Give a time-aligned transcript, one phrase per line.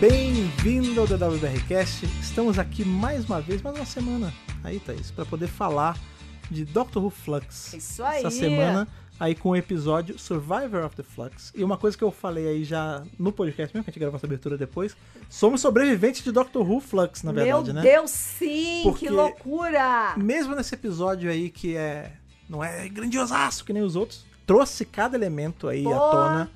[0.00, 2.06] Bem-vindo ao DWBRcast.
[2.22, 4.32] Estamos aqui mais uma vez, mais uma semana
[4.64, 5.94] aí, Thaís, para poder falar
[6.50, 7.74] de Doctor Who Flux.
[7.74, 8.20] Isso aí.
[8.20, 8.88] Essa semana
[9.20, 11.52] aí com o episódio Survivor of the Flux.
[11.54, 14.16] E uma coisa que eu falei aí já no podcast mesmo, que a gente gravou
[14.16, 14.96] essa abertura depois,
[15.28, 17.82] somos sobreviventes de Doctor Who Flux, na verdade, Meu né?
[17.82, 18.80] Deus, sim!
[18.84, 20.14] Porque- Que loucura!
[20.16, 22.12] Mesmo nesse episódio aí que é
[22.48, 26.50] não é grandiosaço que nem os outros, trouxe cada elemento aí à Pô, tona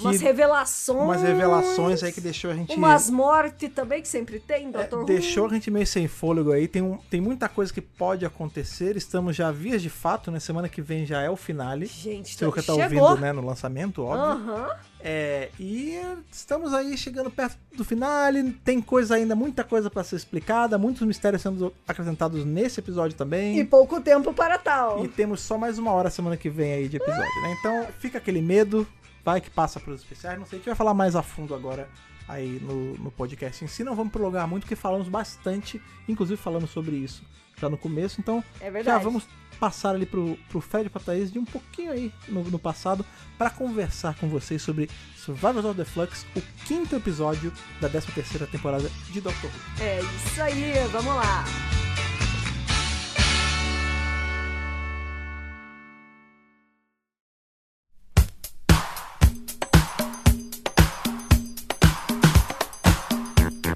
[0.00, 1.02] que Umas revelações.
[1.04, 5.00] umas revelações aí que deixou a gente Umas mortes também, que sempre tem, É, Doutor
[5.00, 5.06] Who.
[5.06, 6.66] deixou a gente meio sem fôlego aí.
[6.68, 8.96] Tem, um, tem muita coisa que pode acontecer.
[8.96, 10.40] Estamos já vias de fato, né?
[10.40, 11.86] Semana que vem já é o finale.
[11.86, 13.02] Gente, Se você tá chegou.
[13.02, 13.32] ouvindo, né?
[13.32, 14.52] No lançamento, óbvio.
[14.54, 14.70] Aham.
[15.02, 15.98] É, e
[16.30, 18.52] estamos aí chegando perto do finale.
[18.64, 20.76] Tem coisa ainda, muita coisa pra ser explicada.
[20.76, 23.58] Muitos mistérios sendo acrescentados nesse episódio também.
[23.58, 25.02] E pouco tempo para tal.
[25.04, 27.56] E temos só mais uma hora semana que vem aí de episódio, né?
[27.58, 28.86] Então fica aquele medo,
[29.24, 30.38] vai que passa pros especiais.
[30.38, 31.88] Não sei, a gente vai falar mais a fundo agora
[32.28, 33.82] aí no, no podcast em si.
[33.82, 37.22] Não vamos prolongar muito, porque falamos bastante, inclusive falamos sobre isso
[37.60, 38.20] já no começo.
[38.20, 41.92] Então É já vamos passar ali pro, pro Fred e pra Thaís de um pouquinho
[41.92, 43.04] aí no, no passado
[43.36, 48.46] para conversar com vocês sobre Survivors of the Flux, o quinto episódio da 13 terceira
[48.46, 49.82] temporada de Doctor Who.
[49.82, 51.44] É isso aí, vamos lá.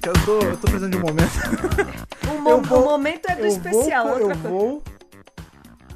[0.05, 1.31] Eu tô, eu tô precisando de um momento.
[2.31, 4.07] O, mo- vou- o momento é do eu especial.
[4.07, 4.83] Vou, eu vou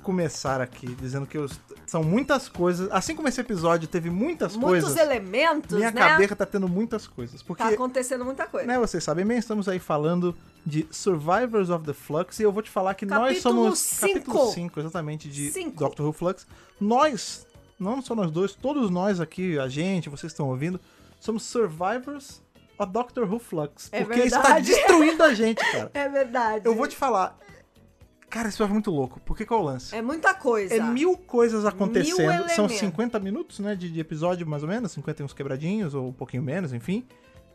[0.04, 1.48] começar aqui dizendo que eu-
[1.86, 2.90] são muitas coisas.
[2.92, 6.00] Assim como esse episódio teve muitas Muitos coisas, elementos, minha né?
[6.02, 7.42] cabeça tá tendo muitas coisas.
[7.44, 8.66] Porque, Tá acontecendo muita coisa.
[8.68, 12.62] né, vocês sabem bem, estamos aí falando de Survivors of the Flux e eu vou
[12.64, 13.80] te falar que nós Capítulo somos.
[13.80, 14.14] cinco.
[14.14, 15.78] Capítulo 5, exatamente, de Cinco.
[15.80, 16.48] Doctor Who Flux.
[16.80, 17.46] Nós,
[17.80, 20.80] não só nós dois, todos nós aqui, a gente, vocês estão ouvindo,
[21.20, 22.42] somos Survivors
[22.80, 23.90] of Doctor Who Flux.
[23.92, 25.92] É porque está destruindo a gente, cara.
[25.94, 26.66] É verdade.
[26.66, 27.38] Eu vou te falar.
[28.30, 29.20] Cara, episódio é muito louco.
[29.26, 29.96] Porque qual é o lance?
[29.96, 30.76] É muita coisa.
[30.76, 32.22] É mil coisas acontecendo.
[32.22, 32.54] elementos.
[32.54, 33.76] São 50 minutos, né?
[33.76, 34.92] De, de episódio, mais ou menos.
[34.92, 37.06] 50 e uns quebradinhos, ou um pouquinho menos, enfim.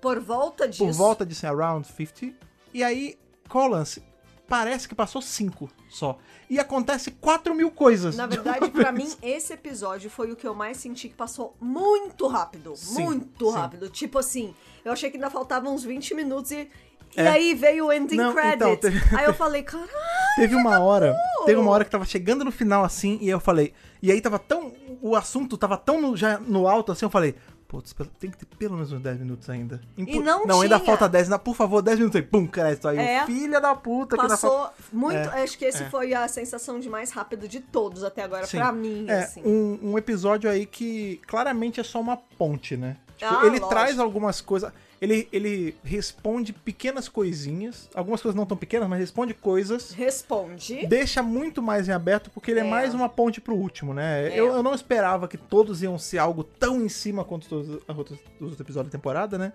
[0.00, 0.84] Por volta disso.
[0.84, 2.34] Por volta de assim, around 50.
[2.72, 3.16] E aí,
[3.48, 4.03] qual é o lance?
[4.49, 6.19] Parece que passou 5 só.
[6.50, 8.15] E acontece 4 mil coisas.
[8.16, 8.93] Na de verdade, vez.
[8.93, 12.75] mim, esse episódio foi o que eu mais senti que passou muito rápido.
[12.77, 13.56] Sim, muito sim.
[13.56, 13.88] rápido.
[13.88, 14.54] Tipo assim,
[14.84, 16.69] eu achei que ainda faltavam uns 20 minutos e.
[17.16, 17.28] E É.
[17.28, 18.56] aí veio o ending Não, credits.
[18.56, 19.88] então, teve- Aí eu falei, caralho,
[20.34, 21.16] Teve uma hora,
[21.47, 23.72] teve uma hora que tava chegando no final assim, e eu falei,
[24.03, 27.37] e aí tava tão, o assunto tava tão no, já no alto assim, eu falei,
[27.74, 29.80] putz, tem que ter pelo menos uns 10 minutos ainda.
[29.96, 32.98] E não Não, ainda falta 10, ainda, por favor, 10 minutos aí, pum, crédito aí,
[32.98, 33.26] É.
[33.26, 35.16] filha da puta que passou muito.
[35.16, 35.90] É, acho que esse é.
[35.90, 38.58] foi a sensação de mais rápido de todos até agora, Sim.
[38.58, 39.42] pra mim, É, assim.
[39.44, 42.96] um, um episódio aí que claramente é só uma ponte, né?
[43.16, 43.68] Tipo, Ah, ele lógico.
[43.68, 44.72] traz algumas coisas.
[45.00, 47.88] Ele, ele responde pequenas coisinhas.
[47.94, 49.91] Algumas coisas não tão pequenas, mas responde coisas.
[49.93, 50.87] Responde.
[50.87, 52.71] Deixa muito mais em aberto, porque ele é, É.
[52.71, 54.28] mais uma ponte pro último, né?
[54.28, 54.38] É.
[54.38, 57.97] Eu, eu não esperava que todos iam ser algo tão em cima quanto todos os
[57.97, 59.53] outros, os outros episódios da temporada, né?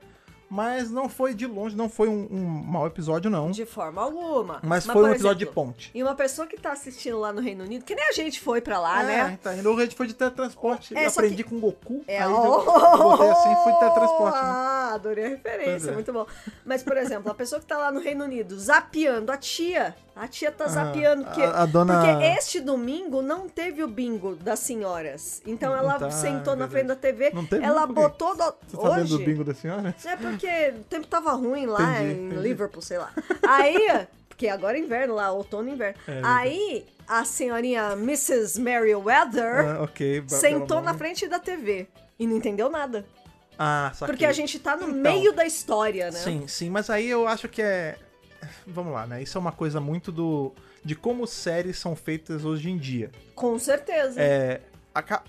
[0.50, 3.52] Mas não foi de longe, não foi um, um mau episódio, não.
[3.52, 4.60] De forma alguma.
[4.64, 5.92] Mas, foi por um episódio de exemplo, ponte.
[5.94, 8.60] E uma pessoa que tá assistindo lá no Reino Unido, que nem a gente foi
[8.60, 9.40] pra lá, é, né?
[9.42, 9.70] tá indo.
[9.70, 10.98] O Red foi de teletransporte.
[10.98, 12.04] É, aprendi que- com o Goku.
[12.08, 14.38] É, aí oh, eu botei assim e fui de teletransporte.
[14.38, 14.70] Né?
[14.90, 15.94] Ah, adorei a referência, é.
[15.94, 16.26] muito bom.
[16.66, 20.28] Mas, por exemplo, a pessoa que tá lá no Reino Unido, zapeando, a tia, a
[20.28, 24.35] tia tá Ah, zapeando, porque, a- a dona- porque este domingo não teve o bingo
[24.35, 25.41] das senhoras.
[25.46, 27.94] Então ela Tá, sentou na frente da TV, Não teve ela quê?
[27.94, 28.35] botou...
[28.35, 29.25] do- Você tá vendo o Hoje...
[29.25, 29.96] bingo da senhora?
[30.06, 32.41] É porque o tempo tava ruim lá Entendi, em entendi.
[32.41, 33.12] Liverpool, sei lá.
[33.47, 33.88] Aí,
[34.28, 35.97] porque agora é inverno lá, outono e inverno.
[36.07, 38.59] É, Aí, a senhorinha Mrs.
[38.59, 40.22] Merriweather Ah, ok.
[40.22, 41.88] ba- sentou na frente da TV
[42.19, 43.06] e não entendeu nada.
[43.57, 44.13] Ah, saquei.
[44.13, 46.19] Porque a gente tá no Então, meio da história, né?
[46.19, 47.97] Sim, sim, mas aí eu acho que é.
[48.68, 49.22] Vamos lá, né?
[49.22, 50.54] Isso é uma coisa muito do.
[50.84, 53.12] de como séries são feitas hoje em dia.
[53.36, 54.20] Com certeza.
[54.22, 54.62] É.
[54.94, 55.22] a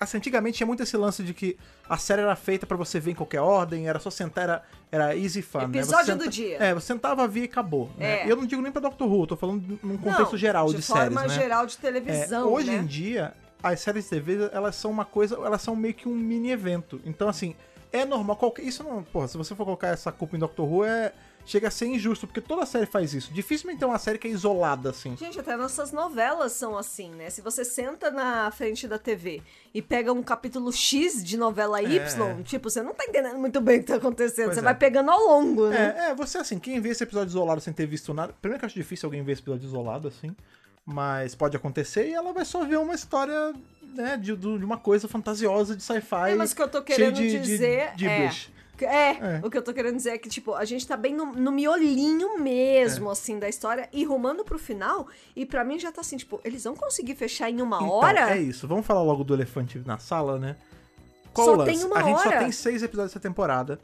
[0.00, 1.56] Assim, antigamente tinha muito esse lance de que
[1.88, 5.16] a série era feita pra você ver em qualquer ordem, era só sentar, era, era
[5.16, 5.60] easy fun.
[5.60, 5.64] né?
[5.78, 6.56] Episódio do senta- dia.
[6.58, 7.90] É, você sentava, via e acabou.
[7.96, 8.22] né?
[8.22, 8.26] É.
[8.26, 10.66] E eu não digo nem pra Doctor Who, eu tô falando num contexto Não, geral
[10.68, 11.28] de, de séries, forma né?
[11.28, 12.78] geral de É, televisão, hoje né?
[12.78, 16.14] em dia, as séries de TV, elas são uma coisa, elas são meio que um
[16.14, 17.00] mini evento.
[17.04, 17.54] Então, assim,
[17.92, 20.84] é normal, qualquer, isso não, porra, se você for colocar essa culpa em Doctor Who,
[20.84, 21.12] é,
[21.44, 23.32] chega a ser injusto, porque toda série faz isso.
[23.32, 25.16] Dificilmente tem uma série que é isolada, assim.
[25.16, 27.30] Gente, até nossas novelas são assim, né?
[27.30, 29.42] Se você senta na frente da TV
[29.72, 33.78] e pega um capítulo X de novela Y, tipo, você não tá entendendo muito bem
[33.78, 34.46] o que tá acontecendo.
[34.46, 34.64] Pois você é.
[34.64, 35.94] vai pegando ao longo, né?
[35.96, 38.32] É, é, você assim, quem vê esse episódio isolado sem ter visto nada.
[38.40, 40.34] Primeiro que eu acho difícil alguém ver esse episódio isolado, assim.
[40.86, 43.54] Mas pode acontecer e ela vai só ver uma história,
[43.94, 46.32] né, de, de uma coisa fantasiosa de sci-fi.
[46.32, 48.30] É, mas o que eu tô querendo de, de- dizer de é.
[48.84, 49.40] Que é, É.
[49.42, 51.50] o que eu tô querendo dizer é que, tipo, a gente tá bem no, no
[51.50, 56.16] miolinho mesmo, assim, da história, e rumando pro final, e pra mim já tá assim,
[56.16, 58.30] tipo, eles vão conseguir fechar em uma Então, hora?
[58.36, 58.68] é isso.
[58.68, 60.56] Vamos falar logo do elefante na sala, né?
[61.32, 62.38] Qual Só tem uma a gente só hora.
[62.38, 63.80] tem seis episódios dessa temporada.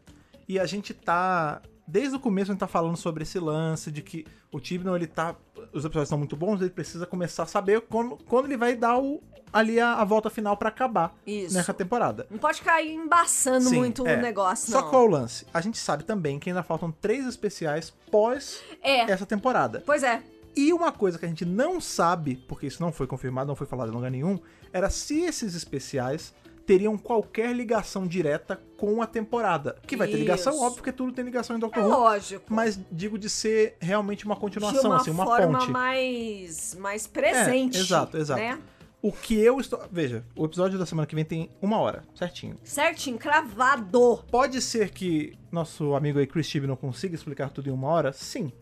[0.49, 1.61] E a gente tá.
[1.91, 5.09] Desde o começo a gente tá falando sobre esse lance de que o Tibnon, ele
[5.09, 5.35] tá.
[5.73, 8.97] Os episódios estão muito bons, ele precisa começar a saber quando, quando ele vai dar
[8.97, 9.21] o,
[9.53, 11.53] ali a, a volta final pra acabar Isso.
[11.53, 12.29] nessa temporada.
[12.31, 14.17] Não pode ficar embaçando Sim, muito é.
[14.17, 14.89] o negócio, Só não.
[14.91, 15.45] qual o lance?
[15.53, 19.83] A gente sabe também que ainda faltam três especiais pós É, essa temporada.
[19.85, 20.23] pois é.
[20.57, 23.67] E uma coisa que a gente não sabe, porque isso não foi confirmado, não foi
[23.67, 24.39] falado em lugar nenhum,
[24.73, 26.33] era se esses especiais
[26.67, 29.77] teriam qualquer ligação direta com a temporada.
[29.87, 31.89] Que vai ter ligação, óbvio, porque tudo tem ligação em É Doctor Who.
[31.91, 32.45] lógico.
[32.49, 35.71] Mas digo de ser realmente uma de continuação, uma assim, uma forma ponte.
[35.71, 37.77] mais, mais presente.
[37.77, 38.41] É, exato, exato.
[38.41, 38.59] Né?
[39.03, 39.83] O que eu estou.
[39.91, 42.57] Veja, o episódio da semana que vem tem uma hora, certinho.
[42.63, 44.23] Certinho, cravado.
[44.31, 48.13] Pode ser que nosso amigo aí, Chris Tibb, não consiga explicar tudo em uma hora?
[48.13, 48.53] Sim.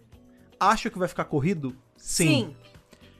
[0.61, 1.77] Acho que vai ficar corrido?
[1.97, 2.55] Sim.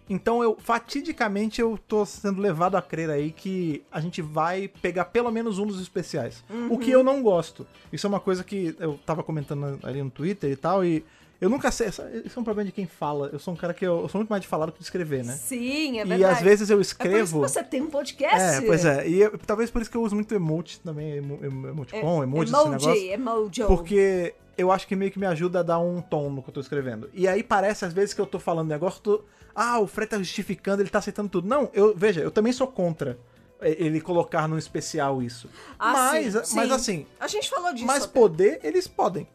[0.09, 5.07] Então eu, fatidicamente, eu tô sendo levado a crer aí que a gente vai pegar
[5.07, 6.43] pelo menos um dos especiais.
[6.71, 7.67] O que eu não gosto.
[7.93, 11.05] Isso é uma coisa que eu tava comentando ali no Twitter e tal, e
[11.41, 11.89] eu nunca sei.
[11.89, 13.31] Isso é um problema de quem fala.
[13.33, 14.85] Eu sou um cara que eu, eu sou muito mais de falar do que de
[14.85, 15.35] escrever, né?
[15.35, 16.25] Sim, é e verdade.
[16.37, 17.41] às vezes eu É escrevo.
[17.41, 18.65] você tem um podcast.
[18.65, 19.09] É, pois é.
[19.09, 22.53] E eu- talvez por isso que eu uso muito emote também, emo, emo, emoticon, emoji,
[22.53, 22.91] esse negócio.
[22.91, 23.65] emoji, emoji.
[23.67, 26.55] Porque eu acho que meio que me ajuda a dar um tom no que eu
[26.55, 27.09] tô escrevendo.
[27.15, 29.23] E aí parece às vezes que eu tô falando negócio, tô,
[29.61, 31.49] ah, o Fred tá justificando, ele tá aceitando tudo.
[31.49, 33.19] Não, eu veja, eu também sou contra
[33.61, 35.49] eh, ele colocar no especial isso.
[35.79, 36.75] Ah, mas, sim, mas sim.
[36.75, 37.87] assim, A gente falou disso.
[37.87, 38.13] mas até.
[38.13, 39.27] poder eles podem.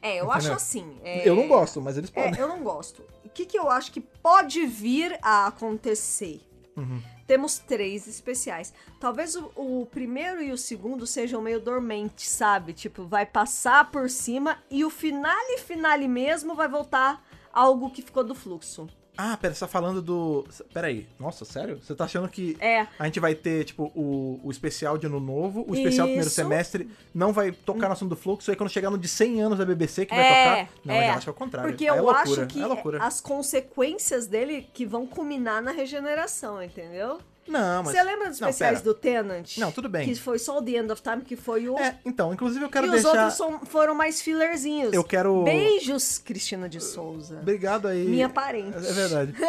[0.00, 0.32] É, eu Entendeu?
[0.32, 0.96] acho assim.
[1.02, 2.40] é- Eu não gosto, mas eles É, podem.
[2.40, 3.02] eu não gosto.
[3.24, 6.40] O que, que eu acho que pode vir a acontecer?
[6.76, 7.02] Uhum.
[7.26, 8.72] Temos três especiais.
[9.00, 12.72] Talvez o, o primeiro e o segundo sejam meio dormentes, sabe?
[12.72, 17.22] Tipo, vai passar por cima e o finale, finale mesmo, vai voltar
[17.52, 18.88] algo que ficou do fluxo.
[19.20, 20.46] Ah, pera, você tá falando do.
[20.72, 21.04] Pera aí.
[21.18, 21.80] Nossa, sério?
[21.82, 22.86] Você tá achando que É.
[22.96, 26.30] a gente vai ter, tipo, o, o especial de ano novo, o especial do primeiro
[26.30, 29.58] semestre, não vai tocar no assunto do fluxo, aí quando chegar no de 100 anos
[29.58, 30.80] da BBC que vai É, tocar.
[30.84, 31.08] Não, é.
[31.08, 31.70] eu acho que é o contrário.
[31.70, 36.62] Porque é eu loucura, acho que é as consequências dele que vão culminar na regeneração,
[36.62, 37.18] entendeu?
[37.48, 37.92] Não, mas.
[37.92, 38.84] Você lembra dos Não, especiais pera.
[38.84, 39.56] do Tenant?
[39.58, 40.06] Não, tudo bem.
[40.06, 41.78] Que foi só o The End of Time, que foi o.
[41.78, 43.08] É, então, inclusive eu quero e os deixar.
[43.10, 44.92] outros são- foram mais fillerzinhos.
[44.92, 45.44] Eu quero.
[45.44, 47.38] Beijos, Cristina de Souza.
[47.40, 48.06] Obrigado aí.
[48.06, 48.76] Minha parente.
[48.76, 49.34] É verdade.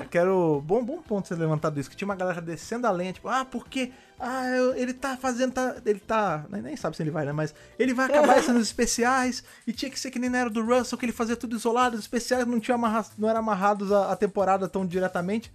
[0.00, 0.62] É, quero.
[0.64, 1.90] Bom, bom ponto você levantado isso.
[1.90, 3.92] Que tinha uma galera descendo a lenha, tipo, ah, porque.
[4.22, 4.44] Ah,
[4.76, 5.52] ele tá fazendo.
[5.52, 6.44] Tá, ele tá.
[6.50, 7.32] Nem sabe se ele vai, né?
[7.32, 9.42] Mas ele vai acabar sendo os especiais.
[9.66, 11.94] E tinha que ser que nem na era do Russell, que ele fazia tudo isolado.
[11.96, 15.50] Os especiais não, tinham amarra, não eram amarrados à temporada tão diretamente.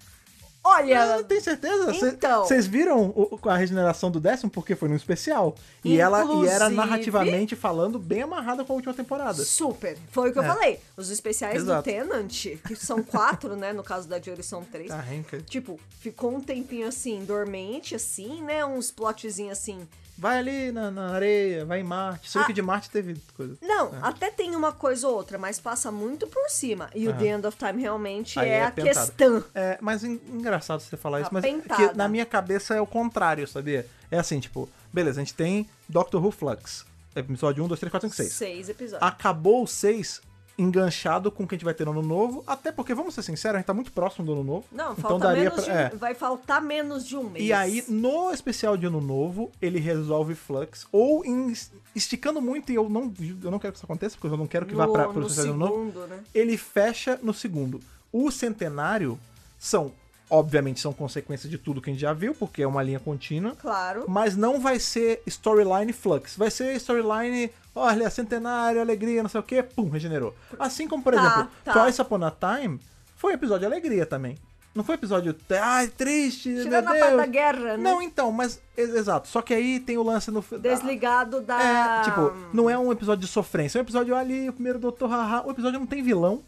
[0.67, 1.93] Olha, Ah, tem certeza?
[1.93, 2.43] Cê- Então.
[2.43, 4.49] Vocês viram o- a regeneração do décimo?
[4.49, 5.55] Porque foi num especial.
[5.83, 9.43] E ela e era narrativamente falando bem amarrada com a última temporada.
[9.45, 9.95] super.
[10.11, 10.47] Foi o que eu É.
[10.47, 10.79] falei.
[10.97, 11.81] Os especiais Exato.
[11.81, 13.71] do Tenant, que são quatro, né?
[13.71, 14.87] No caso da Jory são três.
[14.89, 15.03] Tá.
[15.47, 18.65] Tipo, ficou um tempinho assim, dormente, assim, né?
[18.65, 19.87] Uns plotzinhos assim.
[20.17, 22.29] Vai ali na, na areia, vai em Marte.
[22.29, 22.45] Só Ah.
[22.45, 23.57] que de Marte teve coisa.
[23.61, 23.99] Não, É.
[24.01, 26.89] até tem uma coisa ou outra, mas passa muito por cima.
[26.95, 27.19] E o Aham.
[27.19, 28.97] The End of Time realmente é, é a pentado.
[29.07, 29.43] questão.
[29.53, 32.87] É, mas en- engraçado você falar isso, mas é que na minha cabeça é o
[32.87, 33.85] contrário, sabia?
[34.09, 36.85] É assim, tipo, beleza, a gente tem Doctor Who Flux.
[37.15, 38.33] Episódio 1, 2, 3, 4, 5, 6.
[38.33, 39.05] Seis episódios.
[39.09, 40.21] Acabou o 6
[40.57, 43.21] enganchado com o que a gente vai ter no ano novo, até porque, vamos ser
[43.23, 44.65] sinceros, a gente tá muito próximo do ano novo.
[44.71, 45.89] Não, então falta daria menos pra- de um, é.
[45.97, 47.45] vai faltar menos de um mês.
[47.45, 51.53] E aí, no especial de ano novo, ele resolve Flux, ou em-
[51.93, 54.65] esticando muito, e eu não, eu não quero que isso aconteça, porque eu não quero
[54.65, 56.07] que vá no, pra, pro no especial de ano novo.
[56.07, 56.19] né?
[56.33, 57.79] ele fecha no segundo.
[58.11, 59.19] O centenário
[59.59, 59.91] são,
[60.29, 63.55] obviamente, são consequências de tudo que a gente já viu, porque é uma linha contínua.
[63.61, 64.05] Claro.
[64.07, 66.35] Mas não vai ser storyline flux.
[66.37, 70.33] Vai ser storyline, olha, centenário, alegria, não sei o que, pum, regenerou.
[70.57, 71.73] Assim como, por Tá, exemplo, tá.
[71.73, 72.79] Twice Upon a Time
[73.15, 74.37] foi um episódio de alegria também.
[74.73, 76.99] Não foi episódio, ai, triste, meu Tirando a Deus.
[77.05, 77.77] parte da guerra, né?
[77.77, 79.25] Não, então, mas, ex- exato.
[79.29, 80.43] Só que aí tem o lance no...
[80.59, 82.01] Desligado da.
[82.01, 85.09] É, tipo, não é um episódio de sofrência, é um episódio ali, o primeiro doutor
[85.09, 86.43] haha, o episódio não tem vilão.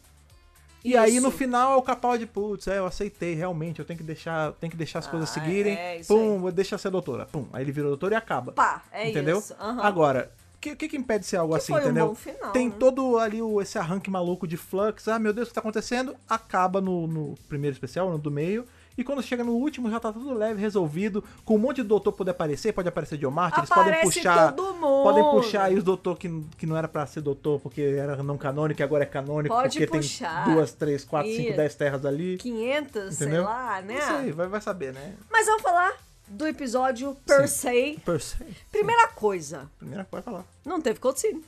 [0.83, 1.21] E aí Isso.
[1.21, 4.51] no final é o capal de putz, é, eu aceitei, realmente, eu tenho que deixar,
[4.53, 5.75] tenho que deixar as coisas Ah, seguirem.
[5.77, 7.25] é, isso pum, deixa ser doutora.
[7.25, 8.51] Pum, aí ele vira doutor e acaba.
[8.51, 9.39] Pá, é entendeu?
[9.39, 9.55] isso.
[9.59, 9.81] aham.
[9.81, 12.07] Agora, o que, que, que impede de ser algo Que assim, um entendeu?
[12.07, 12.75] bom final, Tem né?
[12.79, 16.15] todo ali o, esse arranque maluco de flux, ah, meu Deus, o que tá acontecendo?
[16.27, 18.65] Acaba no, no primeiro especial, no do meio.
[18.97, 21.23] E quando chega no último, já tá tudo leve, resolvido.
[21.45, 24.53] Com um monte de doutor poder aparecer, pode aparecer de Marte, eles podem puxar.
[24.55, 25.03] todo mundo.
[25.03, 28.35] Podem puxar aí os doutor que, que não era pra ser doutor, porque era não
[28.39, 30.45] canônico, e agora é canônico, Pode porque puxar.
[30.45, 31.57] tem duas, três, quatro, cinco, Isso.
[31.57, 32.37] dez terras ali.
[32.37, 33.43] 500, sei Entendeu?
[33.43, 33.99] lá, né?
[33.99, 35.13] Isso aí, vai, vai saber, né?
[35.29, 35.93] Mas vamos falar
[36.27, 37.99] do episódio per se.
[38.05, 38.37] Per se.
[38.71, 40.45] Primeira coisa, Primeira coisa falar.
[40.65, 41.43] não teve cutscene.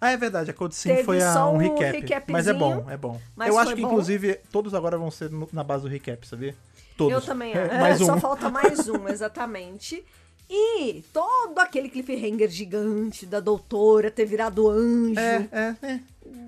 [0.00, 2.32] Ah, é verdade, a Teve foi a, um um recap.
[2.32, 3.20] mas é bom, é bom.
[3.46, 3.88] Eu acho que, bom.
[3.88, 6.56] inclusive, todos agora vão ser no- na base do recap, sabia?
[6.96, 7.12] Todos.
[7.14, 7.80] Eu também É, acho.
[7.80, 8.06] mais É, um.
[8.08, 10.04] Só falta mais um, exatamente.
[10.50, 15.18] E todo aquele cliffhanger gigante da doutora ter virado anjo.
[15.20, 16.00] É, é, é.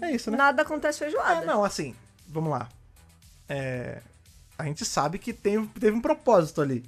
[0.02, 0.36] É isso, né?
[0.36, 1.42] Nada acontece feijoada.
[1.42, 1.94] É, não, assim,
[2.28, 2.68] vamos lá.
[3.48, 4.00] É,
[4.58, 6.84] a gente sabe que tem, teve um propósito ali.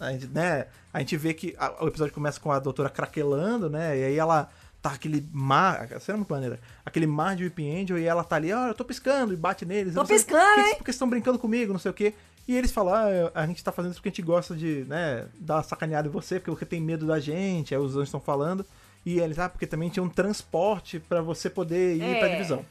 [0.00, 3.70] A gente, né, a gente vê que a- o episódio começa com a doutora craquelando,
[3.70, 3.98] né?
[3.98, 4.48] E aí ela
[4.82, 5.88] tá aquele mar.
[5.92, 6.60] A cena é muito maneira.
[6.84, 9.64] Aquele mar de Whipping Angel e ela tá ali, ó, eu tô piscando e bate
[9.64, 9.94] neles.
[9.94, 10.74] Tô sei- piscando, porque, hein?
[10.76, 12.12] Porque estão brincando comigo, não sei o quê.
[12.46, 15.26] E eles falam, ah, a gente tá fazendo isso porque a gente gosta de, né,
[15.40, 17.74] dar uma sacaneada em você, porque você tem medo da gente.
[17.74, 18.66] Aí os anjos estão falando.
[19.06, 22.18] E eles, ah, porque também tinha um transporte pra você poder ir É.
[22.18, 22.64] pra divisão.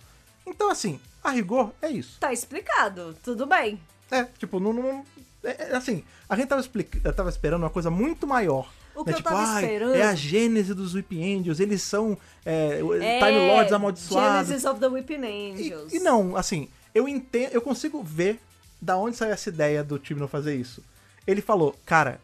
[0.45, 2.19] Então, assim, a rigor é isso.
[2.19, 3.79] Tá explicado, tudo bem.
[4.11, 4.73] É, tipo, não.
[4.73, 5.05] não-
[5.43, 8.71] é, é, assim, a gente tava, explica, tava esperando uma coisa muito maior.
[8.95, 9.13] O que né?
[9.13, 13.19] eu tipo, tava "Ai, esperando- É a gênese dos Whip Angels, eles são é, É,
[13.19, 14.47] Time Lords amaldiçoados.
[14.47, 15.93] Genesis of the Whipping E, Angels.
[15.93, 18.39] e não, assim, eu entendo, eu consigo ver
[18.81, 20.83] da onde saiu essa ideia do time não fazer isso.
[21.25, 22.19] Ele falou, cara,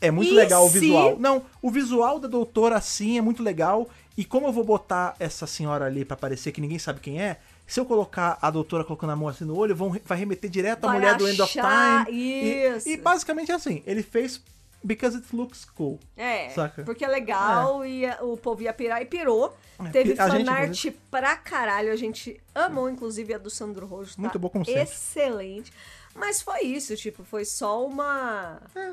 [0.00, 1.16] é muito E legal o se- visual.
[1.18, 3.88] Não, o visual da doutora assim é muito legal.
[4.16, 7.38] E como eu vou botar essa senhora ali pra parecer que ninguém sabe quem é,
[7.66, 10.84] se eu colocar a doutora colocando a mão assim no olho, vão, vai remeter direto
[10.86, 12.06] à mulher do End of Time.
[12.10, 12.88] E- isso.
[12.88, 14.42] E, basicamente é assim, ele fez
[14.82, 15.98] because it looks cool.
[16.14, 16.82] É, Saca?
[16.84, 19.56] porque é legal e a- o povo ia pirar e pirou.
[19.82, 21.90] É, Teve a gente, fanart pra caralho.
[21.90, 24.14] A gente amou, inclusive, a do Sandro Rojo.
[24.14, 24.82] Tá Muito bom, sempre.
[24.82, 25.72] Excelente.
[26.14, 28.60] Mas foi isso, tipo, foi só uma.
[28.76, 28.92] É,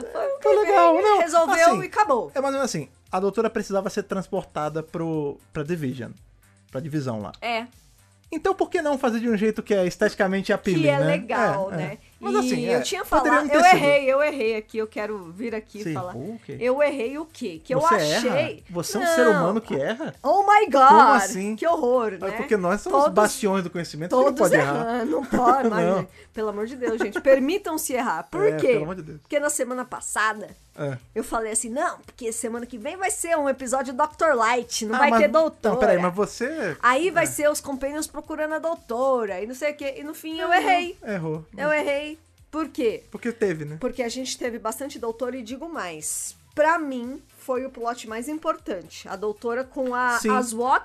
[0.00, 2.30] foi um Foi legal, não, Resolveu assim, e acabou.
[2.34, 6.12] É mais ou menos assim, a doutora precisava ser transportada pro, pra Division.
[6.70, 7.32] Pra divisão lá.
[7.40, 7.66] É,
[8.34, 11.04] Então por que não fazer de um jeito que é esteticamente appealing, que é né?
[11.06, 11.76] legal, É, é.
[11.76, 11.98] né?
[12.20, 13.64] Mas e assim, é, eu tinha falado, não eu sido.
[13.76, 16.16] errei, eu errei aqui, eu quero vir aqui Sim, falar.
[16.16, 16.56] o quê?
[16.58, 17.60] Eu errei o quê?
[17.62, 18.30] Que eu Você achei.
[18.30, 18.56] erra?
[18.70, 19.14] Você é um Não.
[19.14, 20.14] ser humano que erra?
[20.22, 20.88] Oh my god!
[20.88, 21.54] Como assim?
[21.56, 22.30] Que horror, É né?
[22.32, 25.04] porque nós somos Todos- bastiões do conhecimento, não Todos pode errar.
[25.04, 26.06] não pode, mas, Não.
[26.32, 28.22] pelo amor de Deus, gente, permitam-se errar.
[28.30, 28.68] Por É, quê?
[28.68, 29.20] pelo amor de Deus.
[29.20, 30.98] Porque na semana passada É.
[31.14, 34.34] eu falei assim, não, porque semana que vem vai ser um episódio Dr.
[34.34, 35.74] Light, não Ah, vai mas- ter doutora.
[35.74, 36.76] Não, peraí, mas você...
[36.82, 37.26] Aí vai É.
[37.26, 39.94] ser os companions procurando a doutora e não sei o quê.
[39.98, 40.98] E no fim eu errei.
[41.06, 41.44] Errou.
[41.56, 42.18] Eu errei.
[42.50, 43.04] Por quê?
[43.10, 43.76] Porque teve, né?
[43.80, 46.36] Porque a gente teve bastante doutora e digo mais.
[46.54, 49.08] Pra mim, foi o plot mais importante.
[49.08, 50.16] A doutora com a.
[50.38, 50.84] Aswok,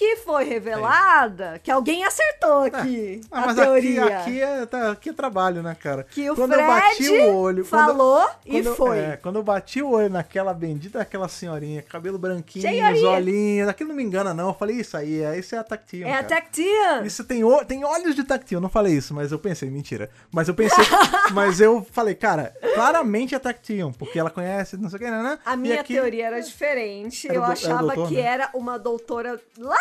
[0.00, 3.20] que foi revelada, que alguém acertou aqui.
[3.30, 4.02] Ah, a mas teoria.
[4.04, 6.04] aqui, aqui, é, tá, aqui é trabalho, né, cara?
[6.10, 7.66] Que o quando Fred eu bati o olho.
[7.66, 8.98] quando- falou e quando foi.
[8.98, 12.94] é, quando eu bati o olho naquela bendita aquela senhorinha, cabelo branquinho, Senhorinha.
[12.94, 14.48] os olhinhos, aquilo não me engana, não.
[14.48, 16.06] Eu falei, isso aí, é, isso é a Tactium.
[16.08, 16.28] É a cara.
[16.28, 17.02] Tactian.
[17.04, 20.08] Isso tem, tem olhos de Tactium, eu não falei isso, mas eu pensei, mentira.
[20.32, 20.82] Mas eu pensei,
[21.34, 25.22] mas eu falei, cara, claramente é Tactium, porque ela conhece, não sei o que, né?
[25.22, 25.38] né?
[25.44, 27.26] A minha aqui- teoria era diferente.
[27.28, 28.20] Era eu do- era achava doutor, que né?
[28.22, 29.76] era uma doutora lá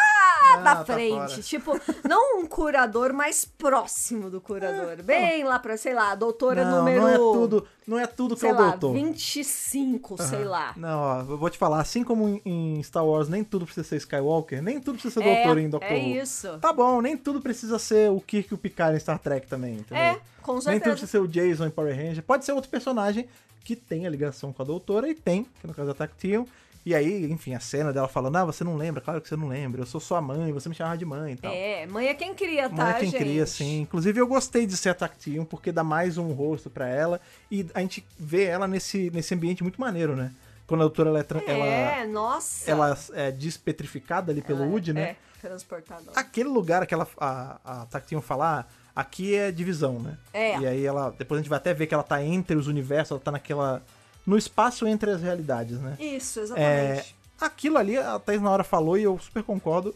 [0.52, 1.14] Ah, da tá frente.
[1.14, 1.42] fora.
[1.42, 5.02] tipo, não um curador, mas próximo do curador.
[5.04, 7.02] Bem lá pra, sei lá, a doutora É, Não, número.
[7.02, 8.94] não é tudo, não é tudo que Sei é o lá, doutor.
[8.94, 10.74] 25, sei lá.
[10.76, 13.98] Não, ó, eu vou te falar, assim como em- Star Wars nem tudo precisa ser
[13.98, 16.22] Skywalker, nem tudo precisa ser É, doutor em Doctor é Who.
[16.22, 16.58] isso.
[16.60, 19.76] Tá bom, nem tudo precisa ser o Kirk e o Picard em Star Trek também,
[19.76, 19.98] entendeu?
[20.04, 20.90] É, com Nem tudo certeza.
[20.92, 22.24] precisa ser o Jason em Power Ranger.
[22.24, 23.28] Pode ser outro personagem
[23.64, 26.46] que tem a ligação com a doutora e tem, que no caso é a Tactile.
[26.86, 29.48] E aí, enfim, a cena dela falando, ah, você não lembra, claro que você não
[29.48, 31.52] lembra, eu sou sua mãe, você me chamava de mãe e tal.
[31.52, 33.20] É, mãe é quem cria, tá, Mãe é quem gente?
[33.20, 33.82] cria, sim.
[33.82, 37.20] Inclusive, eu gostei de ser a Tactium, porque dá mais um rosto pra ela.
[37.52, 40.32] E a gente vê ela nesse, nesse ambiente muito maneiro, né?
[40.66, 42.70] Quando a doutora ela é, É, ela, nossa.
[42.72, 45.02] ela é despetrificada ali pelo Ela é- né?
[45.02, 46.04] É, transportada.
[46.16, 48.66] Aquele lugar que ela, a, a Tactium fala, ah,
[49.02, 50.18] aqui é divisão, né?
[50.34, 50.60] É.
[50.60, 53.12] E aí ela, depois a gente vai até ver que ela tá entre os universos,
[53.12, 53.82] ela tá naquela,
[54.30, 55.96] no espaço entre as realidades, né?
[56.00, 57.16] Isso, É, exatamente.
[57.42, 59.96] aquilo ali, a Thaís na hora falou e eu super concordo,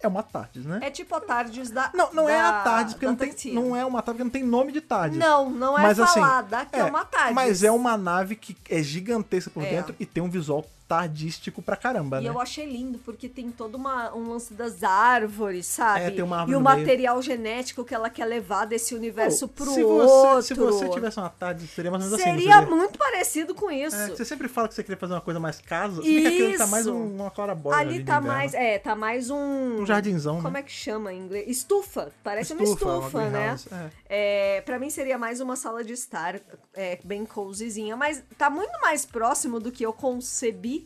[0.00, 0.80] é uma Tardes, né?
[0.82, 1.90] É, tipo a Tardes da.
[1.94, 4.30] Não, não é da- a Tardes, porque não, tem, não é uma Tardes, porque não
[4.30, 5.16] tem nome de Tardes.
[5.16, 7.34] Não, não é Mas, assim, falada que é, uma Tardes.
[7.34, 9.70] Mas é uma nave que é gigantesca por É.
[9.70, 12.28] dentro e tem um visual tardístico pra caramba, E né?
[12.28, 16.00] eu achei lindo, porque tem todo uma, um lance das árvores, sabe?
[16.04, 16.78] É, tem uma árvore e o no meio.
[16.78, 20.06] material genético que ela quer levar desse universo Pô, pro se outro.
[20.42, 22.36] você, se você tivesse uma tarde, seria mais ou menos assim.
[22.38, 22.74] Seria você vê.
[22.74, 23.96] muito parecido com isso.
[23.96, 26.58] É, você sempre fala que você queria fazer uma coisa mais casa, vê que aquilo
[26.58, 28.52] tá mais um- uma clarabóia Ali de tá mais.
[28.54, 29.80] É, tá mais um.
[29.80, 30.60] Um jardinzão, Como né?
[30.60, 31.48] é que chama em inglês?
[31.48, 32.12] Estufa.
[32.22, 33.30] Parece uma Estufa, uma estufa, né?
[33.30, 33.68] greenhouse,
[34.08, 34.56] é.
[34.56, 36.38] É, pra mim seria mais uma sala de estar,
[36.74, 40.81] é, bem cozyzinha, mas tá muito mais próximo do que eu concebi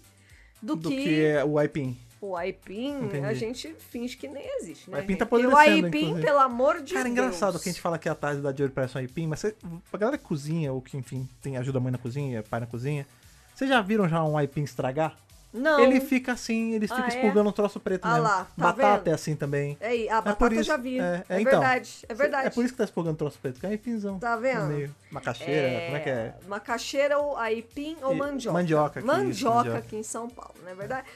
[0.62, 1.96] do, Do que, que é o Ipin.
[2.18, 3.26] O aipim, Entendi.
[3.26, 4.96] a gente finge que nem existe, né?
[4.96, 5.26] O aipim tá?
[5.26, 6.26] Porque o apodrecendo, aipim, inclusive.
[6.26, 7.26] pelo amor de Cara, é Deus.
[7.26, 9.54] engraçado que a gente fala que a tarde da de parece um aipim, mas você,
[9.92, 12.66] a galera que cozinha, ou que, enfim, tem ajuda a mãe na cozinha, pai na
[12.66, 13.06] cozinha,
[13.54, 15.14] vocês já viram já um aipim estragar?
[15.52, 15.80] Não.
[15.80, 17.08] Ele fica assim, ele fica Ah, é?
[17.08, 18.22] expurgando um troço preto Ah mesmo.
[18.24, 19.08] lá, tá Batata vendo?
[19.08, 19.78] é assim também.
[19.80, 20.98] Aí, a É por batata eu isso- já vi.
[20.98, 21.60] é, É, é, então.
[21.60, 22.46] verdade, é verdade.
[22.48, 24.18] É por isso que tá expurgando um troço preto, porque é aipinzão.
[24.18, 24.66] Tá vendo?
[24.66, 26.34] Meio macaxeira, como é que é?
[26.46, 28.52] Macaxeira ou aipim ou mandioca.
[28.58, 29.78] mandioca aqui, Mandioca, isso, mandioca.
[29.78, 31.06] aqui em São Paulo, não é verdade?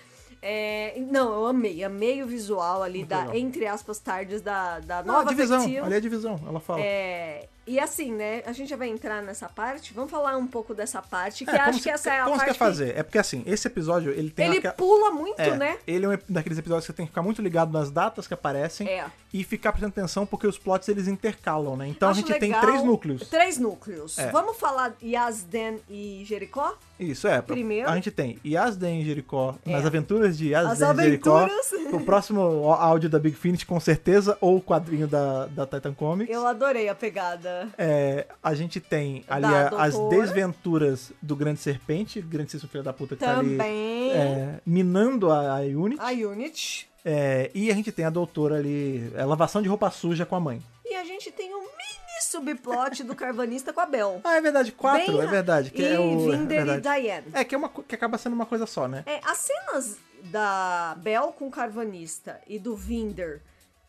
[0.43, 3.37] É, não, eu amei, amei o visual ali Muito da, legal.
[3.37, 5.85] entre aspas, tardes da, da Não, nova a divisão, Affectil.
[5.85, 6.81] ali é a divisão, ela fala.
[6.81, 8.43] É, e assim, né?
[8.47, 9.93] A gente já vai entrar nessa parte.
[9.95, 12.25] Vamos falar um pouco dessa parte, que É, como acho você- que essa é a
[12.25, 12.97] como você parte quer fazer?
[12.99, 14.47] É porque assim, esse episódio, ele que tem...
[14.55, 15.79] ele pula muito, É, né?
[15.87, 18.35] Ele é um daqueles episódios que você tem que ficar muito ligado nas datas que
[18.35, 19.07] aparecem É.
[19.33, 21.87] e ficar prestando atenção porque os plots eles intercalam, né?
[21.89, 22.61] Então Acho a gente tem legal.
[22.63, 23.29] três núcleos.
[23.29, 24.19] Três núcleos.
[24.19, 24.31] É.
[24.31, 26.75] Vamos falar Yazden e Jericó?
[26.99, 27.41] Isso, é.
[27.41, 27.89] Primeiro.
[27.89, 29.71] A gente tem Yazden e Jericó, É.
[29.73, 31.49] nas aventuras de Yazden As e Jericó.
[31.93, 32.41] O próximo
[32.73, 36.33] áudio da Big Finish, com certeza, ou o quadrinho da, da Titan Comics.
[36.35, 37.50] Eu adorei a pegada.
[37.79, 43.17] É, a gente tem ali a- as desventuras do Grande Serpente, grandíssimo filho da puta
[43.17, 44.13] que tá ali Também.
[44.13, 46.01] é, minando a, a Unity.
[46.03, 46.89] A Unity.
[47.05, 50.41] É, e a gente tem a doutora ali, é, lavação de roupa suja com a
[50.41, 50.63] mãe.
[50.85, 54.21] E a gente tem um mini subplot do Carvanista com a Bel.
[54.25, 55.71] Ah, é verdade, quatro, Bem- é verdade.
[55.71, 56.03] Que e é o,
[56.33, 57.01] é Vinder e verdade.
[57.03, 57.27] Diane.
[57.33, 59.03] É, que, é uma, que acaba sendo uma coisa só, né?
[59.07, 63.41] É, as cenas da Bel com o Carvanista e do Vinder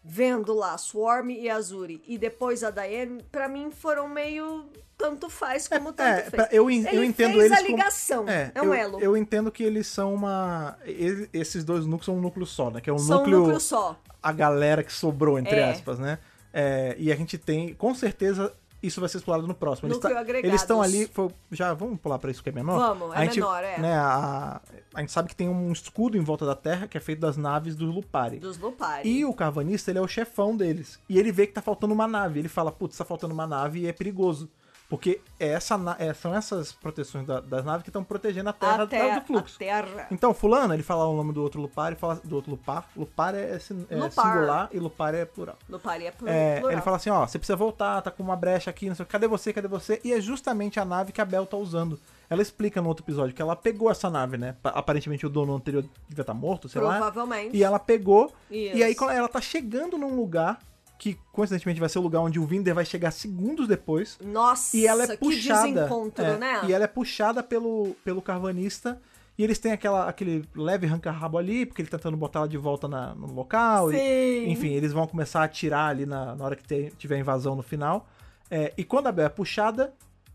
[0.04, 4.66] vendo lá Swarm e Azuri e depois a Diane, pra mim foram meio
[4.98, 6.48] tanto faz como tanto É, fez.
[6.52, 9.00] eu, en- eu Ele entendo fez eles a como- ligação, É, é um eu, elo.
[9.02, 10.78] Eu entendo que eles são uma.
[10.86, 12.80] ele- esses dois núcleos são um núcleo só, né?
[12.82, 13.38] Que é um São núcleo.
[13.38, 14.00] um núcleo só.
[14.22, 15.72] A galera que sobrou, entre É.
[15.72, 16.20] aspas, né?
[16.54, 19.88] É, e a gente tem, com certeza, isso vai ser explorado no próximo.
[19.88, 20.10] Eles, tá-
[20.48, 21.08] eles estão ali.
[21.08, 22.78] foi- já vamos pular pra isso que é menor?
[22.78, 23.78] Vamos, é a gente, menor, é.
[23.80, 24.62] Né, a,
[24.94, 27.38] a gente sabe que tem um escudo em volta da Terra que é feito das
[27.38, 28.40] naves do Lupari.
[28.40, 29.08] Dos Lupari.
[29.08, 31.00] E o Carvanista, ele é o chefão deles.
[31.08, 32.40] E ele vê que tá faltando uma nave.
[32.40, 34.50] Ele fala, putz, tá faltando uma nave e é perigoso.
[34.92, 38.84] Porque é essa, é- são essas proteções da- das naves que estão protegendo a Terra
[38.84, 39.56] a terra, do fluxo.
[39.56, 40.08] A terra.
[40.12, 42.86] Então, fulano, ele fala o nome do outro Lupar, ele fala do outro Lupar.
[42.94, 43.58] Lupar é,
[43.90, 44.34] é Lupar.
[44.34, 45.56] singular e Lupar é plural.
[45.70, 46.72] Lupari é plu- É, plural.
[46.74, 49.28] ele fala assim, ó, você precisa voltar, tá com uma brecha aqui, não sei cadê
[49.30, 50.02] você, cadê você?
[50.04, 51.98] E é justamente a nave que a Bel tá usando.
[52.30, 54.56] Ela explica no outro episódio que ela pegou essa nave, né?
[54.62, 56.98] Pa- Aparentemente o dono anterior devia estar morto, sei lá.
[56.98, 57.56] Provavelmente.
[57.56, 58.76] E ela pegou, Isso.
[58.78, 60.60] e aí ela tá chegando num lugar
[61.02, 64.20] que coincidentemente vai ser o lugar onde o Vinder vai chegar segundos depois.
[64.24, 65.64] Nossa, E ela é que puxada.
[65.74, 66.62] desencontro, é, né?
[66.68, 69.02] E ela é puxada pelo, pelo carvanista.
[69.36, 72.58] E eles têm aquela, aquele leve arranca-rabo ali, porque ele tá tentando botar ela de
[72.58, 73.92] volta na- no local.
[73.92, 74.52] e- Sim.
[74.52, 77.64] enfim, eles vão começar a atirar ali na, na hora que te- tiver invasão no
[77.64, 78.08] final.
[78.52, 79.92] É, e quando a Bel é puxada,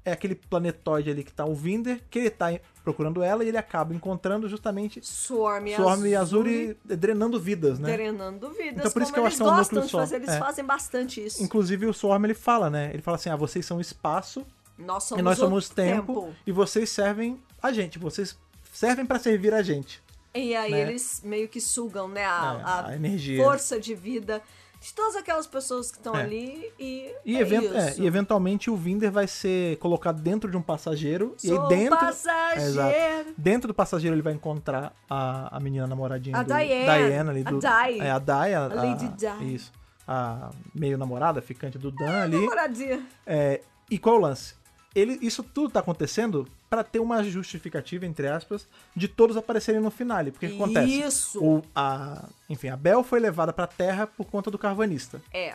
[0.07, 3.59] é aquele planetoide ali que tá o Vinder, que ele tá procurando ela e ele
[3.59, 7.93] acaba encontrando justamente Swarm Swarm e Azuri drenando vidas, né?
[7.93, 8.79] drenando vidas.
[8.79, 9.99] Então, por isso que eu eles acho que é um gostam núcleo de só.
[9.99, 10.39] fazer, eles É.
[10.39, 11.43] fazem bastante isso.
[11.43, 12.91] Inclusive o Swarm ele fala, né?
[12.93, 14.47] Ele fala assim: ah, vocês são espaço
[14.79, 18.39] Nós somos, e nós o somos tempo, e vocês servem a gente, vocês
[18.73, 20.01] servem pra servir a gente.
[20.35, 20.83] E aí né?
[20.83, 23.43] eles meio que sugam, né, a, É, a a energia.
[23.43, 24.43] força de vida
[24.81, 26.23] de todas aquelas pessoas que estão É.
[26.23, 30.57] ali e E, é event- é, e eventualmente o Vinder vai ser colocado dentro de
[30.57, 31.35] um passageiro.
[31.43, 31.99] e Sou aí dentro.
[31.99, 33.35] passageiro.
[33.37, 37.31] Dentro do passageiro ele vai encontrar a, a menina namoradinha A do Diane.
[37.31, 37.59] ali A do.
[37.59, 38.01] Di.
[38.01, 38.55] É, a Dai.
[38.55, 39.55] A, A Lady Di.
[39.55, 39.73] Isso.
[40.07, 42.37] A meio namorada, ficante do Dan ali.
[42.37, 43.05] Namoradinha.
[43.27, 43.61] É,
[43.91, 44.55] e qual o lance?
[44.95, 49.91] Ele, isso tudo tá acontecendo pra ter uma justificativa, entre aspas, de todos aparecerem no
[49.91, 50.31] finale.
[50.31, 51.01] Porque o que acontece?
[51.01, 51.45] Isso.
[51.45, 55.21] O, a, enfim, a Bel foi levada pra Terra por conta do Carvanista.
[55.33, 55.55] É.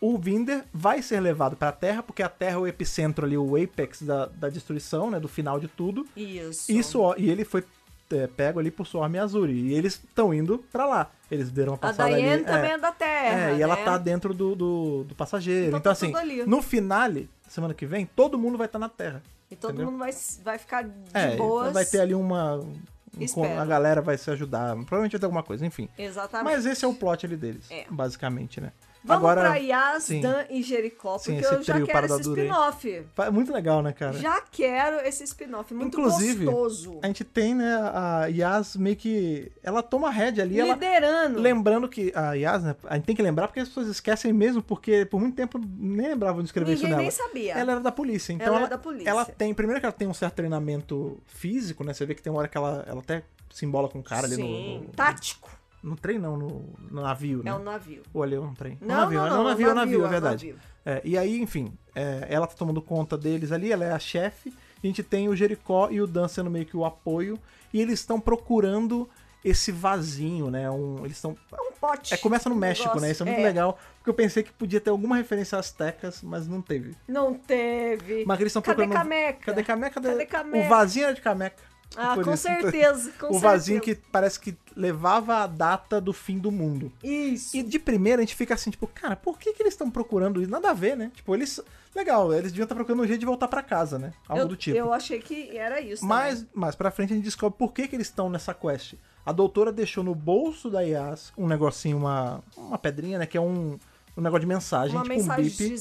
[0.00, 3.56] O Vinder vai ser levado pra Terra, porque a Terra é o epicentro ali, o
[3.62, 5.18] apex da, da destruição, né?
[5.18, 6.06] Do final de tudo.
[6.16, 6.70] Isso.
[6.70, 7.64] Isso, ó, e ele foi
[8.10, 9.52] é, pego ali por Swarm e Azuri.
[9.52, 11.10] E eles estão indo pra lá.
[11.30, 12.44] Eles deram uma A passada Diane ali.
[12.44, 13.50] também é, é da Terra.
[13.50, 13.84] é, e ela né?
[13.84, 15.68] tá dentro do, do, do passageiro.
[15.76, 19.22] Então Então, tá assim, no finale, semana que vem, todo mundo vai estar na Terra.
[19.50, 19.90] E todo entendeu?
[19.90, 20.10] mundo vai,
[20.44, 21.72] vai ficar de É, boas.
[21.72, 22.56] vai ter ali uma.
[22.56, 22.76] um-
[23.18, 23.58] Espero.
[23.60, 24.74] a galera vai se ajudar.
[24.76, 25.88] Provavelmente vai ter alguma coisa, enfim.
[25.98, 26.44] Exatamente.
[26.54, 27.84] Mas esse é o plot ali deles, É.
[27.90, 28.70] basicamente, né?
[29.04, 30.20] Vamos Agora, pra Yas, sim.
[30.20, 33.04] Dan e Jericó, Sim, porque esse eu já quero esse spin-off.
[33.18, 34.12] é muito legal, né, cara?
[34.14, 35.72] Já quero esse spin-off.
[35.72, 36.98] Muito Inclusive, gostoso.
[37.02, 39.50] A gente tem, né, a Yas meio que.
[39.62, 40.74] Ela toma rédea ali, ela.
[40.74, 41.40] Liderando.
[41.40, 42.76] Lembrando que a Yas, né?
[42.84, 46.08] A gente tem que lembrar porque as pessoas esquecem mesmo, porque por muito tempo nem
[46.08, 47.02] lembravam de escrever isso Ninguém nela.
[47.02, 47.52] nem sabia.
[47.54, 49.08] Ela era da polícia, então Ela ela, era da polícia.
[49.10, 51.92] ela tem, primeiro que ela tem um certo treinamento físico, né?
[51.94, 54.26] Você vê que tem uma hora que ela, ela até se embola com o cara
[54.26, 55.57] ali Sim, no, no, tático.
[55.88, 57.50] No trem não, no, no navio, né?
[57.50, 58.02] É um navio.
[58.12, 58.78] Ou ali é um trem?
[58.80, 60.46] Não, um navio, não, é não, um navio, é um navio, é é um verdade.
[60.46, 60.62] navio.
[60.84, 64.52] É, e aí, enfim, é, ela tá tomando conta deles ali, ela é a chefe,
[64.82, 67.38] a gente tem o Jericó e o Dan sendo meio que o apoio,
[67.72, 69.08] e eles estão procurando
[69.44, 70.70] esse vasinho, né?
[70.70, 71.36] Um, eles estão.
[71.52, 72.12] Um pote.
[72.12, 73.02] É, começa no México, negócio.
[73.06, 73.12] né?
[73.12, 73.78] Isso é muito legal.
[73.98, 76.96] Porque eu pensei que podia ter alguma referência às tecas, mas não teve.
[77.06, 78.24] Não teve.
[78.26, 79.02] Mas eles estão Cadê procurando.
[79.02, 79.38] Cameca?
[79.44, 80.00] Cadê Cameca?
[80.00, 80.66] Cadê Cameca?
[80.66, 81.62] O vasinho era de Cameca.
[81.96, 82.42] Ah, com isso.
[82.48, 84.00] certeza, com o vasinho certeza.
[84.00, 86.92] que parece que levava a data do fim do mundo.
[87.02, 87.56] Isso.
[87.56, 90.40] E de primeira a gente fica assim, tipo, cara, por que, que eles estão procurando
[90.40, 90.50] isso?
[90.50, 91.10] Nada a ver, né?
[91.14, 91.60] Tipo, eles.
[91.94, 94.12] Legal, eles deviam estar procurando um jeito de voltar pra casa, né?
[94.28, 94.76] Algo eu, do tipo.
[94.76, 96.04] eu achei que era isso.
[96.04, 96.50] Mas também.
[96.54, 98.94] mais pra frente a gente descobre por que, que eles estão nessa quest.
[99.24, 103.26] A doutora deixou no bolso da Yas um negocinho, uma, uma pedrinha, né?
[103.26, 103.78] Que é um,
[104.16, 105.76] um negócio de mensagem, Uma tipo um bip.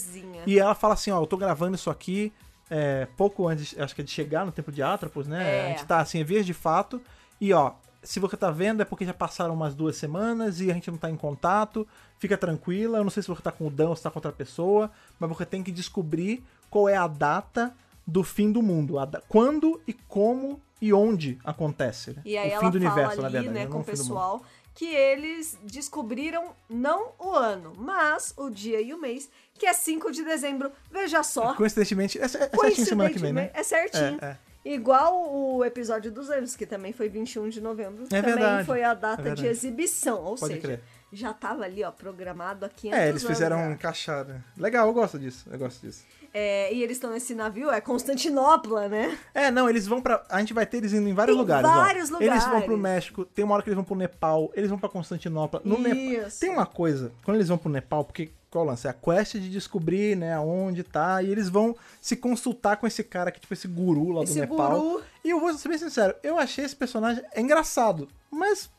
[0.45, 2.33] E ela fala assim, ó, eu tô gravando isso aqui
[2.69, 5.43] é, pouco antes, acho que é de chegar no tempo de Atropos, né?
[5.43, 5.65] É.
[5.65, 7.01] A gente tá assim, em vias de fato.
[7.39, 10.73] E ó, se você tá vendo é porque já passaram umas duas semanas e a
[10.73, 11.87] gente não tá em contato.
[12.19, 14.17] Fica tranquila, eu não sei se você tá com o Dan ou se tá com
[14.17, 17.73] outra pessoa, mas você tem que descobrir qual é a data
[18.05, 18.95] do fim do mundo.
[19.27, 22.11] quando e como e onde acontece.
[22.11, 22.21] né?
[22.23, 23.53] E aí o ela fim do fala universo, na ali, verdade.
[23.55, 24.43] né, não com o pessoal,
[24.77, 30.11] que eles descobriram não o ano, mas o dia e o mês, que é 5
[30.11, 30.71] de dezembro.
[30.91, 31.55] Veja só.
[31.55, 33.49] Coincidentemente, é, é certinho semana que vem, né?
[33.55, 34.19] É certinho.
[34.21, 34.37] É, é.
[34.63, 38.03] Igual o episódio dos anos, que também foi 21 de novembro.
[38.03, 40.23] É também verdade, foi a é data de exibição.
[40.23, 40.83] Ou Pode seja, crer.
[41.11, 43.63] já tava ali, ó, programado há 500 É, eles anos fizeram já.
[43.63, 44.43] um encaixado.
[44.55, 45.47] Legal, eu gosto disso.
[45.49, 46.03] Eu gosto disso.
[46.33, 49.17] É, e eles estão nesse navio, é Constantinopla, né?
[49.33, 50.23] É, não, eles vão pra.
[50.29, 51.69] A gente vai ter eles indo em vários Tem lugares.
[51.69, 51.73] ó.
[51.73, 52.79] vários Eles vão pro lugares.
[52.81, 55.61] México, tem uma hora que eles vão pro Nepal, eles vão pra Constantinopla.
[55.63, 56.29] No Nepal.
[56.39, 58.87] Tem uma coisa, quando eles vão pro Nepal, porque qual o lance?
[58.87, 63.03] É a quest de descobrir, né, aonde tá, e eles vão se consultar com esse
[63.03, 64.79] cara que, tipo, esse guru lá do Esse Nepal.
[64.79, 65.03] guru.
[65.23, 68.69] E eu vou ser bem sincero, eu achei esse personagem é engraçado, mas,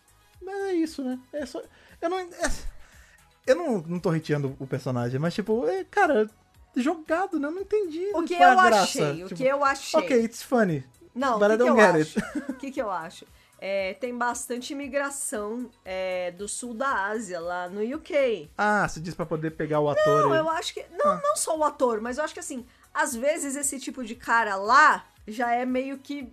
[0.41, 1.19] mas é isso, né?
[1.33, 1.61] É só,
[2.01, 2.19] eu não.
[2.19, 2.29] é-
[3.47, 6.29] eu não, não tô hateando o personagem, mas, tipo, é, cara,
[6.83, 7.49] jogado, né?
[7.49, 8.11] Eu não entendi.
[8.14, 10.01] O que é eu achei, o Tipo, que eu achei.
[10.01, 10.85] Ok, it's funny.
[11.14, 12.51] Não, o But I que, eu don't get acho?
[12.51, 13.27] O que, que eu acho?
[13.61, 18.49] É, tem bastante imigração é, do sul da Ásia, lá no UK.
[18.57, 20.23] Ah, você disse pra poder pegar o ator.
[20.23, 20.85] Não, eu acho que.
[20.93, 21.21] Não, Ah.
[21.23, 22.64] não só o ator, mas eu acho que assim,
[22.95, 26.33] às vezes esse tipo de cara lá já é meio que.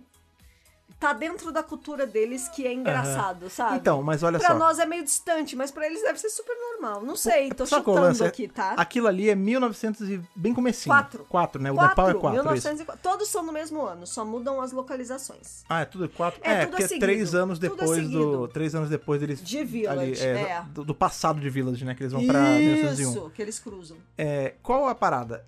[0.98, 3.76] Tá dentro da cultura deles que é engraçado, sabe?
[3.76, 4.54] Então, mas olha pra só.
[4.54, 7.02] nós é meio distante, mas pra eles deve ser super normal.
[7.02, 8.24] Não sei, tô qual é chutando lance?
[8.24, 8.72] aqui, tá?
[8.78, 10.94] Aquilo ali é 1900 e bem comecinho.
[10.94, 11.26] Quatro.
[11.28, 11.70] 4, né?
[11.70, 12.30] O Quatro, Nepal é 4.
[12.32, 13.02] 1904.
[13.02, 15.64] Todos são no mesmo ano, só mudam as localizações.
[15.68, 16.40] Ah, é tudo 4?
[16.42, 18.48] É, É, tudo porque é seguido, 3 anos tudo é depois do.
[18.48, 19.42] 3 anos depois deles.
[19.42, 20.64] De Village, é.
[20.70, 21.94] do, do passado de Village, né?
[21.94, 23.10] Que eles vão pra 1901.
[23.10, 23.98] Isso, que eles cruzam.
[24.16, 25.44] É, qual a parada?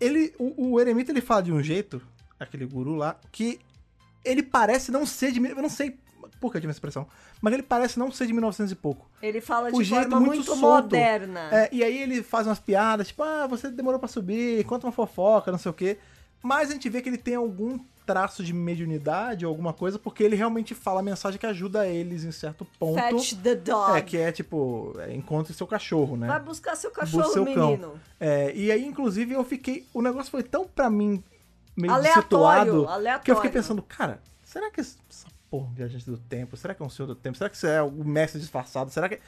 [0.00, 2.02] Ele, o, o Eremita ele fala de um jeito,
[2.40, 3.60] aquele guru lá, que
[4.24, 5.44] ele parece não ser de.
[5.44, 5.96] Eu não sei
[6.40, 7.06] por que eu tive essa expressão,
[7.40, 9.08] mas ele parece não ser de 1900 e pouco.
[9.22, 11.48] Ele fala O de jeito forma muito muito, moderna.
[11.52, 14.92] É, e aí ele faz umas piadas, tipo, ah, você demorou pra subir, conta uma
[14.92, 15.98] fofoca, não sei o quê.
[16.42, 20.24] Mas a gente vê que ele tem algum traço de mediunidade ou alguma coisa, porque
[20.24, 23.00] ele realmente fala a mensagem que ajuda eles em certo ponto.
[23.00, 23.96] Fetch the dog.
[23.96, 26.26] É, que é tipo, é, encontre seu cachorro, né?
[26.26, 27.70] Vai buscar seu Busca cachorro, seu cão.
[27.70, 27.92] menino.
[28.18, 29.86] É, e aí, inclusive, eu fiquei.
[29.94, 31.22] O negócio foi tão pra mim
[31.76, 33.24] meio Aleatório, situado aleatório.
[33.24, 34.96] que eu fiquei pensando, cara, será que essa
[35.50, 36.56] porra de viajante do tempo?
[36.56, 37.36] Será que é um senhor do tempo?
[37.36, 38.90] Será que isso é o mestre disfarçado?
[38.90, 39.18] Será que.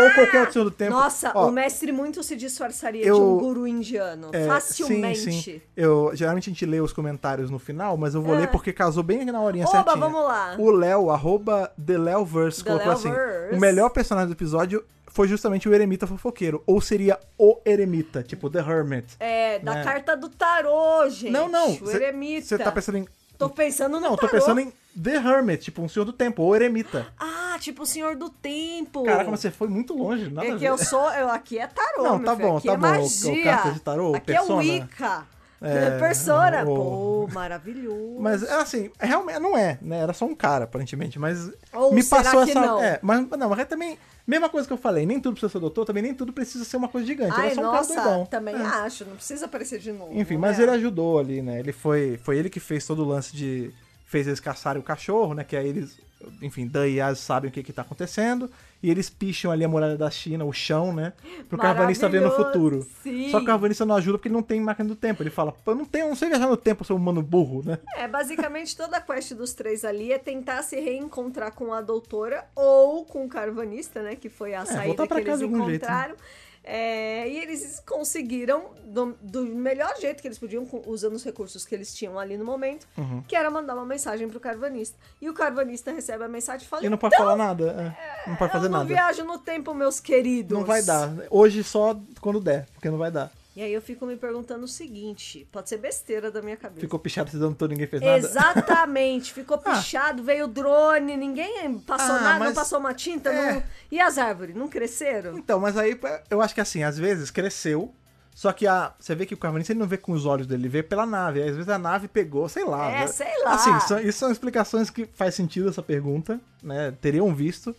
[0.00, 0.92] Ou qualquer outro senhor do tempo?
[0.92, 4.30] Nossa, Ó, o mestre muito se disfarçaria eu- de um guru indiano.
[4.32, 5.18] É, facilmente.
[5.18, 5.60] Sim, sim.
[5.76, 8.40] Eu, geralmente a gente lê os comentários no final, mas eu vou É.
[8.40, 9.96] ler porque casou bem na horinha Oba, certinha.
[9.96, 10.54] vamos lá.
[10.58, 13.10] O Léo, arroba TheLeoverse, The colocou assim:
[13.52, 16.62] o melhor personagem do episódio foi justamente o Eremita fofoqueiro.
[16.66, 19.16] Ou seria o Eremita, tipo The Hermit.
[19.20, 19.84] É, da né?
[19.84, 21.30] carta do tarô, gente.
[21.30, 21.72] não, não.
[21.80, 22.46] O eremita.
[22.46, 23.06] Você tá pensando em.
[23.38, 24.32] Tô pensando no Não, tô tarô.
[24.32, 24.72] pensando em
[25.02, 27.06] The Hermit, tipo um senhor do tempo, ou Eremita.
[27.18, 29.02] Ah, tipo o Senhor do Tempo.
[29.02, 31.10] Caraca, mas você foi muito longe, nada É que eu sou.
[31.12, 33.44] Eu, aqui é tarô, Não, tá filho, bom, tá é bom, o- o magia.
[33.44, 34.62] carta de tarô, aqui persona.
[34.62, 35.26] é Wicca.
[35.62, 36.62] É, persona.
[36.64, 38.16] o- Pô, maravilhoso.
[38.20, 39.98] Mas assim, realmente não é, né?
[40.00, 42.60] Era só um cara, aparentemente, mas Ou me passou essa.
[42.60, 42.82] não?
[42.82, 43.98] É, mas não, mas é também.
[44.26, 46.76] Mesma coisa que eu falei, nem tudo precisa ser doutor, também nem tudo precisa ser
[46.76, 47.32] uma coisa gigante.
[47.36, 48.26] Ai, era só um nossa, cara doidão.
[48.26, 48.58] também É.
[48.58, 49.04] acho.
[49.04, 50.12] Não precisa aparecer de novo.
[50.16, 50.64] Enfim, mas né?
[50.64, 51.58] ele ajudou ali, né?
[51.58, 52.18] Ele foi.
[52.22, 53.72] Foi ele que fez todo o lance de.
[54.06, 55.42] Fez eles caçarem o cachorro, né?
[55.42, 55.98] Que aí eles.
[56.40, 58.50] Enfim, Dan e Yas sabem o que que tá acontecendo.
[58.82, 61.12] E eles picham ali a muralha da China, o chão, né?
[61.48, 62.84] Pro carvanista ver no futuro.
[63.02, 63.30] sim.
[63.30, 65.22] Só que o carvanista não ajuda porque ele não tem máquina do tempo.
[65.22, 67.78] Ele fala, eu não tenho, não sei viajar no tempo, sou um humano burro, né?
[67.96, 72.44] É, basicamente toda a quest dos três ali é tentar se reencontrar com a doutora
[72.56, 74.16] ou com o carvanista, né?
[74.16, 76.14] Que foi a saída É, voltar pra que casa eles algum jeito, né?
[76.64, 81.74] É, e eles conseguiram, do, do melhor jeito que eles podiam, usando os recursos que
[81.74, 83.22] eles tinham ali no momento, Uhum.
[83.26, 84.96] que era mandar uma mensagem pro carvanista.
[85.20, 87.94] E o carvanista recebe a mensagem e fala: E não pode falar nada.
[87.98, 88.88] é, não pode Eu fazer não nada.
[88.88, 90.56] viajo no tempo, meus queridos.
[90.56, 91.10] Não vai dar.
[91.30, 93.30] Hoje só quando der, porque não vai dar.
[93.54, 96.80] E aí eu fico me perguntando o seguinte: pode ser besteira da minha cabeça.
[96.80, 98.16] Ficou pichado dando todo, ninguém fez nada.
[98.16, 103.30] Exatamente, ficou pichado, veio o drone, ninguém passou Ah, nada, não mas- passou uma tinta.
[103.30, 103.52] É.
[103.54, 105.36] não- E as árvores, não cresceram?
[105.36, 105.98] Então, mas aí
[106.30, 107.94] eu acho que assim, às vezes cresceu,
[108.34, 110.62] só que a, você vê que o Carvanista ele não vê com os olhos dele,
[110.62, 111.42] ele vê pela nave.
[111.42, 112.90] Às vezes a nave pegou, sei lá.
[112.90, 113.06] É, né?
[113.06, 113.52] sei lá.
[113.54, 116.94] Assim, são, isso são explicações que faz sentido essa pergunta, né?
[117.02, 117.76] Teriam visto,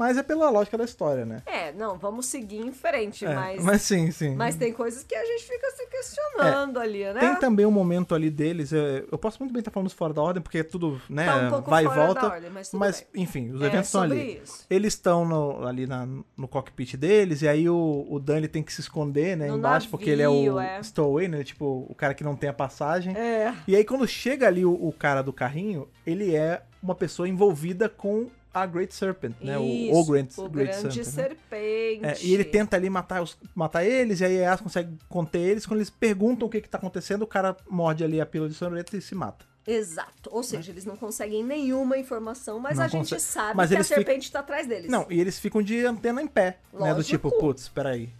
[0.00, 1.42] mas é pela lógica da história, né?
[1.44, 4.34] É, não, vamos seguir em frente, É, mas, mas sim, sim.
[4.34, 7.20] mas tem coisas que a gente fica se questionando ali, né?
[7.20, 10.14] Tem também um momento ali deles, é, eu posso muito bem estar falando isso fora
[10.14, 12.26] da ordem, porque é tudo, né, Tá um pouco vai e fora da volta.
[12.28, 12.92] ordem, mas tudo bem.
[13.22, 14.40] enfim, os É eventos estão ali.
[14.42, 14.64] isso.
[14.70, 18.80] Eles estão ali na- no cockpit deles, e aí o, o Dan tem que se
[18.80, 20.82] esconder, né, No embaixo, porque ele é o navio, é.
[20.82, 23.14] stowaway, né, tipo, o cara que não tem a passagem.
[23.16, 23.52] É.
[23.68, 27.88] E aí quando chega ali o, o cara do carrinho, ele é uma pessoa envolvida
[27.88, 31.06] com a Great Serpent, né, o, Isso, o Great, o Great grande Serpent.
[31.06, 31.28] né?
[31.44, 32.04] serpente.
[32.04, 35.38] É, e ele tenta ali matar, os, matar eles, e aí a Yas consegue conter
[35.40, 35.66] eles.
[35.66, 38.56] Quando eles perguntam o que, que tá acontecendo, o cara morde ali a pílula de
[38.56, 39.44] sorvete e se mata.
[39.66, 40.30] Exato.
[40.32, 43.20] Ou seja, eles não conseguem nenhuma informação, mas Não a gente consegue.
[43.20, 44.90] sabe Mas que a serpente tá atrás deles.
[44.90, 46.90] Não, e eles ficam de antena em pé, né?
[46.90, 47.02] Do Lógico.
[47.04, 48.10] tipo, putz, peraí.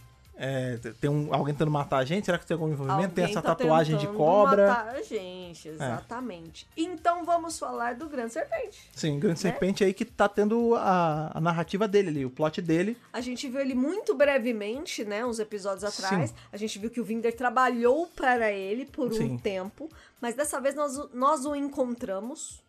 [0.43, 2.25] É, tem um, alguém tentando matar a gente?
[2.25, 3.13] Será que tem algum envolvimento?
[3.15, 4.63] tem Alguém essa tá tatuagem de cobra.
[4.63, 4.67] É.
[4.69, 6.67] matar a gente, exatamente.
[6.75, 8.89] Então vamos falar do Grande Serpente.
[8.95, 9.51] Sim, Grande Né?
[9.51, 12.97] Serpente aí que tá tendo a, a narrativa dele ali, o plot dele.
[13.13, 15.27] A gente viu ele muito brevemente, né?
[15.27, 16.31] Uns episódios atrás.
[16.31, 16.37] Sim.
[16.51, 19.37] A gente viu que o Vinder trabalhou para ele por um Sim.
[19.37, 19.91] tempo.
[20.23, 22.63] Mas dessa vez nós, o- nós o encontramos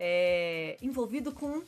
[0.00, 1.62] é, envolvido com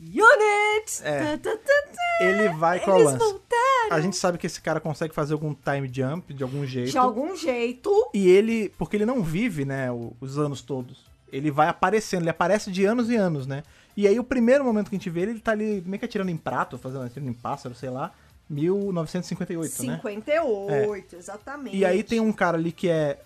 [0.00, 1.02] Unit!
[1.02, 1.36] É.
[1.36, 2.24] Tá, tá, tá.
[2.24, 3.18] Ele vai com a Eles lance.
[3.18, 6.90] voltaram A gente sabe que esse cara consegue fazer algum time jump de algum jeito.
[6.90, 7.90] de algum jeito.
[8.14, 9.88] E ele, porque ele não vive, né,
[10.20, 11.04] os anos todos.
[11.32, 13.62] Ele vai aparecendo, ele aparece de anos e anos, né?
[13.96, 16.04] E aí o primeiro momento que a gente vê ele, ele tá ali meio que
[16.04, 18.12] atirando em prato, fazendo atirando em pássaro, sei lá,
[18.48, 19.94] 1958, né?
[19.96, 21.76] 58, exatamente.
[21.76, 23.20] E aí tem um cara ali que é,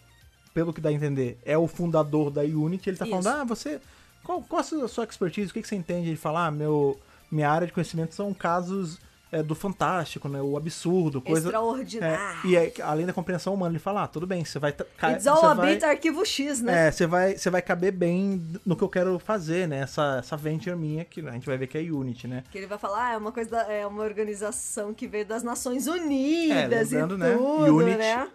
[0.53, 3.37] pelo que dá a entender, é o fundador da Unity, ele tá falando, Isso.
[3.37, 3.81] ah, você,
[4.25, 6.09] qual, qual a sua, expertise, o que, você entende?
[6.09, 6.99] Ele fala, ah, meu,
[7.31, 8.99] minha área de conhecimento são casos
[9.35, 11.49] é, do fantástico, né, o absurdo, coisa...
[11.49, 12.41] Extraordinário.
[12.45, 14.71] É, e é, além da compreensão humana, ele fala, ah, tudo bem, você vai...
[15.13, 16.89] It's all a vai- bit arquivo X, né?
[16.89, 19.81] é, você vai, você vai caber bem no que eu quero fazer, né?
[19.81, 22.45] Essa, essa venture minha, que a gente vai ver que é Unity, né?
[22.51, 25.43] Que ele vai falar, ah, é uma coisa, da- é uma organização que veio das
[25.43, 27.35] Nações É, Unidas lembrando, e né?
[27.37, 28.29] tudo, Unity, né?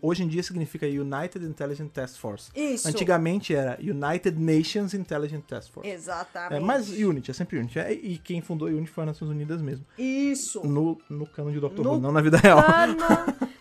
[0.00, 2.50] hoje em dia significa United Intelligence Task Force.
[2.54, 2.88] Isso.
[2.88, 5.88] Antigamente era United Nations Intelligence Task Force.
[5.88, 6.54] Exatamente.
[6.54, 7.78] É, mas Unity, é sempre Unity.
[7.78, 9.84] É, e quem fundou a Unity foi as Nações Unidas mesmo.
[9.98, 10.45] Isso.
[10.64, 11.82] No, no cano de Dr.
[11.82, 12.62] No Who, não na vida real.
[12.62, 12.96] Cano.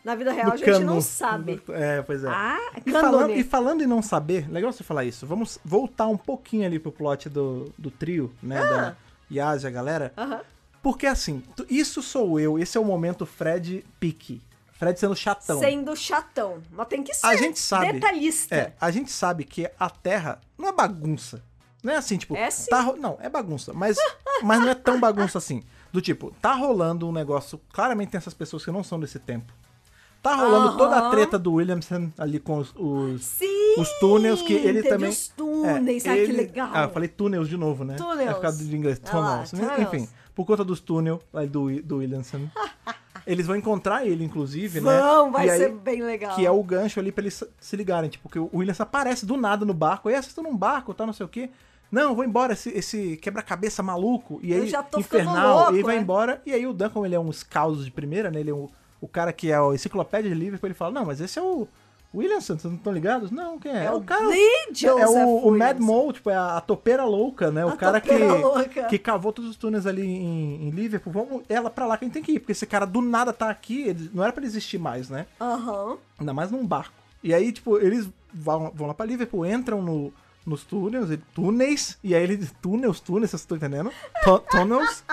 [0.03, 0.85] Na vida real a gente cano.
[0.85, 1.61] não sabe.
[1.69, 2.27] É, pois é.
[2.29, 5.25] Ah, E falando, e falando em não saber, legal você falar isso.
[5.25, 8.59] Vamos voltar um pouquinho ali pro plot do, do trio, né?
[8.59, 8.65] Ah.
[8.65, 8.95] Da
[9.31, 10.13] Yas e a galera.
[10.17, 10.41] Aham.
[10.81, 14.41] Porque assim, isso sou eu, esse é o momento Fred pique.
[14.73, 15.59] Fred sendo chatão.
[15.59, 16.61] Sendo chatão.
[16.71, 17.25] Mas tem que ser.
[17.25, 17.93] A gente sabe.
[17.93, 18.55] Detalhista.
[18.55, 21.41] É, a gente sabe que a Terra não é bagunça.
[21.81, 22.35] Não é assim, tipo.
[22.35, 22.69] É sim.
[22.69, 23.71] tá não, é bagunça.
[23.73, 23.95] Mas,
[24.43, 25.63] mas não é tão bagunça assim.
[25.95, 27.57] Do tipo, tá rolando um negócio.
[27.71, 29.53] Claramente tem essas pessoas que não são desse tempo.
[30.21, 30.77] Tá rolando Aham.
[30.77, 32.73] toda a treta do Williamson ali com os.
[32.75, 33.75] os Sim!
[33.79, 35.09] os túneis que ele também.
[35.09, 36.69] os túneis, é, ai que ele- legal.
[36.73, 37.95] Ah, eu falei túneis de novo, né?
[37.95, 38.29] Túneis.
[38.29, 38.99] É por causa de inglês.
[39.05, 39.51] Ah Tunnels.
[39.51, 39.79] tunnels.
[39.79, 41.17] Enfim, por conta dos túneis
[41.49, 42.41] do, do Williamson.
[43.25, 44.99] eles vão encontrar ele, inclusive, né?
[44.99, 46.35] Vão, vai E aí- ser bem legal.
[46.35, 48.09] Que é o gancho ali pra eles se ligarem.
[48.09, 50.09] Tipo, que o Williams aparece do nada no barco.
[50.09, 51.49] Aí, "Ah, vocês estão num barco, tá, não sei o quê.
[51.95, 54.37] Não, vou embora, esse, esse quebra-cabeça maluco.
[54.43, 55.55] E Eu aí, já tô ficando infernal.
[55.57, 55.99] louco, e aí vai é.
[56.01, 56.41] embora.
[56.45, 58.41] E aí o como ele é um scout de primeira, né?
[58.41, 60.67] Ele é o, o cara que é a enciclopédia de Liverpool.
[60.67, 61.65] Ele fala, não, mas esse é o
[62.13, 63.31] Williamson, vocês não estão ligados?
[63.31, 63.85] Não, quem é?
[63.85, 64.25] É o cara...
[64.27, 64.39] Lee
[64.83, 65.79] É, é o, o Mad.
[65.79, 67.65] Mole, tipo, é a, a topeira louca, né?
[67.65, 68.83] O A cara que, louca.
[68.85, 71.11] que cavou todos os túneis ali em, em Liverpool.
[71.13, 73.31] Vamos ela pra lá que a gente tem que ir, porque esse cara do nada
[73.33, 75.25] tá aqui, ele- não era pra ele existir mais, né?
[75.41, 75.97] Aham.
[76.19, 76.93] Ainda mais num barco.
[77.23, 80.13] E aí, tipo, eles vão, vão lá pra Liverpool, entram no,
[80.45, 82.53] nos túneis, e- túneis, e aí eles.
[82.61, 83.91] Túneis, túneis, vocês estão entendendo?
[84.51, 85.03] Tunnels.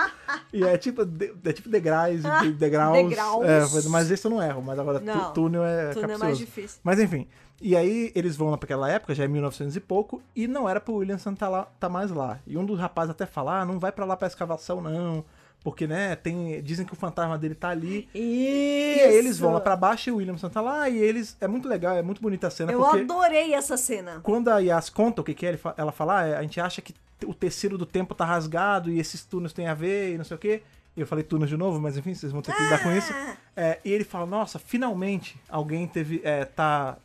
[0.51, 2.93] e é tipo, de- é tipo degraus, de- degraus.
[2.93, 3.45] degraus.
[3.45, 6.39] É, mas esse eu não erro, mas agora Não, túnel é túnel é mais capcioso.
[6.45, 6.79] difícil.
[6.83, 7.27] Mas enfim.
[7.61, 10.67] E aí eles vão lá pra aquela época, já é 1900 e pouco, e não
[10.67, 12.39] era pro Williamson tá, lá, tá mais lá.
[12.45, 15.23] E um dos rapazes até fala, ah, não vai pra lá pra escavação não,
[15.63, 18.09] porque, né, tem, dizem que o fantasma dele tá ali.
[18.13, 18.17] Isso.
[18.17, 21.47] E aí eles vão lá pra baixo e o Williamson tá lá, e eles, é
[21.47, 24.19] muito legal, é muito bonita a cena, Eu adorei essa cena.
[24.21, 26.93] quando a Yas conta o que que é, ela fala, ah, a gente acha que
[27.25, 30.35] o tecido do tempo tá rasgado e esses túneis têm a ver e não sei
[30.35, 30.61] o quê.
[30.95, 33.11] Eu falei túneis de novo, mas enfim, vocês vão ter que lidar com isso.
[33.13, 33.35] Ah!
[33.55, 36.97] É, e ele fala, nossa, finalmente alguém teve, é, tá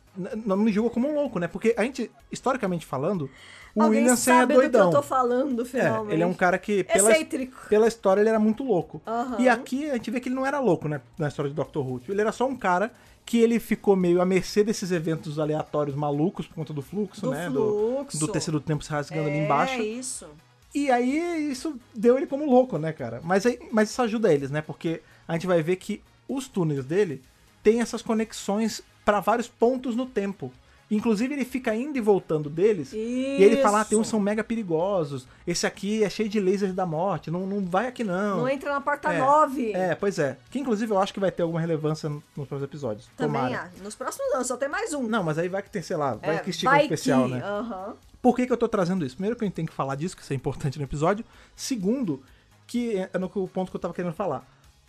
[0.45, 1.47] não me julga como um louco, né?
[1.47, 3.29] Porque a gente, historicamente falando,
[3.75, 4.87] o Alguém Williamson é sabe do que doidão.
[4.89, 6.13] eu tô falando, É, finalmente.
[6.13, 7.55] ele é um cara que, pela, Excêntrico.
[7.69, 9.01] pela história, ele era muito louco.
[9.05, 9.35] Aham.
[9.39, 11.01] E aqui a gente vê que ele não era louco, né?
[11.17, 12.01] Na história de Doctor Who.
[12.09, 12.91] Ele era só um cara
[13.25, 17.31] que ele ficou meio à mercê desses eventos aleatórios malucos por conta do fluxo, Do
[17.31, 17.47] né?
[17.49, 18.17] fluxo.
[18.19, 19.81] Do, do do tempo se rasgando ali É, embaixo.
[19.81, 20.25] isso.
[20.73, 23.21] E aí isso deu ele como louco, né, cara?
[23.23, 24.61] Mas, aí, mas isso ajuda eles, né?
[24.61, 27.21] Porque a gente vai ver que os túneis dele
[27.63, 30.51] têm essas conexões pra vários pontos no tempo.
[30.91, 32.93] Inclusive ele fica indo e voltando deles.
[32.93, 32.97] E
[33.39, 34.11] ele fala, ah, tem uns Isso.
[34.11, 35.27] são mega perigosos.
[35.45, 37.29] Esse aqui é cheio de lasers da morte.
[37.29, 38.37] Não, não vai aqui não.
[38.39, 39.71] Não entra na porta É, 9.
[39.73, 40.37] É, pois é.
[40.49, 43.07] Que inclusive eu acho que vai ter alguma relevância nos próximos episódios.
[43.15, 43.71] Também Tomara.
[43.83, 45.03] Nos próximos anos, só tem mais um.
[45.03, 47.31] Não, mas aí vai que tem, sei lá, vai É, que estica um especial, que,
[47.33, 47.41] né?
[47.43, 47.93] aham.
[48.21, 49.15] Por que, que eu tô trazendo isso?
[49.15, 51.23] Primeiro que a gente tem que falar disso, que isso é importante no episódio.
[51.55, 52.21] Segundo,
[52.67, 54.45] que é no ponto que eu tava querendo falar.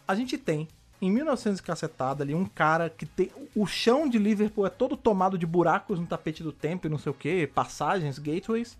[0.08, 0.66] A gente tem,
[1.00, 3.30] em 1900 e cacetada ali, um cara que tem...
[3.54, 6.98] O chão de Liverpool é todo tomado de buracos no tapete do tempo e não
[6.98, 8.76] sei o que, passagens, gateways.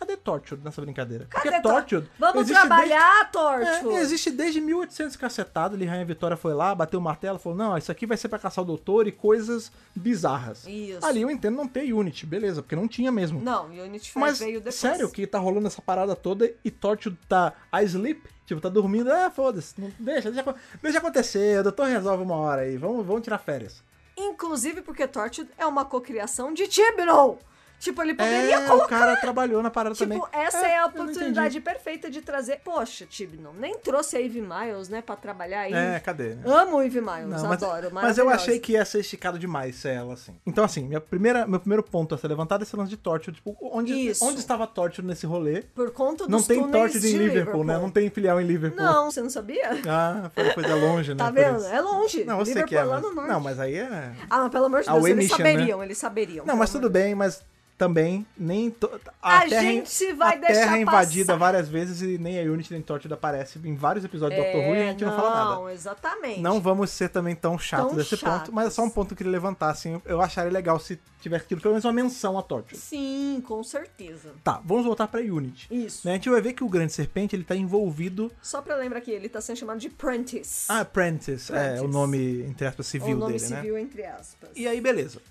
[0.00, 1.26] Cadê Tortured nessa brincadeira?
[1.28, 2.10] Cadê Porque Tor- Tortured...
[2.18, 3.32] Vamos trabalhar, Desde...
[3.32, 3.90] Torto!
[3.90, 7.76] É, existe desde 1800 cacetada, ali Rainha Vitória foi lá, bateu o martelo, falou, não,
[7.76, 10.66] isso aqui vai ser pra caçar o doutor e coisas bizarras.
[10.66, 11.04] Isso.
[11.04, 13.42] Ali eu entendo não ter Unity, beleza, porque não tinha mesmo.
[13.42, 14.74] Não, Unity Mas, veio depois.
[14.76, 19.12] sério, que tá rolando essa parada toda e Torture tá a sleep, tipo, tá dormindo,
[19.12, 23.36] ah, foda-se, deixa, deixa, deixa acontecer, o doutor resolve uma hora aí, vamos, vamos tirar
[23.36, 23.82] férias.
[24.16, 27.36] Inclusive porque Tortured é uma cocriação de Tibnon.
[27.80, 28.84] Tipo, ele poderia é, colocar...
[28.84, 30.22] o cara trabalhou na parada Tipo, também.
[30.32, 32.60] essa é, a eu não oportunidade perfeita de trazer...
[32.62, 35.72] Poxa, Tibnon, nem trouxe a Eve Miles, né, pra trabalhar aí.
[35.72, 36.36] É, cadê?
[36.44, 37.88] Amo o Eve Miles, Não, mas, adoro.
[37.90, 40.36] mas eu achei que ia ser esticado demais ser ela, assim.
[40.46, 43.34] Então, assim, minha primeira, meu primeiro ponto a ser levantado é esse lance de Torture.
[43.34, 44.24] Tipo, onde, Isso.
[44.24, 45.62] onde estava Torture nesse rolê?
[45.74, 47.78] Por conta dos Não tem Torture em de Liverpool, né?
[47.78, 48.84] Não tem filial em Liverpool.
[48.84, 49.70] Não, você não sabia?
[49.88, 51.16] Ah, foi coisa longe, né?
[51.16, 51.64] Tá vendo?
[51.64, 52.24] É longe.
[52.24, 53.02] Não, eu sei Liverpool que é, é mas...
[53.02, 53.14] no.
[53.14, 54.12] Não, mas aí é...
[54.28, 55.36] Ah, mas pelo amor de A Deus, eles né?
[55.36, 56.44] saberiam, eles saberiam.
[56.44, 57.42] Não, mas tudo bem, mas
[57.80, 58.90] também nem to...
[59.22, 61.38] A terra, gente vai a deixar Terra é invadida passar.
[61.38, 64.74] várias vezes e nem a Unity nem Torture aparece em vários episódios do Doctor Who
[64.76, 65.50] e a gente não, fala nada.
[65.52, 66.40] É, Não, exatamente.
[66.42, 68.40] Não vamos ser também tão chatos Tão desse chatos.
[68.40, 71.00] ponto, mas é só um ponto que eu queria levantar, assim, eu acharia legal se
[71.22, 72.76] tivesse tido pelo menos uma menção a Torture.
[72.76, 74.34] Sim, com certeza.
[74.44, 75.66] Tá, vamos voltar pra Unity.
[75.70, 76.06] Isso.
[76.06, 78.30] Né, A gente vai ver que o Grande Serpente, ele tá envolvido...
[78.42, 80.66] Só pra lembrar que ele tá sendo chamado de Prentice.
[80.68, 81.84] Ah, Apprentice, é Prentice.
[81.84, 83.56] o nome, entre aspas, o civil nome dele, né?
[83.56, 84.50] civil, entre aspas.
[84.54, 85.22] E aí, beleza.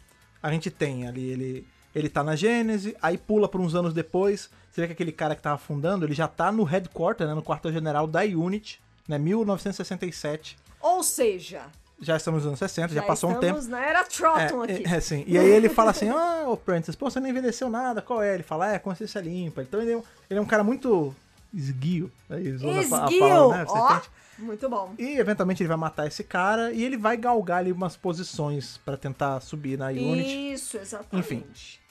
[0.41, 1.67] A gente tem ali, ele,
[1.99, 5.35] ele tá na Gênese, aí pula por uns anos depois, você vê que aquele cara
[5.35, 10.57] que tava fundando, ele já tá no headquarter, né, no quartel-general da Unity, né, 1967.
[10.81, 11.63] Ou seja,
[12.01, 13.57] Já estamos nos anos 60, já, passou um tempo.
[13.59, 14.83] estamos na era Trotton É, aqui.
[14.88, 15.23] é, é, sim.
[15.27, 18.33] E aí ele fala assim, ah, ô Prentice, pô, você não envelheceu nada, qual é?
[18.35, 19.62] Ele fala, é, consciência limpa.
[19.62, 21.13] Então ele é um, ele é um cara muito
[21.53, 22.09] esguio.
[22.29, 23.19] Aí, usando a pa- a Esguio!
[23.19, 24.01] palavra, né, Ó,
[24.43, 24.93] muito bom.
[24.97, 28.95] E eventualmente ele vai matar esse cara e ele vai galgar ali umas posições pra
[28.95, 30.53] tentar subir na Unity.
[30.53, 31.25] Isso, exatamente.
[31.33, 31.43] Enfim.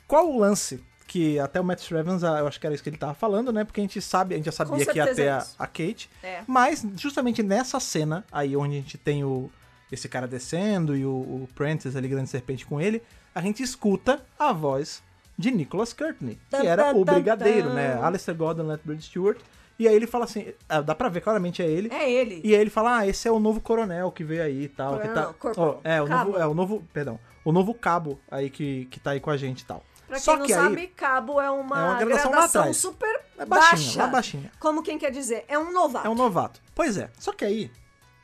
[0.09, 0.83] Qual o lance?
[1.07, 3.65] Que até o Matt Stevens, eu acho que era isso que ele tava falando, né?
[3.65, 6.11] Porque a gente sabe, a gente já sabia que ia ter é a, a Kate.
[6.23, 6.43] É.
[6.47, 9.51] Mas, justamente nessa cena, aí onde a gente tem o,
[9.93, 13.03] esse cara descendo e o, o Prentice ali, grande serpente com ele,
[13.35, 15.03] a gente escuta a voz
[15.39, 17.99] de Nicholas Courtney, que era o brigadeiro, né?
[18.03, 19.39] Alistair Gordon, Lethbridge Stewart.
[19.79, 21.89] E aí ele fala assim, ah, dá pra ver claramente é ele.
[21.93, 22.41] É ele.
[22.43, 24.99] E aí ele fala, ah, esse é o novo coronel que veio aí e tal.
[24.99, 25.33] Que Coronel, tá...
[25.35, 25.81] corporal.
[25.85, 26.31] Ó, é, o Cabo.
[26.31, 29.37] novo, é, o novo, perdão, o novo cabo aí que, que tá aí com a
[29.37, 29.85] gente e tal.
[30.09, 32.77] Pra Só quem não que sabe, aí, cabo é uma, É uma gradação atrás.
[32.79, 34.07] super É baixinha, baixa.
[34.07, 34.53] baixinha.
[34.59, 36.07] Como quem quer dizer, é um novato.
[36.07, 36.61] É um novato.
[36.75, 37.11] Pois é.
[37.19, 37.71] Só que aí,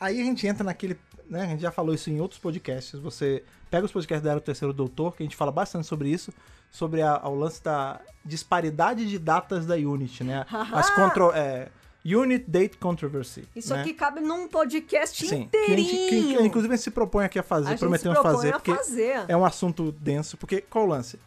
[0.01, 3.45] aí a gente entra naquele, né, a gente já falou isso em outros podcasts, você
[3.71, 6.33] pega os podcasts da Era do Terceiro Doutor, que a gente fala bastante sobre isso,
[6.71, 10.47] sobre a, o lance da disparidade de datas da Unity, né?
[10.73, 11.69] As contro, é,
[12.05, 13.47] Unit Date Controversy.
[13.55, 13.81] Isso né?
[13.81, 16.39] aqui cabe num podcast Sim, que a gente, inteirinho.
[16.39, 19.25] que, inclusive a gente se propõe aqui a fazer, A prometemos fazer, a porque fazer.
[19.29, 21.19] é um assunto denso, porque qual o lance?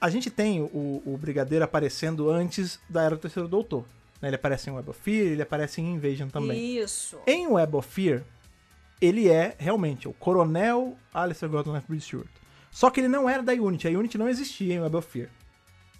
[0.00, 3.84] A gente tem o, o Brigadeiro aparecendo antes da Era do Terceiro Doutor.
[4.20, 4.28] né?
[4.28, 6.78] Ele aparece em Web of Fear, ele aparece em Invasion também.
[6.78, 7.18] Isso.
[7.26, 8.22] Em Web of Fear,
[9.00, 12.28] ele é realmente o Coronel Alistair Gordon Lethbridge Stewart.
[12.70, 15.28] Só que ele não era da Unity, a Unity não existia em Web of Fear.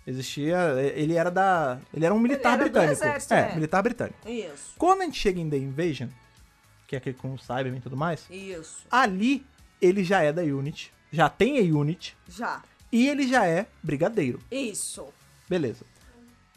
[0.07, 0.57] Existia,
[0.95, 2.93] ele era da, ele era um militar era britânico.
[2.93, 3.55] exército, é, é.
[3.55, 4.29] militar britânico.
[4.29, 4.75] Isso.
[4.79, 6.09] Quando a gente chega em The Invasion,
[6.87, 8.87] que é aquele com o Cybermen e tudo mais, Isso.
[8.91, 9.45] ali
[9.81, 12.63] ele já é da Unity, já tem a Unity Já.
[12.93, 14.41] E ele já é brigadeiro.
[14.51, 15.07] Isso.
[15.49, 15.85] Beleza.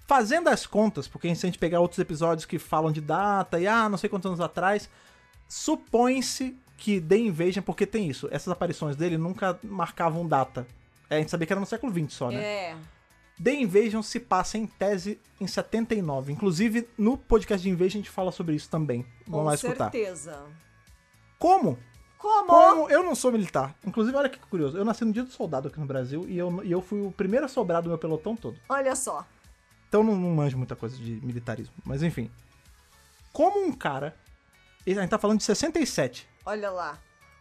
[0.06, 3.68] Fazendo as contas, porque se a gente pegar outros episódios que falam de data e
[3.68, 4.90] ah, não sei quantos anos atrás,
[5.48, 10.68] supõe-se que The Invasion, porque tem isso, essas aparições dele nunca marcavam data.
[11.10, 12.44] É, a gente sabia que era no século XX só, né?
[12.44, 12.76] É.
[13.42, 16.32] The Invasion se passa em tese em 79.
[16.32, 19.06] Inclusive, no podcast de Invasion a gente fala sobre isso também.
[19.26, 19.92] Vamos Com lá escutar.
[19.92, 20.44] certeza.
[21.40, 21.78] Como
[22.24, 22.48] Como?
[22.48, 25.68] Como eu não sou militar, inclusive, olha que curioso, eu nasci no dia do soldado
[25.68, 28.34] aqui no Brasil e eu, e eu fui o primeiro a sobrar do meu pelotão
[28.34, 28.58] todo.
[28.70, 29.28] Olha só.
[29.90, 31.74] Então não, não manjo muita coisa de militarismo.
[31.84, 32.32] Mas enfim.
[33.34, 34.16] Como um cara.
[34.88, 36.26] A gente tá falando de 67.
[36.46, 36.98] Olha lá.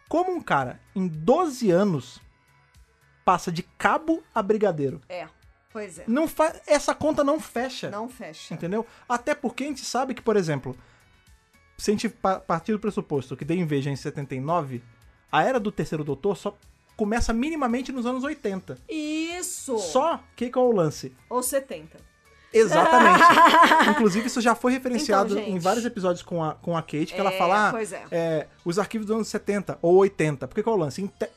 [0.09, 2.21] Como um cara, em 12 anos,
[3.25, 5.01] passa de cabo a brigadeiro.
[5.09, 5.29] É.
[5.73, 6.05] Pois é.
[6.09, 7.89] Não fa essa conta não fecha.
[7.89, 8.53] Não fecha.
[8.53, 8.85] Entendeu?
[9.09, 10.77] Até porque a gente sabe que, por exemplo,
[11.77, 14.83] se a gente pa- partir do pressuposto que deu inveja em 79,
[15.31, 16.57] a era do terceiro doutor só
[16.97, 18.79] começa minimamente nos anos 80.
[18.89, 19.79] Isso.
[19.79, 21.13] Só que qual é o lance?
[21.29, 21.99] Ou 70.
[22.53, 23.23] Exatamente.
[23.91, 27.19] Inclusive, isso já foi referenciado Então, em vários episódios com a, com a Kate, que
[27.21, 28.05] ela É, fala, ah, é.
[28.17, 30.47] é, os arquivos dos anos 70 ou 80.
[30.47, 31.01] Porque qual é o lance?
[31.03, 31.31] Em te-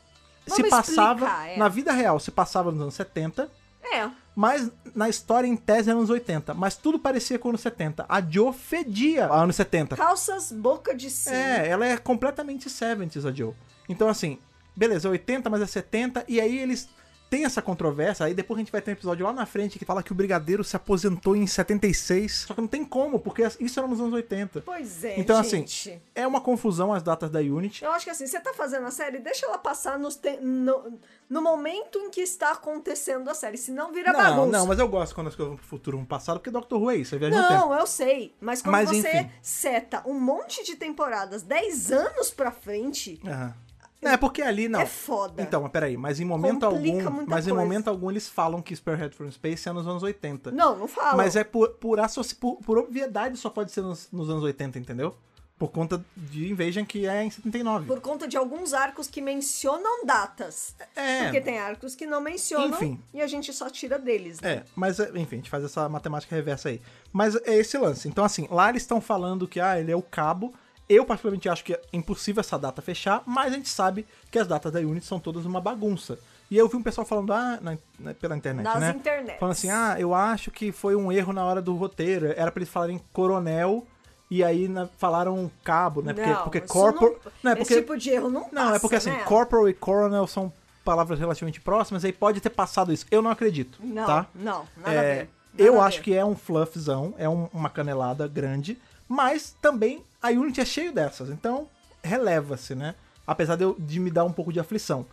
[0.46, 1.56] Se Vamos passava, explicar, é.
[1.56, 3.50] na vida real, se passava nos anos 70,
[3.82, 4.08] É.
[4.36, 6.52] mas na história, em tese, era anos 80.
[6.52, 8.04] Mas tudo parecia com anos 70.
[8.06, 9.96] A Joe fedia a anos 70.
[9.96, 11.34] Calças boca de sino.
[11.34, 13.54] É, ela é completamente 70s, a Joe.
[13.88, 14.38] Então, assim,
[14.76, 16.86] beleza, é 80, mas é 70, e aí eles
[17.28, 19.84] têm essa controvérsia, aí depois a gente vai ter um episódio lá na frente que
[19.84, 23.78] fala que o Brigadeiro se aposentou em 76, só que não tem como, porque isso
[23.78, 24.62] era nos anos 80.
[24.62, 25.90] Pois é, Então, gente.
[25.90, 27.84] assim, é uma confusão as datas da Unity.
[27.84, 30.98] Eu acho que assim, você tá fazendo a série, deixa ela passar nos te- no,
[31.28, 34.58] no momento em que está acontecendo a série, senão vira Não, bagunça.
[34.58, 36.90] não, mas eu gosto quando as coisas vão pro futuro, vão passado, porque Doctor Who
[36.90, 37.60] é isso, é viagem no tempo.
[37.60, 38.34] Não, eu sei.
[38.40, 39.30] Mas quando Mas, você enfim.
[39.42, 43.54] seta um monte de temporadas 10 anos pra frente, Aham.
[44.02, 44.80] É, porque ali não.
[44.80, 45.42] é foda.
[45.42, 47.26] Então, mas peraí, mas em momento Complica algum.
[47.26, 47.54] Mas em coisa.
[47.54, 50.52] momento algum eles falam que Spearhead from Space é nos anos 80.
[50.52, 51.16] Não, não fala.
[51.16, 51.98] Mas é por, por,
[52.40, 55.16] por, por obviedade só pode ser nos, nos anos 80, entendeu?
[55.58, 57.86] Por conta de Invasion que é em 79.
[57.86, 60.76] Por conta de alguns arcos que mencionam datas.
[60.94, 61.24] É.
[61.24, 63.00] Porque tem arcos que não mencionam Enfim.
[63.14, 64.52] e a gente só tira deles, né?
[64.52, 66.82] É, mas é, enfim, a gente faz essa matemática reversa aí.
[67.10, 68.06] Mas é esse lance.
[68.06, 70.52] Então, assim, lá eles estão falando que ah, ele é o cabo.
[70.88, 74.46] Eu, particularmente, acho que é impossível essa data fechar, mas a gente sabe que as
[74.46, 76.18] datas da Unity são todas uma bagunça.
[76.48, 78.90] E eu vi um pessoal falando, ah, na- na- pela internet, Nas né?
[78.96, 79.40] internets.
[79.40, 82.32] Falando assim, ah, eu acho que foi um erro na hora do roteiro.
[82.36, 83.84] Era pra eles falarem coronel
[84.30, 86.12] e aí na- falaram cabo, né?
[86.14, 87.16] Porque, Não, porque isso corpor...
[87.24, 87.74] não- Não, é Esse porque...
[87.80, 89.24] tipo de erro não Não, é porque assim, né?
[89.24, 90.52] corporal e coronel são
[90.84, 93.04] palavras relativamente próximas, aí pode ter passado isso.
[93.10, 94.26] Eu não acredito, Não, tá?
[94.32, 95.30] não, nada É, a ver.
[95.58, 96.04] eu Nada a acho ver.
[96.04, 98.78] que é um fluffzão, é um- uma canelada grande,
[99.08, 101.68] mas também a Unity é cheio dessas, então
[102.02, 102.94] releva-se, né?
[103.26, 105.06] Apesar de, eu- de me dar um pouco de aflição.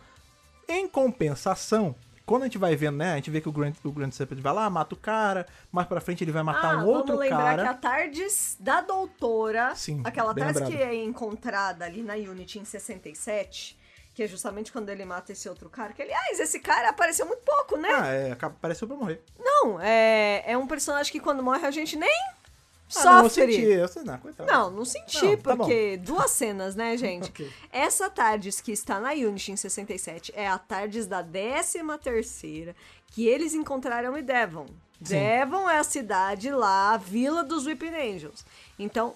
[0.68, 1.94] Em compensação,
[2.24, 3.12] quando a gente vai vendo, né?
[3.12, 5.86] A gente vê que o Grand, o Grand Serpent vai lá, mata o cara, mais
[5.86, 7.62] pra frente ele vai matar ah, um outro vamos lembrar cara.
[7.62, 10.70] que a Tardes da Doutora, Sim, aquela Tardes lembrado.
[10.70, 13.76] que é encontrada ali na Unity em 67,
[14.14, 17.42] que é justamente quando ele mata esse outro cara, que aliás, esse cara apareceu muito
[17.42, 17.88] pouco, né?
[17.92, 19.20] Ah, é, apareceu pra morrer.
[19.38, 22.32] Não, é, é um personagem que quando morre a gente nem
[22.96, 24.50] Ah, não, eu senti, eu sei, não, coitado.
[24.50, 27.28] Não, não senti, Não, tá porque duas cenas, né, gente?
[27.30, 27.50] Ok.
[27.72, 32.76] Essa Tardes que está na Unity em 67 é a Tardes da 13 terceira
[33.08, 34.66] que eles encontraram em Devon.
[35.02, 35.18] Sim.
[35.18, 38.44] Devon é a cidade lá, a vila dos Weeping Angels.
[38.78, 39.14] Então,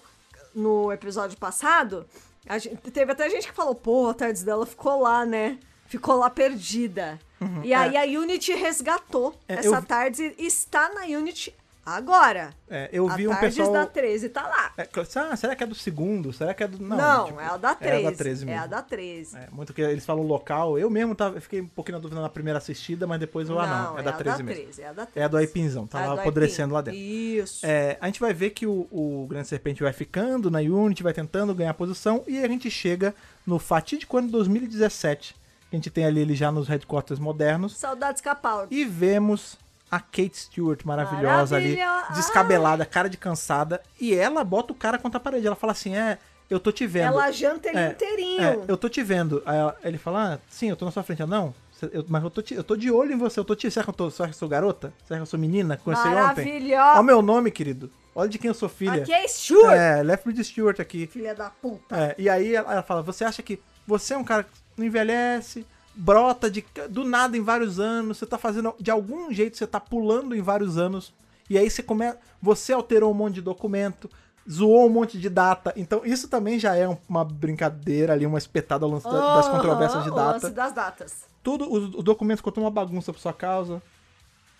[0.53, 2.05] no episódio passado,
[2.47, 5.57] a gente- teve até gente que falou, pô, a Tardes dela ficou lá, né?
[5.87, 7.19] Ficou lá perdida.
[7.63, 11.55] e aí a Unity resgatou É, essa eu vi- Tardes e está na Unity
[11.95, 12.51] agora.
[12.69, 13.71] É, eu vi um pessoal...
[13.71, 14.73] da 13 tá lá.
[14.77, 16.31] É, ah, será que é do segundo?
[16.31, 16.81] Será que é do.
[16.81, 17.93] Não, Não, tipo, é a da 13.
[17.93, 18.63] É a da 13 É mesmo.
[18.63, 19.37] a da 13.
[19.37, 20.77] É, muito que eles falam local.
[20.77, 23.67] Eu mesmo tava, fiquei um pouquinho na dúvida na primeira assistida, mas depois eu, ah,
[23.67, 24.61] não, é da a 13 mesmo.
[24.63, 25.19] 13, é a da 13.
[25.19, 26.99] É a do Aipinzão, tá É lá do apodrecendo lá dentro.
[26.99, 27.65] Isso.
[27.65, 31.13] É, a gente vai ver que o, o Grande Serpente vai ficando na Unity, vai
[31.13, 33.13] tentando ganhar posição, e a gente chega
[33.45, 37.75] no fatídico ano de 2017, que a gente tem ali ele já nos headquarters modernos,
[37.77, 38.75] Saudades Capaldi.
[38.75, 39.57] e vemos
[39.91, 42.13] a Kate Stewart maravilhosa ali, Maravilhosa.
[42.13, 45.47] descabelada, cara de cansada, e ela bota o cara contra a parede.
[45.47, 46.17] Ela fala assim: É,
[46.49, 47.05] eu tô te vendo.
[47.07, 48.41] Ela janta ele É, inteirinho.
[48.43, 49.41] É, eu tô te vendo.
[49.45, 51.23] Aí ele fala, ah, sim, eu tô na sua frente.
[51.25, 51.53] Não,
[51.91, 53.69] eu- mas eu tô, te- eu tô de olho em você, eu tô te.
[53.69, 54.91] Será que eu, tô, será que eu sou garota?
[55.07, 55.77] Será que eu sou menina?
[55.77, 56.15] Conheci ontem?
[56.15, 56.91] Maravilhosa.
[56.91, 57.89] Olha o meu nome, querido.
[58.15, 59.03] Olha de quem eu sou filha.
[59.03, 59.75] Aqui é Stuart.
[59.77, 61.07] É, Lethbridge Stewart aqui.
[61.07, 61.95] Filha da puta.
[61.95, 64.85] É, e aí ela, ela fala, você acha que você é um cara que não
[64.85, 65.65] envelhece,
[65.95, 69.79] brota de, do nada em vários anos, você tá fazendo, de algum jeito você tá
[69.79, 71.13] pulando em vários anos,
[71.49, 74.09] e aí você começa, você alterou um monte de documento,
[74.49, 78.37] zoou um monte de data, então isso também já é um- uma brincadeira ali, uma
[78.37, 80.31] espetada ao lance da- das controvérsias de o data.
[80.33, 81.25] lance das datas.
[81.43, 83.81] Tudo, os, os documentos contam uma bagunça por sua causa.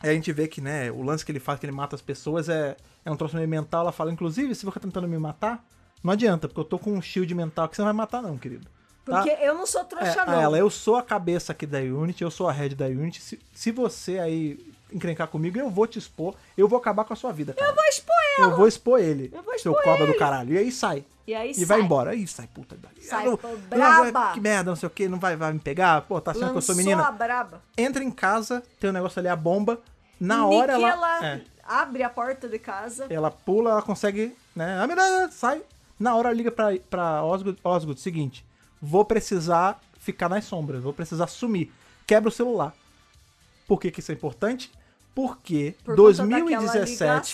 [0.02, 2.02] Aí a gente vê que, né, o lance que ele faz, que ele mata as
[2.02, 3.82] pessoas, é, é um troço meio mental.
[3.82, 5.62] Ela fala, inclusive, se você tá tentando me matar,
[6.02, 8.38] não adianta, porque eu tô com um shield mental que você não vai matar, não,
[8.38, 8.66] querido.
[9.10, 9.22] Tá?
[9.24, 10.40] Porque eu não sou trouxa, É, não.
[10.40, 13.22] a ela, eu sou a cabeça aqui da Unity, eu sou a head da Unity.
[13.22, 14.60] Se, se você aí
[14.92, 17.70] encrencar comigo, eu vou te expor, eu vou acabar com a sua vida, cara.
[17.72, 18.48] Eu vou expor ela.
[18.52, 19.32] Eu vou expor ele.
[19.34, 20.54] Eu vou seu põe cobra do caralho.
[20.54, 21.04] E aí sai.
[21.28, 21.66] E aí E sai.
[21.66, 22.12] vai embora.
[22.12, 22.76] Aí sai, puta.
[23.00, 24.34] Sai, Ah, não- pô, não, braba.
[24.34, 26.02] Que merda, não sei o que, não vai, vai me pegar.
[26.02, 27.08] Pô, tá achando que eu sou menina?
[27.08, 27.62] a braba.
[27.78, 29.80] Entra em casa, tem um negócio ali, a bomba.
[30.20, 31.26] Na hora Nick, ela.
[31.26, 33.06] é, abre a porta de casa.
[33.10, 34.84] ela pula, ela consegue, né?
[34.98, 35.62] Ah, sai.
[36.00, 38.44] Na hora ela liga pra, pra Osgood, Osgood, seguinte,
[38.82, 41.72] vou precisar ficar nas sombras, vou precisar sumir.
[42.08, 42.74] Quebra o celular.
[43.68, 44.72] Por que que isso é importante?
[45.14, 46.64] Porque Por conta 2017...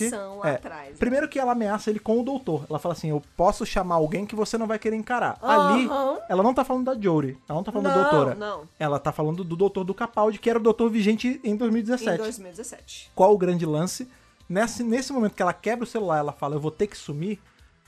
[0.05, 0.95] daquela ligação é, atrás, né?
[0.97, 2.65] primeiro que ela ameaça ele com o doutor.
[2.69, 5.37] Ela fala assim, eu posso chamar alguém que você não vai querer encarar.
[5.41, 6.17] Ali, Aham.
[6.27, 8.35] ela não tá falando da Jory, ela não tá falando da Não, doutora.
[8.35, 8.63] não.
[8.79, 12.17] Ela tá falando do doutor do Capaldi, que era o doutor vigente em Em 2017
[12.17, 13.11] 2017.
[13.13, 14.09] qual o grande lance.
[14.49, 17.39] Nesse, nesse momento que ela quebra o celular, ela fala, eu vou ter que sumir.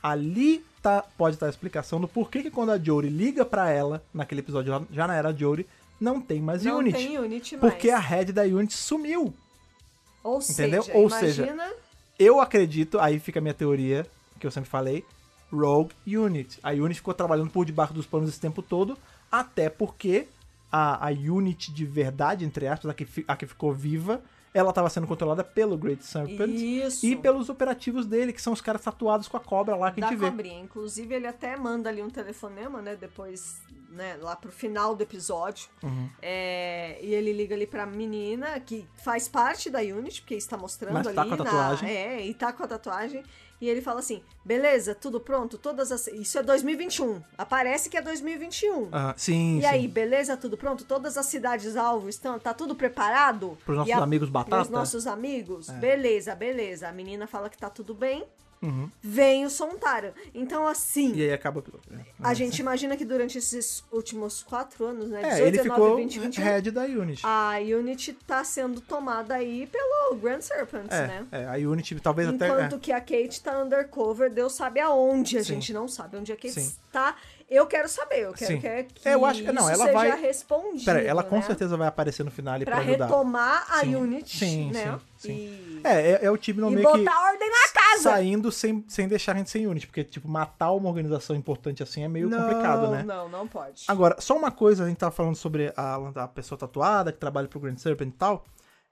[0.04, 4.04] Ali tá, pode estar a explicação do porquê que quando a Jory liga pra ela,
[4.14, 5.68] naquele episódio já, já não era a Jory,
[6.00, 6.98] não tem mais Não Unity.
[6.98, 7.74] tem Unity mais.
[7.74, 9.34] Porque a head da Unity sumiu.
[10.24, 10.84] Ou entendeu?
[10.84, 11.72] seja, Ou imagina...
[12.20, 14.06] Eu acredito, aí fica a minha teoria,
[14.40, 15.06] que eu sempre falei,
[15.52, 16.60] Rogue Unit.
[16.64, 18.98] A Unity ficou trabalhando por debaixo dos panos esse tempo todo,
[19.32, 20.28] até porque
[20.72, 24.22] a, a Unity de verdade, entre aspas, a que, a que ficou viva,
[24.58, 27.06] ela estava sendo controlada pelo Great Serpent Isso.
[27.06, 30.06] e pelos operativos dele, que são os caras tatuados com a cobra lá que a
[30.06, 30.30] da gente vê.
[30.30, 30.60] cobrinha.
[30.62, 32.96] Inclusive, ele até manda ali um telefonema, né?
[32.96, 34.18] Depois, né?
[34.22, 35.70] Lá pro final do episódio.
[35.84, 36.10] Uhum.
[36.22, 40.94] É, e ele liga ali pra menina, que faz parte da Unity, porque está mostrando
[40.94, 41.16] Mas ali.
[41.16, 41.90] tá com a na- tatuagem.
[41.90, 43.24] é, e tá com a tatuagem.
[43.60, 46.08] E ele fala assim: beleza, tudo pronto, todas as.
[46.08, 47.22] Isso é 2021.
[47.38, 48.90] Aparece que é 2021.
[48.92, 49.68] Ah, sim, E sim.
[49.68, 50.86] aí, beleza, tudo pronto?
[50.86, 53.58] Todas as cidades-alvo estão, tá tudo preparado?
[53.66, 54.56] Pros nossos E a- amigos batata?
[54.56, 54.60] É.
[54.60, 55.70] Pros nossos amigos?
[55.72, 56.88] Beleza, beleza.
[56.88, 58.24] A menina fala que tá tudo bem.
[58.62, 58.90] Uhum.
[59.02, 60.14] Vem o Sontaro.
[60.34, 61.92] Então, assim, E aí acaba o episódio.
[61.92, 62.06] né?
[62.24, 65.22] a gente imagina que durante esses últimos quatro anos, né?
[65.22, 67.22] É, 18, ele 19, ficou 20, 21, head da Unity.
[67.24, 71.28] a Unity tá sendo tomada aí pelo Grand Serpents, é, né?
[71.32, 72.76] é, a Unity talvez Enquanto até...
[72.76, 72.80] é.
[72.80, 75.38] que a Kate tá undercover, Deus sabe aonde.
[75.38, 75.56] A Sim.
[75.56, 76.62] gente não sabe onde a Kate Sim.
[76.88, 77.16] está.
[77.50, 78.60] Eu quero saber, eu quero Sim.
[78.60, 80.84] que, que Eu acho que- não, ela vai- respondido.
[80.84, 81.42] Pera, ela com né?
[81.44, 83.06] certeza vai aparecer no finale pra, Pra ajudar.
[83.06, 83.96] retomar a Sim.
[83.96, 85.00] Unity, Sim, né?
[85.18, 85.34] sim, sim.
[85.34, 88.04] E, É, é, é o time no e meio botar que ordem na casa.
[88.04, 92.04] saindo sem, sem deixar a gente sem Unity, porque, tipo, matar uma organização importante assim
[92.04, 93.04] é meio não, complicado, né?
[93.04, 93.86] Não, não pode.
[93.88, 97.48] Agora, só uma coisa, a gente tava falando sobre a, a pessoa tatuada que trabalha
[97.48, 98.44] pro Grand Serpent e tal.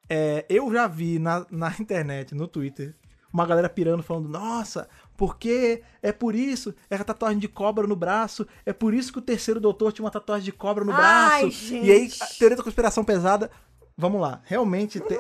[0.10, 2.96] É, eu já vi na, na internet, no Twitter,
[3.34, 4.88] uma galera pirando falando, nossa,
[5.18, 9.20] porque é por isso, é a tatuagem de cobra no braço, é por isso que
[9.20, 11.50] o terceiro doutor tinha uma tatuagem de cobra no Ai, braço.
[11.52, 11.86] gente.
[11.86, 13.50] E aí, teoria da conspiração pesada.
[13.98, 15.18] Vamos lá, realmente te-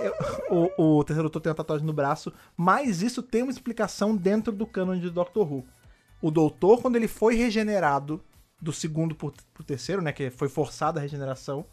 [0.49, 4.51] o, o terceiro doutor tem uma tatuagem no braço, mas isso tem uma explicação dentro
[4.51, 5.65] do canon de Doctor Who.
[6.21, 8.21] O doutor, quando ele foi regenerado
[8.61, 10.11] do segundo pro, pro terceiro, né?
[10.11, 11.65] Que foi forçada a regeneração,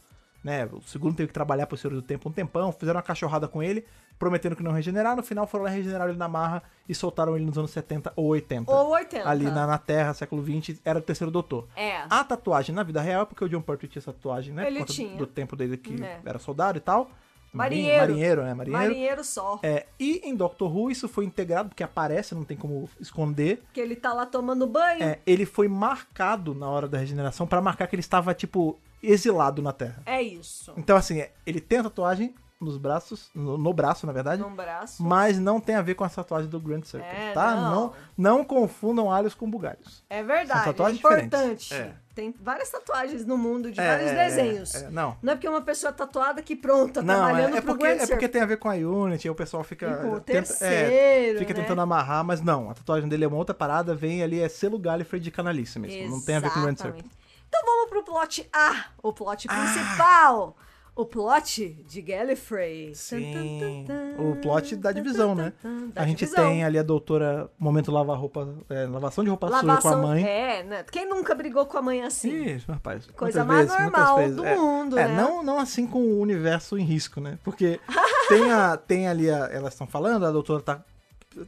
[0.44, 0.66] né?
[0.66, 3.60] O segundo teve que trabalhar pro Senhor do Tempo um tempão, fizeram uma cachorrada com
[3.62, 3.84] ele,
[4.22, 7.44] prometendo que não regenerar, no final foram lá regeneraram ele na marra e soltaram ele
[7.44, 8.70] nos anos 70 ou 80.
[8.70, 9.28] Ou 80.
[9.28, 11.66] Ali na, na Terra, século 20, era o terceiro doutor.
[11.74, 12.02] É.
[12.08, 14.64] A tatuagem na vida real é porque o John Pertwee tinha essa tatuagem, né?
[14.68, 15.16] Ele por conta tinha.
[15.16, 16.20] do tempo dele que É.
[16.24, 17.10] era soldado e tal.
[17.52, 17.98] Marinheiro.
[18.00, 18.54] Marinheiro, né?
[18.54, 18.86] Marinheiro.
[18.88, 19.58] Marinheiro só.
[19.60, 23.60] É, e em Doctor Who isso foi integrado, porque aparece, não tem como esconder.
[23.72, 25.02] Que ele tá lá tomando banho.
[25.02, 29.60] É, ele foi marcado na hora da regeneração pra marcar que ele estava, tipo, exilado
[29.60, 30.00] na Terra.
[30.06, 30.72] É isso.
[30.76, 32.32] Então, assim, é, ele tem a tatuagem
[32.62, 35.02] nos braços, no, no braço, na verdade, Num braço.
[35.02, 37.54] mas não tem a ver com a tatuagem do Grand Serpent, É, tá?
[37.56, 37.62] não.
[37.72, 40.04] Não, não confundam alhos com bugalhos.
[40.08, 40.64] É verdade.
[40.64, 41.74] São tatuagens é importante.
[41.74, 41.94] É.
[42.14, 44.74] Tem várias tatuagens no mundo de É, vários é, desenhos.
[44.74, 45.16] é, não.
[45.22, 47.86] Não é porque uma pessoa tatuada que pronto, tá Não, trabalhando é, é pro porque,
[47.86, 49.86] Grand é porque tem a ver com a Unity, aí o pessoal fica.
[49.86, 51.62] E o tenta- terceiro, é, fica né?
[51.62, 52.70] tentando amarrar, mas não.
[52.70, 56.10] A tatuagem dele é uma outra parada, vem ali, é selo Gallifrey de canalice mesmo.
[56.16, 57.02] Não tem a ver com o Grand Exatamente.
[57.02, 57.22] Serpent.
[57.48, 60.56] Então vamos pro plot A, o plot principal.
[60.94, 62.94] O plot de Gallifrey.
[62.94, 63.86] Sim.
[64.18, 65.54] O plot da divisão, né?
[65.94, 66.44] Da a gente divisão.
[66.50, 70.02] tem ali a doutora, momento lavar roupa, é, lavação de roupa suja com a Lavação,
[70.02, 70.22] mãe.
[70.22, 70.84] É, né?
[70.92, 72.30] Quem nunca brigou com a mãe assim?
[72.30, 73.06] Ih, rapaz.
[73.16, 74.36] Coisa mais vezes, normal vezes.
[74.36, 75.16] do É, mundo, é, né?
[75.16, 77.38] Não, não assim com o universo em risco, né?
[77.42, 77.80] Porque
[78.28, 80.82] tem, a, tem ali, a- elas estão falando, a doutora tá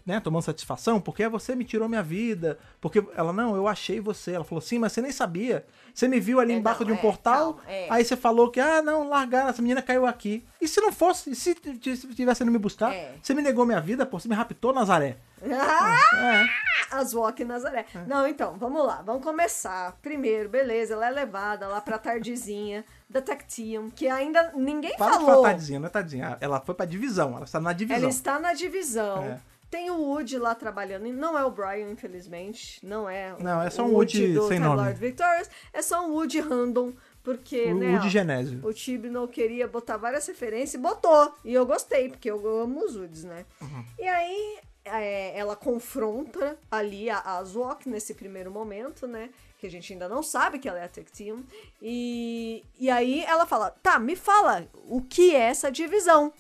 [0.07, 2.59] né, tomando satisfação, porque você me tirou minha vida.
[2.81, 4.33] Porque ela, não, eu achei você.
[4.33, 5.65] Ela falou, sim, mas você nem sabia.
[5.93, 7.87] Você me viu ali É, embaixo não, de um é, portal, calma, é.
[7.91, 10.45] aí você falou que, ah, não, largaram, essa menina caiu aqui.
[10.61, 12.93] E se não fosse, se tivesse indo me buscar?
[12.93, 13.15] É.
[13.23, 15.17] Você me negou minha vida, pô, você me raptou, Nazaré.
[15.51, 16.65] Ah, É.
[16.91, 17.87] As Walk Nazaré.
[18.07, 19.03] Não, então, vamos lá.
[19.03, 19.97] Vamos começar.
[20.01, 25.19] Primeiro, beleza, ela é levada lá pra tardezinha da Tactium, que ainda ninguém Para de
[25.25, 25.43] falou.
[25.43, 26.37] falar tadinha, não é tadinha.
[26.41, 28.01] Ela foi pra divisão, ela está na divisão.
[28.03, 29.23] Ela está na divisão.
[29.25, 29.41] É.
[29.75, 31.05] Tem o Woody lá trabalhando.
[31.09, 32.79] e Não é o Brian, infelizmente.
[32.87, 33.35] Não é.
[33.35, 34.77] o- Não, é só o um Woody do sem nome.
[34.77, 35.51] Lord Victorious.
[35.73, 36.93] É só um Woody random.
[37.25, 37.91] Porque, O né?
[37.93, 38.61] Woody ó, Genésio.
[38.63, 41.35] O Tibno queria botar várias referências e botou.
[41.45, 43.45] E eu gostei, porque eu amo os Woods, né?
[43.61, 43.85] Uhum.
[43.99, 49.31] E aí, é, ela confronta ali a, a Zwok nesse primeiro momento, né?
[49.59, 51.43] Que a gente ainda não sabe que ela é a Tectium.
[51.83, 56.33] E, e aí ela fala: tá, me fala o que é essa divisão.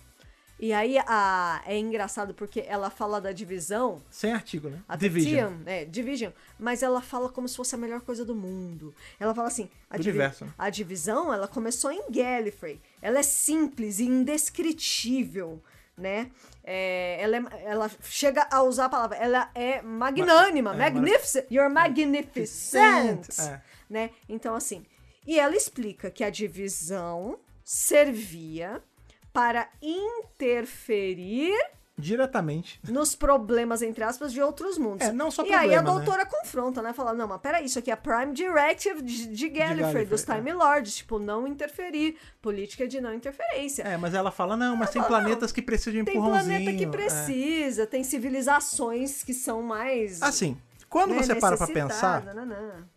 [0.59, 4.01] E aí a, é engraçado porque ela fala da divisão.
[4.09, 4.81] Sem artigo, né?
[4.89, 5.49] A Division.
[5.59, 6.33] Tectium, é, Division.
[6.59, 8.95] Mas ela fala como se fosse a melhor coisa do mundo.
[9.19, 10.53] Ela fala assim: a, divi- universo, né?
[10.57, 12.81] a divisão, ela começou em Gallifrey.
[13.03, 15.61] Ela é simples e indescritível,
[15.99, 16.31] né?
[16.63, 21.47] É, ela, é- ela chega a usar a palavra, ela é magnânima, Ma- é, magnificent,
[21.51, 23.61] you're magnificent, É.
[23.91, 24.11] né?
[24.29, 24.87] Então, assim,
[25.27, 28.83] e ela explica que a divisão servia
[29.35, 31.53] para interferir
[31.99, 32.80] Diretamente.
[32.89, 35.07] nos problemas, entre aspas, de outros mundos.
[35.07, 35.91] É, não só E aí a né?
[35.91, 36.93] doutora confronta, né?
[36.93, 40.35] Fala, não, mas peraí, isso aqui é Prime Directive de, de Gallifrey, Gallifrey, dos é.
[40.37, 40.97] Time Lords.
[40.97, 42.16] Tipo, não interferir.
[42.41, 43.82] Política de não interferência.
[43.82, 46.57] É, mas ela fala, não, mas tem fala, planetas que precisam de Tem empurrãozinho.
[46.61, 46.89] planeta que é.
[46.89, 50.22] precisa, tem civilizações que são mais...
[50.22, 50.57] Assim,
[50.89, 52.89] quando né, você para pra pensar, necessitadas, nanã.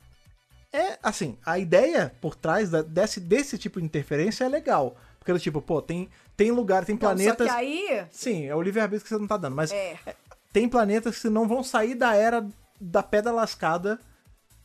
[0.71, 4.95] é assim, a ideia por trás da- desse, desse tipo de interferência é legal.
[5.19, 7.47] Porque tipo, pô, tem, tem lugar, tem Então, planetas.
[7.47, 8.05] Só que aí...
[8.11, 9.97] Sim, é o livre-arbítrio que você não tá dando, mas É.
[10.53, 12.47] tem planetas que não vão sair da era
[12.79, 13.99] da pedra lascada,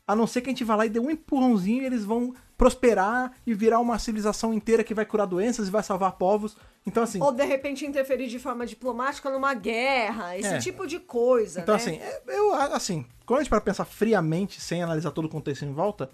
[0.06, 2.34] a não ser que a gente vá lá e dê um empurrãozinho e eles vão
[2.58, 6.56] prosperar e virar uma civilização inteira que vai curar doenças e vai salvar povos.
[6.86, 7.20] Então, assim.
[7.22, 10.58] Ou de repente interferir de forma diplomática numa guerra, esse É.
[10.58, 11.80] tipo de coisa, Então, né?
[11.80, 15.64] assim, é- eu, assim, quando a gente para pensar friamente, sem analisar todo o contexto
[15.64, 16.10] em volta,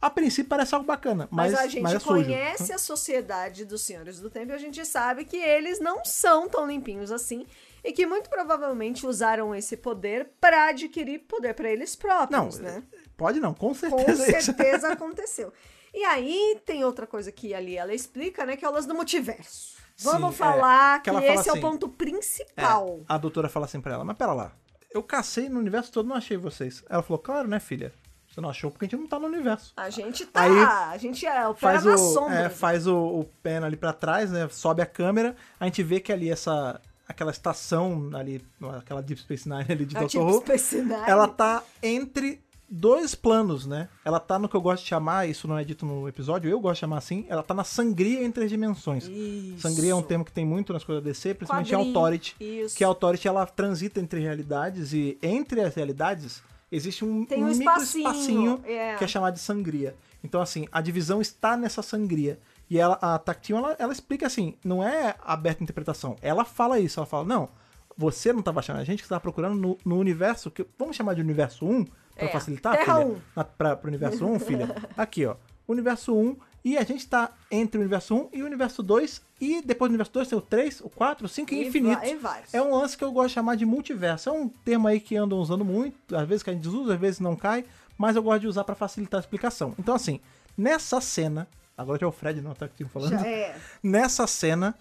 [0.00, 2.24] a princípio parece algo bacana, mas, Mas, a gente mas é sujo.
[2.24, 6.48] conhece a sociedade dos Senhores do Tempo e a gente sabe que eles não são
[6.48, 7.46] tão limpinhos assim
[7.82, 12.82] e que muito provavelmente usaram esse poder pra adquirir poder pra eles Não, próprios, né?
[13.16, 14.26] pode não, com Com certeza.
[14.26, 14.46] é isso.
[14.46, 15.52] certeza aconteceu.
[15.94, 18.94] E aí tem outra coisa que ali ela explica, né, que é o lance do
[18.94, 19.76] multiverso.
[19.98, 22.98] Vamos Sim, falar é, que que, fala esse é o assim, ponto principal.
[23.00, 24.52] É, a doutora fala assim pra ela, mas pera lá,
[24.92, 26.84] eu cacei no universo todo, não achei vocês.
[26.90, 27.94] Ela falou, claro, né, filha?
[28.36, 29.72] Você não achou porque a gente não tá no universo.
[29.78, 30.52] A gente tá, Aí
[30.94, 32.34] a gente é, opera Faz na o, sombra.
[32.34, 34.46] é, faz o, o pen ali pra trás, né?
[34.50, 36.78] Sobe a câmera, a gente vê que ali essa
[37.08, 38.44] aquela estação ali,
[38.78, 40.92] aquela Deep Space Nine ali de A tipo Who, Space Nine.
[41.06, 43.88] ela tá entre dois planos, né?
[44.04, 46.60] Ela tá no que eu gosto de chamar, isso não é dito no episódio, eu
[46.60, 49.04] gosto de chamar assim, ela tá na sangria entre as dimensões.
[49.08, 49.60] Isso.
[49.60, 51.88] Sangria é um termo que tem muito nas coisas da DC, principalmente Quadrinho.
[51.88, 52.36] Authority.
[52.38, 52.76] Isso.
[52.76, 57.48] Que a Authority ela transita entre realidades e entre as realidades existe um, Tem um
[57.48, 58.96] micro espacinho, espacinho é.
[58.96, 59.96] que é chamado de sangria.
[60.22, 62.38] Então, assim, a divisão está nessa sangria.
[62.68, 66.16] E ela, a Tactium, ela, ela explica assim, não é aberta a interpretação.
[66.20, 67.48] Ela fala isso, ela fala, não,
[67.96, 71.14] você não estava achando a gente que estava procurando no, no universo, que vamos chamar
[71.14, 73.06] de universo 1, para É, facilitar, filha?
[73.06, 73.16] 1.
[73.36, 74.74] Na, pra, pro universo 1, filha?
[74.96, 75.36] Aqui, ó.
[75.68, 76.36] Universo 1,
[76.68, 79.92] e a gente tá entre o universo 1 e o universo 2, e depois do
[79.92, 82.04] universo 2 tem o 3, o 4, o 5 e E infinito.
[82.04, 82.52] e vários.
[82.52, 84.28] É um lance que eu gosto de chamar de multiverso.
[84.28, 87.00] É um termo aí que andam usando muito, às vezes que a gente usa, às
[87.00, 87.64] vezes não cai,
[87.96, 89.74] mas eu gosto de usar para facilitar a explicação.
[89.78, 90.18] Então, assim,
[90.58, 91.46] nessa cena,
[91.78, 93.10] agora já é o Fred, não tá aqui falando.
[93.10, 93.56] Já é.
[93.80, 94.74] Nessa cena,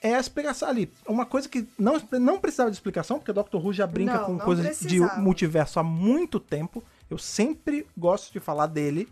[0.00, 0.90] é a explicação ali.
[1.06, 4.24] Uma coisa que não, não precisava de explicação, porque o Doctor Who já brinca Não,
[4.24, 5.20] com não coisas de precisava.
[5.20, 6.82] multiverso há muito tempo.
[7.10, 9.06] Eu sempre gosto de falar dele.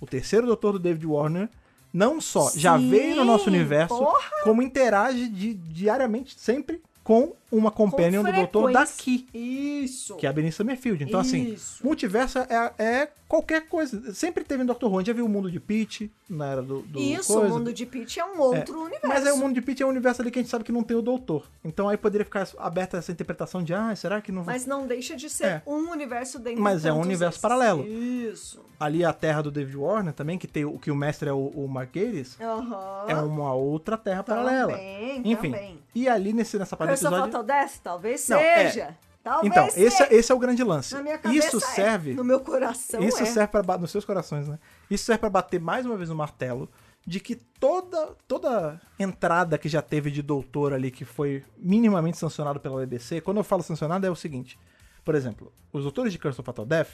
[0.00, 1.48] O terceiro Doutor do David Warner.
[1.92, 4.18] Não só já Sim, veio no nosso universo, porra!
[4.44, 9.26] como interage di- diariamente, sempre com uma companion do Doutor daqui.
[9.32, 10.16] Isso.
[10.16, 11.02] Que é a Benice Summerfield.
[11.04, 11.84] Então, assim, Isso.
[11.86, 14.12] multiverso é, é qualquer coisa.
[14.14, 14.96] Sempre teve no Doctor Who.
[14.98, 17.46] A gente já viu o mundo de Peach, na era do, do Isso, coisa.
[17.54, 19.06] o mundo de Peach é um outro universo.
[19.08, 20.72] Mas é o mundo de Peach é um universo ali que a gente sabe que
[20.72, 21.48] não tem o doutor.
[21.64, 24.54] Então aí poderia ficar aberta essa interpretação de, ah, será que não vai.
[24.56, 25.62] Mas não deixa de ser É.
[25.66, 27.42] um universo dentro Mas é um universo esses.
[27.42, 27.86] paralelo.
[27.86, 28.64] Isso.
[28.78, 31.46] Ali a terra do David Warner também, que tem o que o mestre é o,
[31.48, 33.04] o Mark Gatiss, Aham.
[33.08, 34.72] é uma outra terra paralela.
[34.72, 35.50] Também, Enfim.
[35.50, 35.78] também.
[35.94, 37.16] E ali nesse, nessa parte do episódio.
[37.42, 37.78] Death?
[37.82, 38.70] Talvez Não, é.
[38.70, 38.96] seja.
[39.22, 40.14] Talvez Então, esse, seja.
[40.14, 40.94] esse é o grande lance.
[40.94, 41.60] Na minha cabeça Isso é.
[41.60, 42.14] serve.
[42.14, 43.26] No meu coração Isso é.
[43.26, 44.58] serve para nos seus corações, né?
[44.90, 46.70] Isso serve para bater mais uma vez o martelo
[47.06, 52.58] de que toda toda entrada que já teve de doutor ali que foi minimamente sancionado
[52.60, 54.58] pela BBC, quando eu falo sancionado é o seguinte,
[55.04, 56.88] por exemplo, os doutores de Curse of Fatal Death,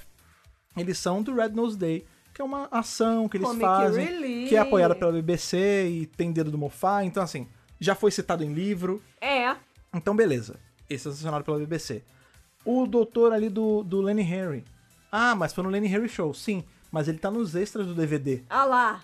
[0.76, 4.48] eles são do Red Nose Day, que é uma ação que eles Comic fazem, relief.
[4.50, 7.48] que é apoiada pela BBC e tem dedo do Moffat, então assim,
[7.80, 9.54] já foi citado em livro, É.
[9.94, 10.58] então, beleza.
[10.88, 12.02] Esse é sancionado pela BBC.
[12.64, 14.64] O doutor ali do, do Lenny Henry.
[15.10, 16.32] Ah, mas foi no Lenny Henry Show.
[16.32, 18.42] Sim, mas ele tá nos extras do DVD.
[18.48, 19.02] Ah lá.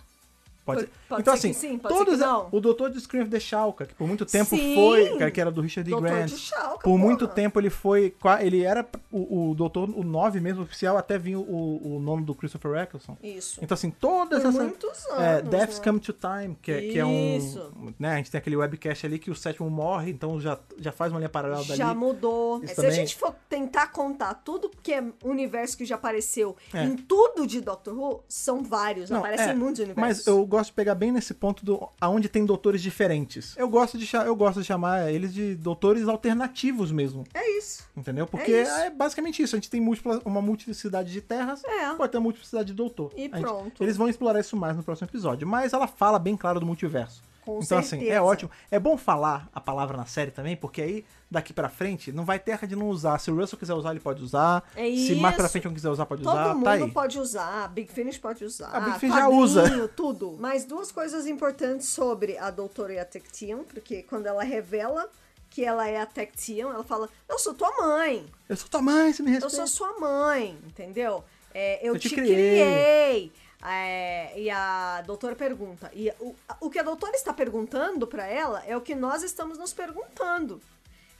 [0.69, 2.15] Pode, Pode- pode então, assim, sim, pode todos.
[2.15, 2.49] que não.
[2.53, 4.75] O doutor de Scream of the Shalka, que por muito tempo Sim!
[4.75, 5.17] foi.
[5.17, 5.99] cara, Que era do Richard D.
[5.99, 6.27] Grant.
[6.29, 7.35] de Chalca, Por muito porra.
[7.35, 8.15] tempo ele foi.
[8.41, 12.35] Ele era o, o doutor, o 9 mesmo oficial, até vinha o, o nome do
[12.35, 13.17] Christopher Eccleston.
[13.23, 13.59] Isso.
[13.63, 14.63] Então, assim, todas Por essas.
[14.63, 15.85] muitos É, anos, Deaths né?
[15.85, 17.37] Come to Time, que, é- que é um.
[17.39, 17.73] Isso.
[17.99, 21.11] Né, a gente tem aquele webcast ali que o sétimo morre, então já, já faz
[21.13, 21.79] uma linha paralela dali.
[21.79, 22.63] Já mudou.
[22.63, 26.85] Isso Se a gente for tentar contar tudo que é universo que já apareceu É.
[26.85, 29.09] em tudo de Doctor Who, são vários.
[29.09, 30.25] Não, aparecem é, muitos universos.
[30.25, 33.57] Mas eu gosto de pegar bem nesse ponto do aonde tem doutores diferentes.
[33.57, 37.25] Eu gosto de, eu gosto de chamar eles de doutores alternativos mesmo.
[37.33, 37.85] É isso.
[37.97, 38.27] Entendeu?
[38.27, 38.71] Porque isso.
[38.71, 39.55] é, basicamente isso.
[39.55, 41.95] A gente tem múltipla- uma multiplicidade de terras, É.
[41.95, 43.13] pode ter uma multiplicidade de doutor.
[43.17, 43.83] E A gente- pronto.
[43.83, 45.47] eles vão explorar isso mais no próximo episódio.
[45.47, 47.23] Mas ela fala bem claro do multiverso.
[47.49, 48.13] Com então, assim, certeza.
[48.13, 48.51] é ótimo.
[48.71, 52.39] É bom falar a palavra na série também, porque aí, daqui pra frente, não vai
[52.39, 53.19] ter essa de não usar.
[53.19, 54.63] Se o Russell quiser usar, ele pode usar.
[54.77, 56.55] É Se mais pra frente não quiser usar, pode Todo usar.
[56.55, 56.91] mundo tá aí.
[56.91, 58.69] pode usar, Big Finish pode usar.
[58.69, 59.89] A Big Finish já usa.
[59.97, 60.37] tudo.
[60.39, 65.09] Mas duas coisas importantes sobre a Doutora e a Tectium, porque quando ela revela
[65.49, 69.11] que ela é a Tectium, ela fala: Eu sou tua mãe, Eu sou tua mãe,
[69.15, 69.57] se me eu respeita.
[69.57, 71.25] sou sua mãe, entendeu?
[71.55, 72.35] É, eu, Eu te te, criei.
[72.37, 73.33] criei.
[73.63, 75.91] É, e a doutora pergunta.
[75.93, 79.59] E o, o que a doutora está perguntando pra ela é o que nós estamos
[79.59, 80.61] nos perguntando.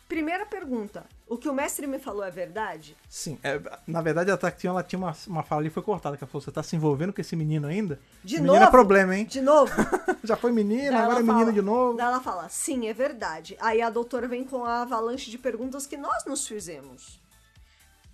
[0.09, 2.97] Primeira pergunta: o que o mestre me falou é verdade?
[3.11, 6.25] Sim, é, na verdade a Tactium ela tinha uma, uma fala ali foi cortada, que
[6.25, 8.01] ela falou, você tá se envolvendo com esse menino ainda?
[8.25, 8.55] De esse novo?
[8.55, 9.27] menino é problema, hein?
[9.27, 9.71] De novo?
[10.25, 11.99] Já foi menino, Daí agora é menino de novo.
[11.99, 13.55] Daí ela fala, sim, é verdade.
[13.61, 17.21] Aí a doutora vem com a avalanche de perguntas que nós nos fizemos.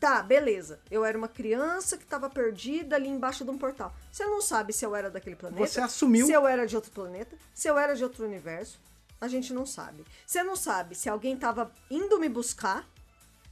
[0.05, 0.81] Tá, beleza.
[0.91, 3.91] Eu era uma criança que tava perdida ali embaixo de um portal.
[4.13, 5.67] Você não sabe se eu era daquele planeta.
[5.67, 6.27] Você assumiu.
[6.27, 7.35] Se eu era de outro planeta.
[7.55, 8.79] Se eu era de outro universo.
[9.19, 10.05] A gente não sabe.
[10.27, 12.87] Você não sabe se alguém tava indo me buscar.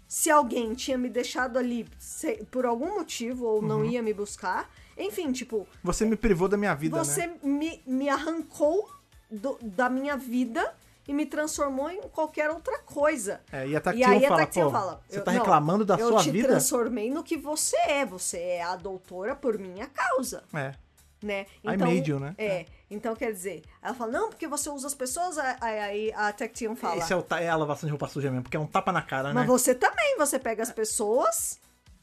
[0.07, 3.67] Se alguém tinha me deixado ali se- por algum motivo ou Uhum.
[3.69, 4.71] não ia me buscar.
[4.99, 7.39] Enfim, tipo, Você me privou da minha vida, você né?
[7.43, 8.91] me, me arrancou
[9.31, 10.75] do- da minha vida
[11.07, 13.41] e me transformou em qualquer outra coisa.
[13.53, 16.23] É, e a e aí a fala, você eu- tá não, reclamando da eu sua
[16.23, 16.49] te vida?
[16.49, 18.07] transformei no que você é.
[18.07, 20.75] Você é a doutora por minha causa, É,
[21.23, 21.47] né?
[21.65, 22.35] I made you, né?
[22.39, 22.67] É.
[22.91, 26.99] Então, quer dizer, ela fala, não, porque você usa as pessoas, aí, a Tactium fala,
[26.99, 29.01] esse é, o, é a lavação de roupa suja mesmo, porque é um tapa na
[29.01, 29.47] cara, mas né?
[29.49, 31.59] você também, você pega as pessoas,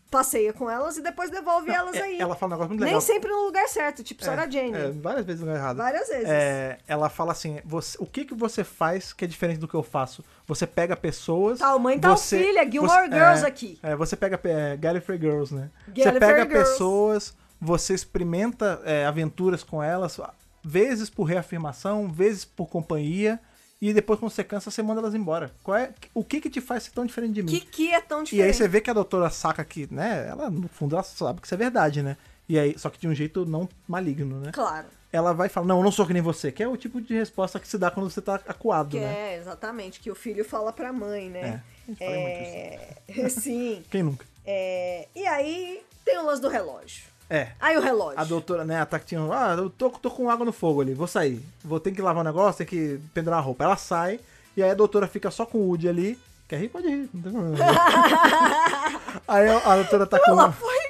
[0.10, 2.20] passeia com elas e depois devolve elas É, aí.
[2.20, 3.02] Ela fala um negócio muito Nem legal.
[3.02, 4.74] sempre no lugar certo, tipo Sarah Jane.
[4.74, 5.78] É, várias vezes no lugar errado.
[5.78, 6.28] Várias vezes.
[6.30, 9.76] É, ela fala assim: você- o que, que você faz que é diferente do que
[9.76, 10.24] eu faço?
[10.48, 11.60] Você pega pessoas.
[11.60, 13.80] Tal mãe, tal você, filha, Gilmore você- Girls é, aqui.
[13.84, 15.70] É, você pega é, Gallifrey Girls, né?
[15.86, 16.72] você Gallifrey pega Girls.
[16.72, 20.20] pessoas, você experimenta é, aventuras com elas,
[20.64, 23.40] vezes por reafirmação, vezes por companhia,
[23.82, 25.52] e depois quando você cansa, você manda elas embora.
[25.64, 27.50] Qual é, o que que te faz ser tão diferente de mim?
[27.52, 28.46] Que que é tão E diferente?
[28.48, 30.28] aí você vê que a doutora saca que, né?
[30.30, 32.18] Ela, no fundo, ela sabe que isso é verdade, né?
[32.48, 34.52] E aí, só que de um jeito não maligno, né?
[34.52, 34.88] Claro.
[35.12, 37.14] Ela vai falar, não, eu não sou que nem você, que é o tipo de
[37.16, 39.34] resposta que se dá quando você tá acuado, Que né?
[39.34, 41.40] é, exatamente, que o filho fala pra mãe, né?
[41.40, 41.52] É,
[41.88, 43.84] a gente fala É, Sim.
[43.90, 44.26] Quem nunca?
[44.46, 47.04] É, E aí tem o lance do relógio.
[47.30, 47.50] É.
[47.60, 48.20] Aí o relógio.
[48.20, 51.08] A doutora, né, a Tactinha, ah, eu tô, tô com água no fogo ali, vou
[51.08, 51.46] sair.
[51.64, 53.64] Vou ter que lavar um negócio, tem que pendurar a roupa.
[53.64, 54.20] Ela sai,
[54.58, 56.20] e aí a doutora fica só com o Woody ali.
[56.48, 56.70] Quer rir?
[56.70, 57.58] Pode rir, não tem problema.
[59.28, 60.32] aí a, a doutora tá com...
[60.32, 60.90] Ela foi.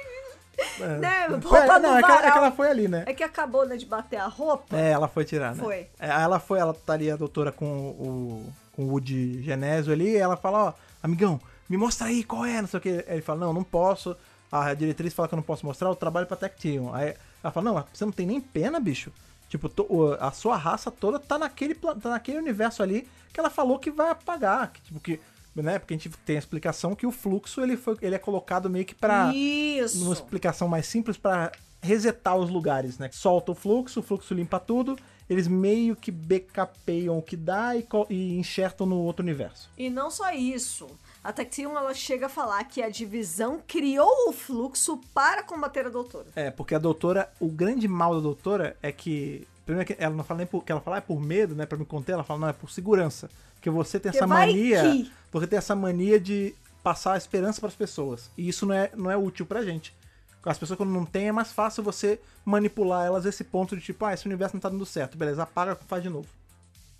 [0.78, 1.26] Né?
[1.26, 3.04] Roupa É, não, é que, ela, é que ela foi ali, né?
[3.06, 4.76] É que acabou, né, de bater a roupa.
[4.76, 5.62] É, ela foi tirar, né?
[5.62, 5.86] Foi.
[5.98, 9.92] É, aí ela foi, ela tá ali, a doutora com o, com o Woody Genésio
[9.92, 10.72] ali, e ela fala, ó,
[11.02, 12.88] amigão, me mostra aí qual é, não sei o que.
[12.88, 14.16] Aí ele fala, não, não posso.
[14.50, 16.92] A diretriz fala que eu não posso mostrar, eu trabalho pra Tech Team.
[16.94, 19.12] Aí ela fala, não, você não tem nem pena, bicho.
[19.48, 23.78] Tipo, to- a sua raça toda tá naquele, tá naquele universo ali que ela falou
[23.78, 24.72] que vai apagar.
[24.72, 25.20] Que, tipo, que,
[25.54, 25.78] né?
[25.78, 28.84] Porque a gente tem a explicação que o fluxo ele, foi, ele é colocado meio
[28.84, 29.98] que pra Isso.
[30.00, 31.50] numa explicação mais simples pra
[31.82, 33.08] resetar os lugares, né?
[33.12, 34.96] Solta o fluxo, o fluxo limpa tudo,
[35.28, 39.70] eles meio que backupeiam o que dá e, e enxertam no outro universo.
[39.78, 40.88] E não só isso.
[41.22, 45.90] A Tactium, ela chega a falar que a divisão criou o fluxo para combater a
[45.90, 46.26] doutora.
[46.34, 49.46] É, porque a doutora, o grande mal da doutora é que.
[49.66, 50.64] Primeiro que ela não fala nem por.
[50.64, 51.66] que ela fala é por medo, né?
[51.66, 53.28] Pra me conter, ela fala, não, é por segurança.
[53.54, 54.82] Porque você tem Porque essa mania.
[54.82, 58.30] que- Você tem essa mania de passar a esperança pras pessoas.
[58.38, 59.94] E isso não é, não é útil pra gente.
[60.42, 64.02] As pessoas, quando não tem, é mais fácil você manipular elas esse ponto de tipo,
[64.06, 65.18] ah, esse universo não tá dando certo.
[65.18, 66.26] Beleza, apaga e faz de novo.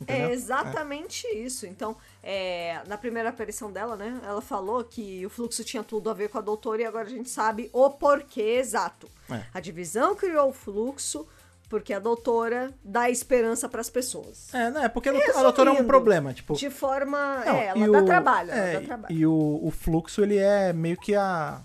[0.01, 0.29] Entendeu?
[0.29, 1.67] É exatamente isso.
[1.67, 4.19] Então, é, na primeira aparição dela, né?
[4.25, 7.11] Ela falou que o fluxo tinha tudo a ver com a doutora e agora a
[7.11, 9.09] gente sabe o porquê exato.
[9.31, 9.43] É.
[9.53, 11.27] A divisão criou o fluxo
[11.69, 14.53] porque a doutora dá esperança para as pessoas.
[14.53, 16.55] É, não, é porque a doutora- a doutora é um problema, tipo.
[16.55, 17.43] De forma.
[17.45, 18.51] Não, é, ela dá o- trabalho.
[18.51, 19.15] é, ela dá trabalho.
[19.15, 21.61] E o, o fluxo, ele é meio que a.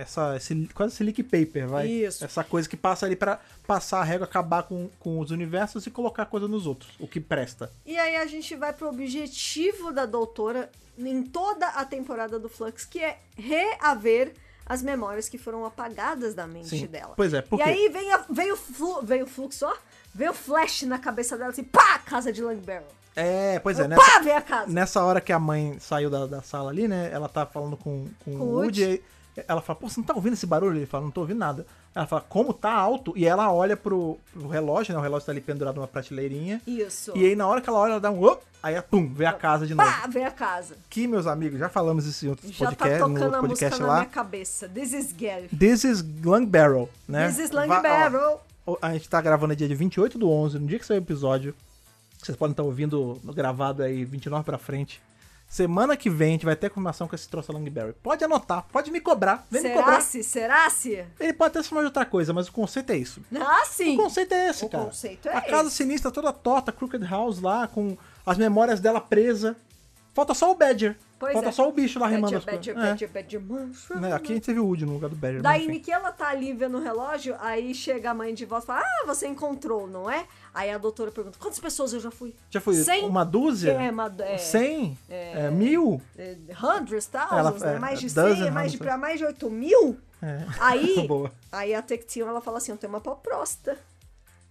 [0.00, 1.86] essa esse, quase silic paper, vai.
[1.88, 2.24] Isso.
[2.24, 5.90] Essa coisa que passa ali pra passar a régua, acabar com, com os universos e
[5.90, 7.70] colocar coisa nos outros, o que presta.
[7.84, 12.84] E aí a gente vai pro objetivo da doutora em toda a temporada do Flux,
[12.84, 14.32] que é reaver
[14.66, 16.86] as memórias que foram apagadas da mente Sim.
[16.86, 17.14] dela.
[17.16, 19.74] Pois é, por E aí vem, a- vem, o flu, vem o fluxo, ó.
[20.14, 22.86] Vem o flash na cabeça dela, assim, pá, casa de Lang Barrel.
[23.16, 24.70] É, pois é, nessa, pá, vem a casa.
[24.72, 27.08] nessa hora que a mãe saiu da, da sala ali, né?
[27.12, 28.84] Ela tá falando com, com, Com o o Woody.
[28.84, 29.02] Woody.
[29.46, 30.76] Ela fala, pô, você não tá ouvindo esse barulho?
[30.76, 31.66] Ele fala, não tô ouvindo nada.
[31.94, 33.12] Ela fala, como tá alto?
[33.16, 34.98] E ela olha pro, pro relógio, né?
[34.98, 36.60] O relógio tá ali pendurado numa prateleirinha.
[36.66, 37.12] Isso.
[37.16, 39.32] E aí, na hora que ela olha, ela dá um op, aí, pum, vê a
[39.32, 39.88] casa de novo.
[39.88, 40.76] Pá, vem a casa.
[40.88, 43.48] Que, meus amigos, já falamos isso em outros Já tá podcasts, tocando no a música
[43.48, 43.94] podcast na lá.
[43.96, 44.68] minha cabeça.
[44.68, 45.48] This is Gary.
[45.48, 47.28] This is Lang Barrel, né?
[47.28, 48.40] This is Lang Va- ó, Barrel.
[48.82, 51.54] A gente tá gravando dia de 28 do 11, no dia que saiu o episódio.
[52.22, 55.00] Vocês podem estar ouvindo no gravado aí 29 pra frente.
[55.48, 57.94] Semana que vem a gente vai ter confirmação com esse troço Langberry.
[58.02, 60.00] Pode anotar, pode me cobrar, vem me Será cobrar.
[60.02, 60.22] se?
[60.22, 61.06] Será se?
[61.18, 63.22] Ele pode até se chamar de outra coisa, mas o conceito é isso.
[63.34, 63.94] Ah, sim.
[63.94, 64.84] O conceito é esse, O cara.
[64.84, 65.76] conceito é A casa esse.
[65.78, 67.96] sinistra toda torta, Crooked House lá, com
[68.26, 69.56] as memórias dela presa.
[70.12, 70.98] Falta só o Badger.
[71.18, 71.52] Pois Falta é.
[71.52, 73.10] só o bicho lá Badger, as Badger, coisas.
[73.10, 73.98] Badger, Mushroom.
[73.98, 75.42] É, né, Aqui a gente teve o Woody no lugar do Badger.
[75.42, 75.66] Daí.
[75.66, 78.80] Nick, ela tá ali vendo o relógio, aí chega a mãe de volta e fala,
[78.84, 80.26] ah, você encontrou, não é?
[80.54, 82.34] Aí a doutora pergunta, quantas pessoas eu já fui?
[82.50, 83.04] Já Cem?
[83.04, 83.72] uma dúzia?
[83.72, 84.38] É, uma- é.
[84.38, 84.96] Cem?
[85.08, 86.00] É, mil?
[86.16, 87.76] Eh, Hundreds, thousands, Ela- né?
[87.76, 89.96] é, Mais de 100, mais de, pra mais de 8 mil?
[90.22, 90.44] É.
[90.60, 90.94] Aí,
[91.52, 93.76] aí a Tection, ela fala assim, eu tenho uma proposta.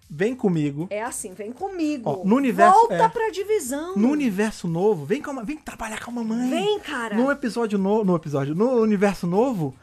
[0.09, 0.87] Vem comigo.
[0.89, 2.09] É assim, vem comigo.
[2.09, 3.09] Ó, no universo- Volta é.
[3.09, 3.95] pra divisão.
[3.97, 6.49] No universo novo, vem, com a, vem trabalhar com a mamãe.
[6.49, 7.15] Vem, cara.
[7.15, 9.75] No episódio novo, no episódio, no universo novo,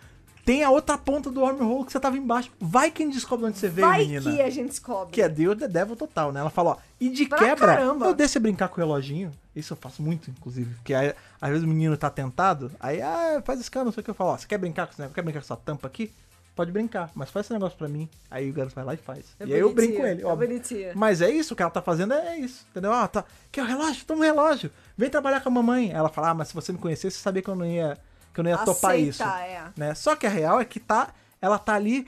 [0.43, 2.51] tem a outra ponta do wormhole que você tava embaixo.
[2.59, 4.23] Vai quem descobre onde você veio, Vai menina.
[4.23, 5.13] que a gente descobre.
[5.13, 6.41] Que é Deus The Devil total, né?
[6.41, 8.07] Ela fala, ó, e de Pra quebra, caramba.
[8.07, 9.31] eu deixo brincar com o reloginho.
[9.55, 10.75] Isso eu faço muito, inclusive.
[10.77, 14.05] Porque aí, às vezes o menino tá tentado, aí, ah, faz escândalo, não sei o
[14.05, 15.87] que eu falo, ó, você quer brincar com esse negócio, quer brincar com essa tampa
[15.87, 16.11] aqui?
[16.55, 18.09] Pode brincar, mas faz esse negócio pra mim.
[18.31, 19.35] Aí o garoto vai lá e faz.
[19.41, 20.37] É e aí eu brinco com ele, é ó.
[20.37, 20.93] bonitinho.
[20.95, 22.93] Mas é isso, o que ela tá fazendo é isso, entendeu?
[22.93, 23.25] Ah, tá.
[23.51, 24.05] Quer o relógio?
[24.07, 24.71] Toma o relógio.
[24.97, 25.91] Vem trabalhar com a mamãe.
[25.91, 27.99] Ela fala, ah, mas se você me conhecesse, você sabia que eu não ia,
[28.33, 29.23] que eu não ia topar isso.
[29.25, 29.65] É.
[29.77, 29.95] Né?
[29.97, 32.07] Só que a real é que tá, ela tá ali,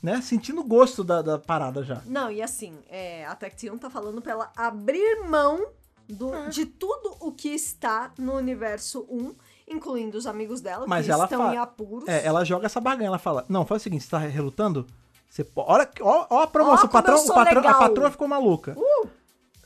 [0.00, 2.02] né, sentindo o gosto da, da parada já.
[2.06, 5.66] Não, e assim, é, a Tection tá falando pra ela abrir mão
[6.08, 6.48] do, É.
[6.48, 9.34] de tudo o que está no universo 1,
[9.68, 12.08] incluindo os amigos dela, Mas que ela estão fala- em apuros.
[12.08, 14.86] É, ela joga essa barganha, ela fala, não, faz o seguinte, você tá relutando?
[15.28, 18.76] Você olha, ó, ó a promoção, Ó o patrão, o patrão, a patroa ficou maluca.
[18.76, 19.08] Uh!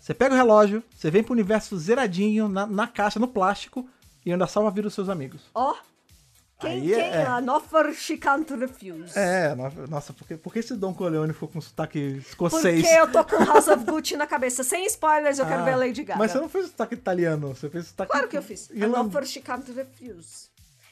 [0.01, 3.89] Você pega o relógio, você vem pro universo zeradinho, na, na caixa, no plástico,
[4.25, 5.41] e ainda salva a vida dos seus amigos.
[5.53, 5.75] Ó,
[6.59, 7.27] quem, Aí quem é- é?
[7.27, 9.13] An offer she can't refuse.
[9.19, 12.83] É, no- nossa, por que, por que esse Don Corleone ficou com sotaque escocês?
[12.83, 14.65] Porque eu tô com House of Gucci na cabeça.
[14.65, 16.19] Sem spoilers, eu quero Ah, ver a Lady Gaga.
[16.19, 18.11] Mas você não fez sotaque italiano, você fez sotaque...
[18.11, 18.71] Claro que eu fiz.
[18.71, 20.47] An irland- offer she can't refuse.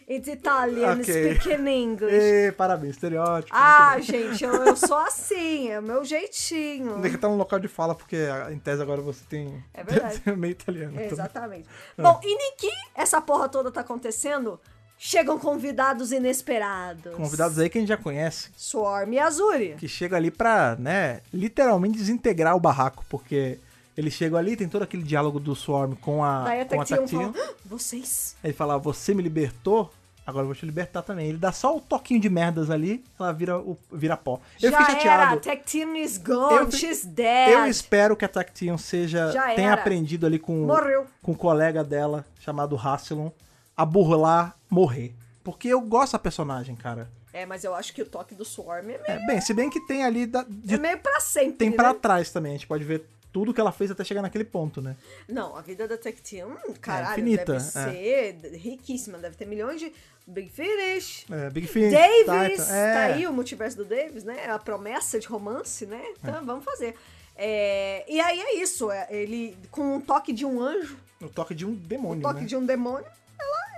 [0.06, 1.04] It's Italian, Ok.
[1.38, 2.14] speak in English.
[2.14, 3.56] Ê, parabéns, estereótipo.
[3.58, 7.00] Ah, gente, eu, eu sou assim, é o meu jeitinho.
[7.00, 8.18] Tem que estar no local de fala, porque
[8.52, 9.64] em tese agora você tem...
[9.72, 10.20] É verdade.
[10.20, 11.00] tem meio italiano.
[11.00, 11.66] É, exatamente.
[11.96, 14.60] Bom, e Niki, essa porra toda tá acontecendo,
[15.06, 17.14] chegam convidados inesperados.
[17.14, 19.74] Convidados aí que a gente já conhece, Swarm e Azuri.
[19.78, 23.58] que chega ali pra, né, literalmente desintegrar o barraco, porque
[23.96, 27.32] eles chegam ali, tem todo aquele diálogo do Swarm com a, Daí com a Tactium.
[27.34, 28.34] fala, "Ah, vocês?
[28.42, 29.92] Ele fala, você me libertou,
[30.26, 31.28] agora eu vou te libertar também.
[31.28, 34.40] Ele dá só o toquinho de merdas ali, ela vira, o, vira pó.
[34.60, 35.32] Eu Já fiquei chateado.
[35.32, 37.50] era, Tech Team is gone, Eu she's dead.
[37.52, 39.80] Eu espero que a Tactium seja Já tenha era.
[39.82, 41.06] aprendido ali com, Morreu.
[41.22, 43.28] com o colega dela, chamado Rassilon,
[43.76, 45.14] a burlar, morrer.
[45.42, 47.10] Porque eu gosto da personagem, cara.
[47.32, 49.68] É, mas eu acho que o toque do Swarm é meio, É, bem, se bem
[49.68, 50.24] que tem ali.
[50.26, 51.98] da- de- é meio pra sempre, tem pra né?
[52.00, 52.52] trás também.
[52.52, 54.96] A gente pode ver tudo que ela fez até chegar naquele ponto, né?
[55.28, 59.92] Não, a vida da Tech Team, caralho, infinita, deve ser riquíssima, deve ter milhões de
[60.24, 62.92] Big Finish, É, Big Finish, Davis, Titan, é.
[62.94, 64.48] tá aí o multiverso do Davis, né?
[64.48, 66.00] A promessa de romance, né?
[66.22, 66.94] Então vamos fazer.
[67.36, 71.52] É, e aí é isso, é, ele com um toque de um anjo, O toque
[71.52, 72.46] de um demônio, toque né?
[72.46, 73.04] de um demônio,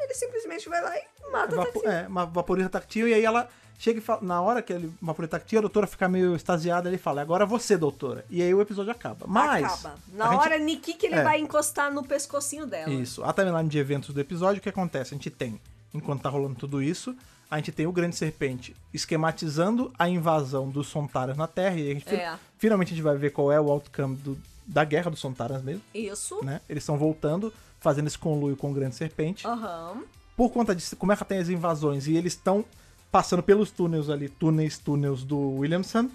[0.03, 1.95] ele simplesmente vai lá e mata a Vapo- Tactile.
[1.95, 5.33] é, uma vaporiza táctil, e aí ela chega e fala, na hora que ele vaporiza
[5.33, 8.25] táctil, a doutora fica meio extasiada, ele fala, agora você, doutora.
[8.31, 9.27] E aí o episódio acaba.
[9.29, 9.65] Mas...
[9.65, 9.95] Acaba.
[10.15, 11.23] Na a gente- hora, Niki, que ele é.
[11.23, 12.91] vai encostar no pescocinho dela.
[12.93, 13.23] Isso.
[13.25, 15.13] A timeline de eventos do episódio, o que acontece?
[15.15, 15.61] A gente tem,
[15.93, 17.15] enquanto tá rolando tudo isso,
[17.51, 21.95] a gente tem o Grande Serpente esquematizando a invasão dos Sontaras na Terra, e a
[21.95, 22.35] gente, É.
[22.59, 25.83] finalmente a gente vai ver qual é o outcome do- da guerra dos Sontaras mesmo,
[25.95, 26.45] Isso.
[26.45, 26.61] né?
[26.69, 27.53] Eles estão voltando,
[27.87, 29.47] fazendo esse conluio com o Grande Serpente.
[29.47, 30.03] Aham.
[30.37, 32.64] Por conta disso, como é que tem as invasões, e eles estão
[33.12, 36.11] passando pelos túneis ali, túneis, túneis do Williamson,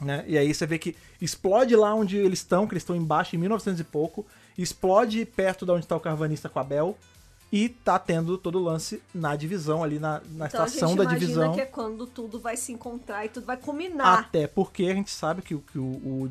[0.00, 0.24] né?
[0.26, 3.38] E aí você vê que explode lá onde eles estão, que eles estão embaixo em
[3.38, 4.26] 1900 e pouco,
[4.58, 6.98] explode perto de onde tá o carvanista com a Bel,
[7.52, 11.18] E tá tendo todo o lance na divisão, ali na, na Então estação da imagina
[11.20, 11.52] divisão.
[11.54, 14.20] que é quando tudo vai se encontrar e tudo vai culminar.
[14.20, 16.30] Até porque a gente sabe que, o- que o, o,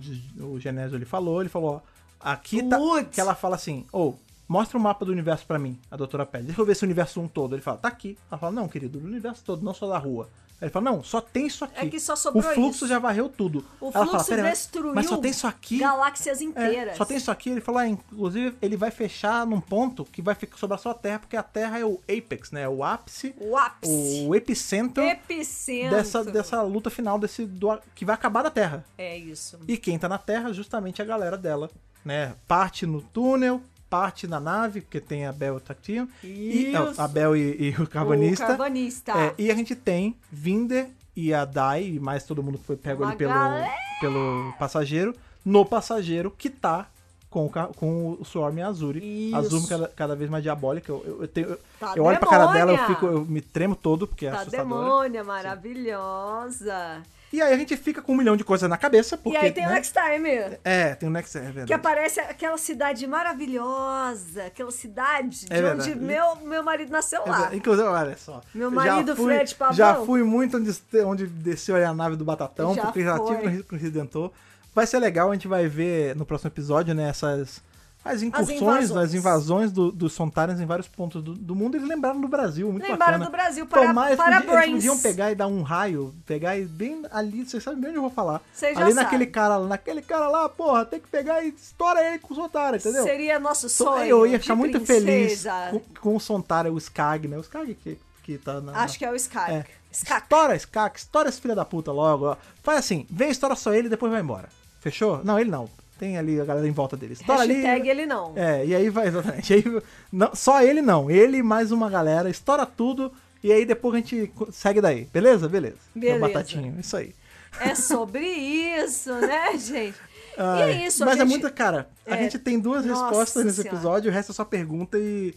[0.53, 1.79] o Genésio ele falou, ele falou, ó,
[2.21, 2.77] aqui tá.
[2.77, 3.09] Putz.
[3.15, 4.13] Que ela fala assim, ô,
[4.49, 6.47] mostra o mapa do universo pra mim, a doutora pede.
[6.47, 7.55] Deixa eu ver esse universo um todo.
[7.55, 8.17] Ele fala, tá aqui.
[8.29, 10.27] Ela fala, não, querido, do universo todo, não só da rua.
[10.61, 11.85] Aí ele fala, não, só tem isso aqui.
[11.85, 12.87] É que só O sobrou fluxo isso.
[12.89, 13.63] já varreu tudo.
[13.79, 15.77] O Ela fluxo fala, "Pera, mas- destruiu Mas só tem isso aqui.
[15.77, 16.97] galáxias É, inteiras.
[16.97, 17.49] só tem isso aqui.
[17.51, 20.93] Ele falou, ah, inclusive, ele vai fechar num ponto que vai ficar sobrar só a
[20.93, 22.67] Terra, porque a Terra é o apex, né?
[22.67, 24.25] O ápice, O ápice.
[24.27, 25.95] o epicentro Epicentro.
[25.95, 28.83] dessa, dessa luta final, desse do- que vai acabar da Terra.
[28.97, 29.59] É isso.
[29.65, 31.69] E quem tá na Terra, justamente a galera dela,
[32.03, 32.35] né?
[32.49, 36.07] Parte no túnel, parte na nave, porque tem a Bel e o Tactium.
[36.23, 38.43] E, não, a Bel e, e o Carbonista.
[38.43, 39.11] O carbanista.
[39.13, 42.77] É, e a gente tem Vinder e a Dai, e mais todo mundo que foi
[42.77, 43.71] pego Uma ali pelo, galera.
[43.99, 46.87] pelo passageiro, no passageiro que tá
[47.29, 49.27] com o, com o Swarm e a Azuri.
[49.27, 49.35] Isso.
[49.35, 50.91] A Azuri cada, cada vez mais diabólica.
[50.91, 53.39] Eu, eu, eu tenho- eu- Tá eu olho pra cara dela, eu, fico, eu me
[53.41, 54.67] tremo todo, porque é Tá assustadora.
[54.67, 57.01] demônia, maravilhosa.
[57.31, 59.37] E aí a gente fica com um milhão de coisas na cabeça, porque...
[59.37, 59.75] e aí tem o né?
[59.75, 60.57] Next Time.
[60.63, 61.37] É, tem o Next...
[61.37, 61.67] É verdade.
[61.67, 65.95] Que aparece aquela cidade maravilhosa, aquela cidade É de onde verdade.
[65.95, 67.55] meu, meu marido nasceu É lá.
[67.55, 68.41] Inclusive, olha só.
[68.53, 69.75] Meu já marido, fui, Fred Pavão.
[69.75, 70.71] Já fui muito onde,
[71.05, 73.35] onde desceu a nave do Batatão, Já porque já foi.
[73.37, 74.31] tive no- no Redentor.
[74.73, 77.61] Vai ser legal, a gente vai ver no próximo episódio, né, essas...
[78.05, 78.91] As incursões, invasões.
[79.09, 81.75] as invasões do- dos Sontarans em vários pontos do, do mundo.
[81.75, 83.25] Eles lembraram do Brasil, muito Lembraram bacana.
[83.25, 84.73] do Brasil para, Tomar, eles, para eles Brains.
[84.75, 88.01] podiam pegar e dar um raio, pegar e bem ali, vocês sabem bem onde eu
[88.03, 88.41] vou falar.
[88.57, 89.31] Já ali naquele sabem.
[89.31, 93.03] cara, naquele cara lá, porra, tem que pegar e estoura ele com o Sontara, entendeu?
[93.03, 94.05] Seria nosso Então, sonho.
[94.05, 95.03] eu ia ficar muito feliz
[95.43, 95.67] princesa.
[95.69, 97.37] com, com o Sontara, o Skag, né?
[97.37, 98.81] O Skag que, que tá na.
[98.81, 99.51] Acho que é o Skak.
[99.51, 99.65] é.
[99.91, 100.23] Skak.
[100.23, 102.37] Estoura, Skag, estoura esse filho da puta logo, ó.
[102.63, 104.49] Faz assim, vem, estoura só ele e depois vai embora.
[104.79, 105.21] Fechou?
[105.23, 105.69] Não, ele não.
[105.97, 107.13] Tem ali a galera em volta dele.
[107.13, 107.55] Estoura ali.
[107.55, 108.31] Hashtag ele não.
[108.35, 109.51] É, e aí vai, exatamente.
[109.53, 109.63] Aí,
[110.11, 111.11] não, só ele não.
[111.11, 113.11] Ele e mais uma galera, estoura tudo.
[113.43, 115.05] E aí depois a gente segue daí.
[115.13, 115.47] Beleza?
[115.49, 115.77] Beleza.
[115.95, 116.27] Meu Beleza.
[116.27, 117.13] batatinho, isso aí.
[117.59, 119.97] É sobre isso, né, gente?
[120.37, 121.29] Ai, e é isso, Mas é gente...
[121.29, 121.89] muita, cara.
[122.07, 122.23] A É.
[122.23, 123.75] gente tem duas Nossa respostas nesse Senhora.
[123.77, 125.33] episódio, o resto é só pergunta e.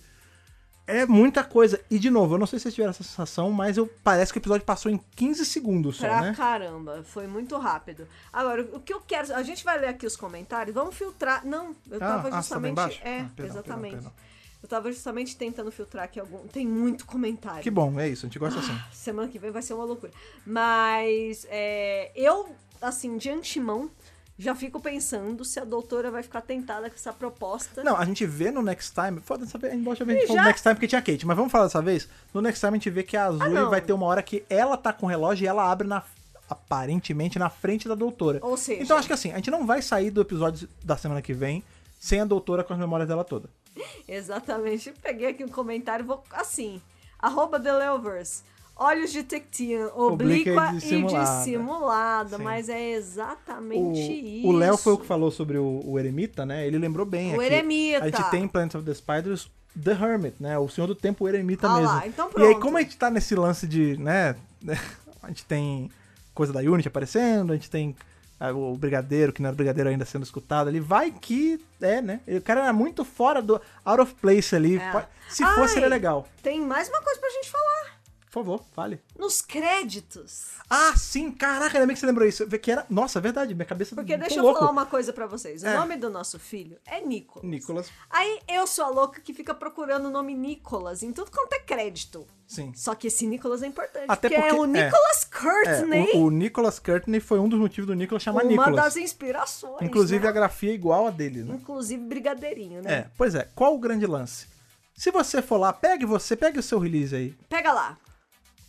[0.86, 1.80] É muita coisa.
[1.90, 4.38] E de novo, eu não sei se vocês tiveram essa sensação, mas eu, parece que
[4.38, 6.34] o episódio passou em 15 segundos só, Pra né?
[6.36, 8.06] caramba, foi muito rápido.
[8.32, 9.32] Agora, o que eu quero.
[9.34, 11.46] A gente vai ler aqui os comentários, vamos filtrar.
[11.46, 12.72] Não, eu Ah, tava ah, tá justamente.
[12.72, 13.00] embaixo?
[13.04, 13.92] É, Ah, perdão, exatamente.
[13.92, 14.32] perdão, perdão.
[14.62, 16.46] Eu tava justamente tentando filtrar aqui algum.
[16.48, 17.62] Tem muito comentário.
[17.62, 18.76] Que bom, é isso, a gente gosta assim.
[18.92, 20.12] Semana que vem vai ser uma loucura.
[20.46, 22.48] Mas é, eu,
[22.80, 23.90] assim, de antemão,
[24.38, 27.84] já fico pensando se a doutora vai ficar tentada com essa proposta.
[27.84, 29.20] Não, a gente vê no Next Time.
[29.20, 31.52] Foda dessa vez, embora a gente falou já- Next Time porque tinha Kate, mas vamos
[31.52, 32.08] falar dessa vez?
[32.34, 34.44] No Next Time a gente vê que a Azul Ah, vai ter uma hora que
[34.50, 36.02] ela tá com o relógio e ela abre na.
[36.50, 38.38] Aparentemente na frente da doutora.
[38.42, 41.22] Ou seja- Então acho que assim, a gente não vai sair do episódio da semana
[41.22, 41.62] que vem
[41.98, 43.48] sem a doutora com as memórias dela toda.
[44.06, 44.92] Exatamente.
[45.02, 46.80] Peguei aqui um comentário, vou assim.
[47.18, 48.42] Arroba The Leovers.
[48.74, 51.38] Olhos de Tectian, oblíqua Oblíqua e e dissimulada.
[51.38, 52.36] dissimulada.
[52.38, 52.42] Sim.
[52.42, 54.46] Mas é exatamente isso.
[54.46, 56.66] O o Léo foi o que falou sobre o, o Eremita, né?
[56.66, 57.44] Ele lembrou bem O aqui.
[57.44, 58.04] Eremita.
[58.04, 59.50] A gente tem em Planet of the Spiders
[59.82, 60.58] The Hermit, né?
[60.58, 61.86] O Senhor do Tempo, o Eremita Ah mesmo.
[61.88, 62.60] lá, então e aí, pronto.
[62.60, 64.36] como a gente tá nesse lance de, né?
[65.22, 65.88] A gente tem
[66.34, 67.94] coisa da Unity aparecendo, a gente tem
[68.40, 70.80] ah, o Brigadeiro, que não era Brigadeiro ainda sendo escutado ali.
[70.80, 72.18] Vai que é, né?
[72.26, 74.78] O cara era muito fora do out of place ali.
[74.78, 75.06] É.
[75.28, 75.68] Se fosse, Ai.
[75.68, 76.26] seria legal.
[76.42, 78.01] Tem mais uma coisa pra gente falar.
[78.32, 78.98] Por favor, fale.
[79.18, 80.52] Nos créditos.
[80.70, 82.46] Ah, sim, caraca, ainda bem que você lembrou isso.
[82.48, 82.86] Que era...
[82.88, 84.58] Nossa, é verdade, minha cabeça Porque deixa eu louco.
[84.60, 85.62] falar uma coisa pra vocês.
[85.62, 85.76] O É.
[85.76, 87.46] nome do nosso filho é Nicolas.
[87.46, 91.52] Nicolas, Aí eu sou a louca que fica procurando o nome Nicolas em tudo quanto
[91.52, 92.26] é crédito.
[92.46, 92.72] sim.
[92.74, 94.06] Só que esse Nicolas é importante.
[94.08, 94.84] Até porque, é porque- o é.
[94.84, 96.10] Nicolas É, Courtney.
[96.14, 98.76] o, o Nicholas Courtney foi um dos motivos do Nicholas chamar uma Nicholas.
[98.76, 99.82] das inspirações.
[99.82, 100.28] Inclusive né?
[100.30, 101.54] a grafia é igual a dele, né?
[101.56, 102.92] Inclusive brigadeirinho, né?
[102.94, 103.46] É, pois é.
[103.54, 104.46] Qual o grande lance?
[104.94, 107.34] Se você for lá, pegue você, pegue o seu release aí.
[107.48, 107.98] Pega lá.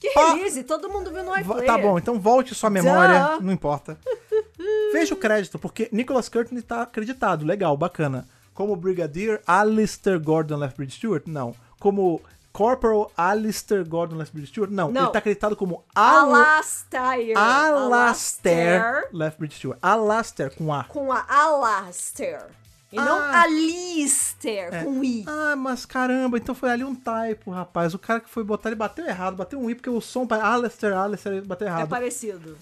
[0.03, 1.65] Que release, todo mundo viu no iPlayer.
[1.65, 3.43] Tá bom, então volte sua memória, Duh.
[3.43, 3.97] não importa.
[4.91, 8.27] Veja o crédito, porque Nicholas Courtney tá acreditado, legal, bacana.
[8.53, 11.23] Como Brigadier Alistair Gordon Lethbridge Stewart?
[11.25, 11.55] Não.
[11.79, 14.69] Como Corporal Alistair Gordon Lethbridge Stewart?
[14.69, 14.91] Não.
[14.91, 15.03] Não.
[15.03, 17.35] Ele tá acreditado como Al Alastair.
[17.37, 19.79] Alastair Lethbridge Stewart.
[19.81, 20.83] Alastair com A.
[20.83, 22.45] Com a Alastair.
[22.93, 23.41] E não Ah.
[23.41, 24.83] Alistair, É.
[24.83, 25.25] com I.
[25.27, 27.93] Ah, mas caramba, então foi ali um typo, rapaz.
[27.95, 30.47] O cara que foi botar, ele bateu errado, bateu um i, porque o som para
[30.53, 31.89] Alistair, Alistair, ele bateu É errado.
[31.89, 32.55] parecido.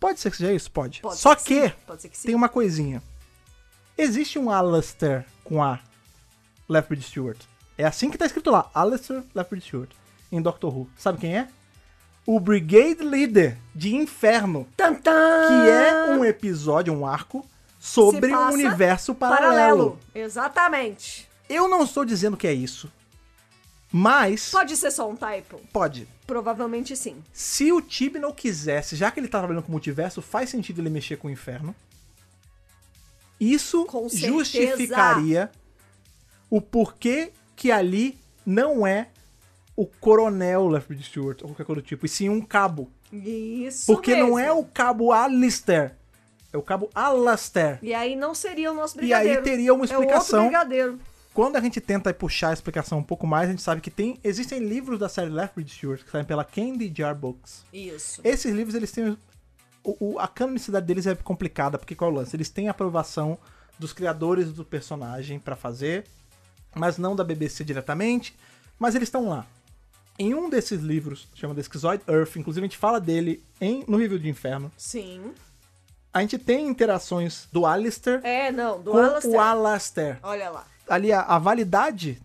[0.00, 0.70] Pode ser que seja isso?
[0.70, 1.00] Pode.
[1.00, 3.00] Pode Só ser que, que que tem uma coisinha.
[3.96, 5.78] Existe um Alistair com A,
[6.68, 7.38] Lethbridge Stewart.
[7.76, 9.90] É assim que tá escrito lá, Alistair Lethbridge Stewart,
[10.32, 10.88] em Doctor Who.
[10.96, 11.48] Sabe quem é?
[12.26, 15.12] O Brigade Leader de Inferno, Tantã!
[15.48, 17.44] que é um episódio, um arco,
[17.78, 19.98] sobre um universo paralelo.
[20.14, 21.28] Exatamente.
[21.48, 22.90] Eu não estou dizendo que é isso.
[23.90, 25.58] Mas, Pode ser só um typo?
[25.72, 26.06] pode.
[26.26, 27.24] Provavelmente sim.
[27.32, 30.90] Se o Tibnall quisesse, já que ele tá trabalhando com o multiverso, faz sentido ele
[30.90, 31.74] mexer com o inferno.
[33.40, 35.50] Isso Com justificaria
[36.50, 39.08] o porquê que ali não é
[39.76, 42.90] o coronel Lethbridge Stewart ou qualquer coisa do tipo, e sim um cabo.
[43.12, 44.38] Isso Porque não mesmo.
[44.40, 45.96] é o cabo Alistair,
[46.52, 47.78] é o cabo Alastair.
[47.82, 49.42] E aí não seria o nosso E aí brigadeiro.
[49.42, 50.44] teria uma É o outro explicação.
[50.44, 50.98] brigadeiro.
[51.34, 54.18] Quando a gente tenta puxar a explicação um pouco mais, a gente sabe que tem
[54.24, 57.64] existem livros da série Lethbridge Stewart que saem pela Candy Jar Books.
[57.72, 58.20] Isso.
[58.24, 59.16] Esses livros, eles têm.
[59.84, 62.34] O, o- a canonicidade deles é complicada, porque qual é o lance?
[62.34, 63.38] Eles têm a aprovação
[63.78, 66.04] dos criadores do personagem pra fazer,
[66.74, 68.36] mas não da BBC diretamente,
[68.76, 69.46] mas eles estão lá.
[70.18, 73.96] Em um desses livros, chama The Schizoid Earth, inclusive a gente fala dele em, no
[73.96, 75.32] review de Inferno, Sim.
[76.12, 79.34] A gente tem interações do Alistair É, não, do com Alastair.
[79.34, 80.18] o Alastair.
[80.22, 80.64] Olha lá.
[80.88, 82.20] Ali, a, a validade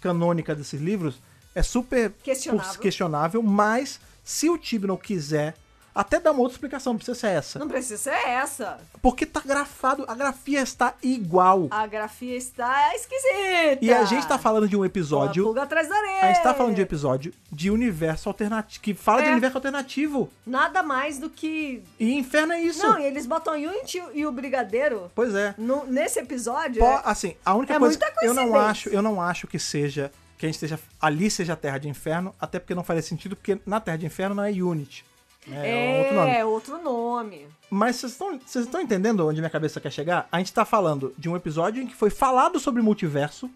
[0.00, 1.16] canônica desses livros
[1.54, 2.80] é super Questionável.
[2.80, 5.54] questionável, mas se o Tibnall quiser,
[5.94, 7.58] até dá uma outra explicação, não precisa ser essa.
[7.58, 8.78] Não precisa ser essa.
[9.00, 11.68] Porque tá grafado, a grafia está igual.
[11.70, 13.78] A grafia está esquisita.
[13.80, 15.44] E a gente tá falando de um episódio.
[15.44, 16.22] pulga atrás da orelha.
[16.22, 18.82] A gente tá falando de um episódio de universo alternativo.
[18.82, 19.32] Que fala de É.
[19.32, 20.30] universo alternativo.
[20.46, 21.82] Nada mais do que...
[22.00, 22.84] E inferno é isso.
[22.86, 25.54] Não, e eles botam Unity e o Brigadeiro Pois é.
[25.56, 26.80] no- nesse episódio.
[26.80, 29.58] Po- é- assim, a única É coisa muita eu não acho, eu não acho que
[29.58, 33.00] seja que a gente esteja ali seja a Terra de Inferno, até porque não faria
[33.02, 35.04] sentido, porque na Terra de Inferno não é Unity.
[35.46, 35.68] Né?
[35.68, 36.30] É, outro nome.
[36.30, 37.48] É, outro nome.
[37.70, 40.28] Mas vocês estão, entendendo onde minha cabeça quer chegar?
[40.30, 43.50] A gente tá falando de um episódio em que foi falado sobre multiverso.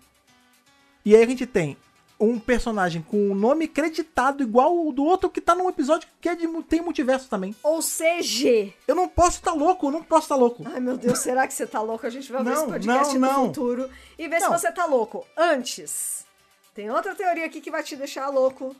[1.04, 1.76] E aí a gente tem
[2.20, 6.28] um personagem com o nome creditado igual o do outro que tá num episódio que
[6.28, 7.54] é de, tem multiverso também.
[7.62, 8.74] Ou CG.
[8.86, 10.64] Eu não posso estar louco, eu não posso estar louco.
[10.66, 12.06] Ai, meu Deus, será que você tá louco?
[12.06, 13.46] A gente vai ver Não, esse podcast não, no não.
[13.46, 14.52] futuro e ver Não.
[14.52, 15.24] se você tá louco.
[15.36, 16.26] Antes,
[16.74, 18.74] tem outra teoria aqui que vai te deixar louco.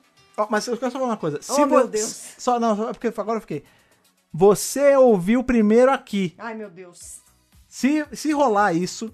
[0.51, 1.41] Mas eu quero só falar uma coisa.
[1.43, 2.22] Se Oh, meu vo- Deus.
[2.39, 3.64] Só, não, só porque agora eu fiquei.
[4.32, 6.34] Você ouviu primeiro aqui.
[6.39, 7.20] Ai, meu Deus.
[7.66, 9.12] Se, se rolar isso,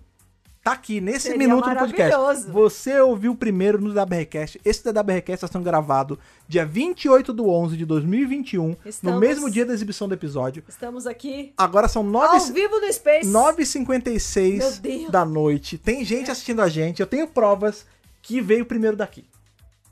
[0.63, 2.17] tá aqui, nesse Seria minuto do podcast.
[2.17, 2.53] maravilhoso.
[2.53, 4.61] Você ouviu primeiro no DWRcast.
[4.65, 6.19] Esse DWRcast está sendo gravado
[6.49, 10.65] dia 28 do 11 de 2021, no Estamos- mesmo dia da exibição do episódio.
[10.69, 13.29] Estamos aqui Agora são ao 9 vivo no Space.
[13.29, 15.11] 9h56 Meu Deus.
[15.11, 15.79] da noite.
[15.79, 17.01] Tem gente assistindo a gente.
[17.01, 17.87] Eu tenho provas
[18.23, 19.25] que veio primeiro daqui.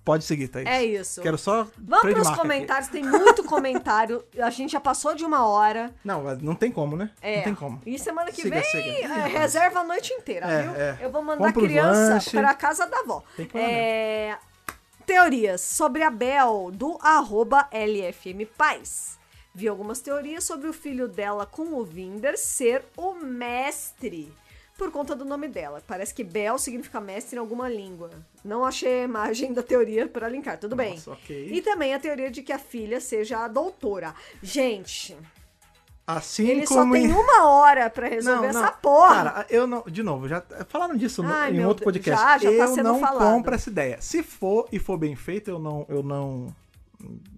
[0.04, 0.66] Pode seguir, Thaís.
[0.66, 1.20] É isso.
[1.22, 2.40] Quero só Vamos pros trademark aqui.
[2.40, 4.24] comentários, tem muito comentário.
[4.40, 5.94] A gente já passou de uma hora.
[6.04, 7.10] Não, não tem como, né?
[7.20, 7.36] É.
[7.36, 7.80] Não tem como.
[7.86, 8.82] E semana que Siga, vem, siga.
[9.14, 10.72] é, reserva a noite inteira, É, viu?
[10.74, 10.98] é.
[11.02, 12.30] Eu vou mandar os criança lanche.
[12.30, 13.22] pra casa da avó.
[13.36, 14.36] Tem que É,
[15.06, 19.18] Teorias sobre a Bel, do arroba LFM Paz.
[19.54, 24.32] Vi algumas teorias sobre o filho dela com o Vinder ser o mestre.
[24.82, 25.80] Por conta do nome dela.
[25.86, 28.10] Parece que Bel significa mestre em alguma língua.
[28.44, 30.94] Não achei a imagem da teoria para linkar, tudo bem.
[30.94, 31.50] Nossa, ok.
[31.52, 34.12] E também a teoria de que a filha seja a doutora.
[34.42, 35.16] Gente,
[36.04, 38.64] Assim ele só como tem em- uma hora pra resolver Não, não.
[38.64, 39.14] essa porra.
[39.14, 39.82] Cara, eu não.
[39.86, 42.20] De novo, já falaram disso no- Ai, em meu outro podcast.
[42.20, 43.18] já, já tá eu sendo não falado.
[43.32, 43.98] compro essa ideia.
[44.00, 46.52] Se for e for bem feito, eu não, eu não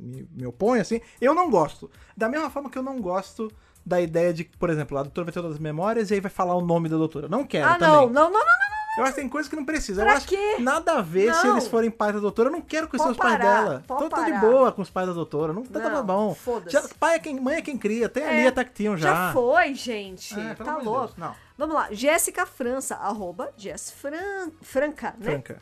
[0.00, 0.98] me, me oponho, assim.
[1.20, 1.90] Eu não gosto.
[2.16, 3.52] Da mesma forma que eu não gosto
[3.84, 6.20] da ideia de, que, por exemplo, a doutora vai ter todas as memórias e aí
[6.20, 7.28] vai falar o nome da doutora.
[7.28, 7.88] Não quero ah, também.
[7.88, 8.74] não, não, não, não, não.
[8.96, 10.02] Eu acho que tem coisas que não precisa.
[10.02, 10.56] Pra eu acho quê?
[10.60, 11.54] nada a ver se Não.
[11.54, 12.48] eles forem pais da doutora.
[12.48, 13.82] Eu não quero conhecer os pais dela.
[13.88, 15.52] Tô, tô de boa com os pais da doutora.
[15.52, 16.34] Não tá, tá Não, bom.
[16.34, 16.70] foda-se.
[16.70, 18.08] Já- pai é quem, mãe é quem cria.
[18.08, 19.12] Tem ali É, até que tinham já.
[19.12, 20.38] Já foi, gente.
[20.38, 21.06] É, tá louco.
[21.06, 21.34] Deus, não.
[21.58, 21.88] Vamos lá.
[21.90, 24.50] Jéssica França, arroba Jess Fran...
[24.62, 25.30] Franca, né?
[25.32, 25.58] Franca.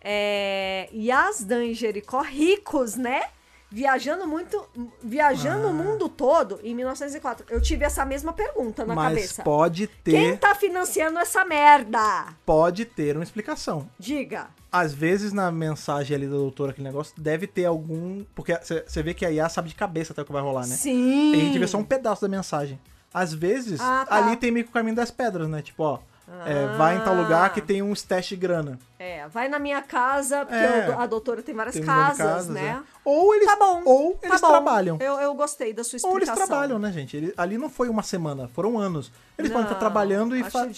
[0.00, 0.88] é.
[0.90, 0.90] É...
[0.92, 3.22] E Jericó, ricos, né?
[3.70, 4.66] Viajando muito,
[5.02, 5.70] viajando Ah.
[5.70, 7.44] o mundo todo em 1904.
[7.50, 9.42] Eu tive essa mesma pergunta na Mas cabeça.
[9.42, 10.10] pode ter.
[10.12, 11.98] Quem tá financiando essa merda?
[12.46, 13.88] pode ter uma explicação.
[13.98, 14.46] Diga.
[14.72, 18.24] Às vezes na mensagem ali da doutora, aquele negócio, deve ter algum.
[18.34, 18.54] Porque
[18.86, 20.74] você vê que a IA sabe de cabeça até o que vai rolar, né?
[20.74, 21.32] Sim.
[21.34, 22.78] E a gente vê só um pedaço da mensagem.
[23.12, 24.16] Às vezes, Ah, tá.
[24.16, 25.60] ali tem meio que o caminho das pedras, né?
[25.62, 25.98] Tipo, ó,
[26.46, 27.20] é, vai em tal Ah.
[27.20, 28.78] lugar que tem um stash de grana.
[28.98, 30.92] É, vai na minha casa, porque É.
[30.92, 32.80] a doutora tem várias Tem de casas, né?
[32.84, 32.98] é.
[33.04, 33.82] Ou eles, Tá bom.
[33.84, 34.48] ou tá eles bom.
[34.48, 34.98] trabalham.
[35.00, 36.46] Eu, eu gostei da sua Ou eles explicação.
[36.46, 37.16] trabalham, né, gente?
[37.16, 39.10] Ele- ali não foi uma semana, foram anos.
[39.38, 40.68] Eles podem estar Não, trabalhando e, fa-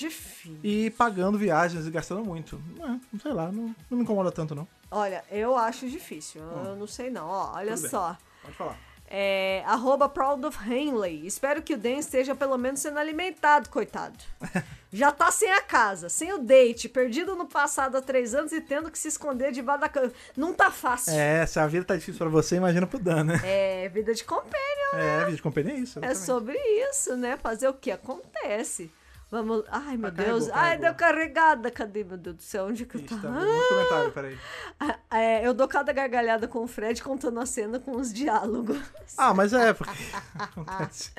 [0.63, 2.61] e pagando viagens e gastando muito.
[2.79, 4.69] É, não sei lá, não, não me incomoda tanto, não.
[4.91, 6.43] Olha, eu acho difícil.
[6.67, 7.27] Eu não sei não.
[7.29, 7.91] Ó, olha Tudo bem.
[7.91, 8.17] só.
[8.43, 8.77] Pode falar.
[9.13, 11.27] É, arroba Proud of Henley.
[11.27, 14.17] Espero que o Dan esteja pelo menos sendo alimentado, coitado.
[14.93, 18.61] Já tá sem a casa, sem o date, perdido no passado há três anos e
[18.61, 20.13] tendo que se esconder debaixo da cama.
[20.37, 21.13] Não tá fácil.
[21.13, 23.41] É, se a vida tá difícil pra você, imagina pro Dan, né?
[23.45, 24.95] É vida de companion.
[24.95, 25.99] É, vídeo de companhia é isso.
[26.01, 26.27] É exatamente.
[26.27, 26.59] sobre
[26.91, 27.37] isso, né?
[27.37, 28.91] Fazer o que acontece.
[29.31, 29.65] Vamos.
[29.69, 30.47] Ai, meu Ah, Deus.
[30.49, 30.85] carregou, Ai, carregou.
[30.87, 31.71] deu carregada.
[31.71, 32.67] Cadê, meu Deus do céu?
[32.67, 33.29] Onde que eu tá?
[33.29, 34.39] muito comentário, peraí.
[34.79, 38.79] Ah, é, eu dou cada gargalhada com o Fred contando a cena com os diálogos.
[39.17, 39.93] Ah, mas é, porque
[40.37, 41.13] acontece.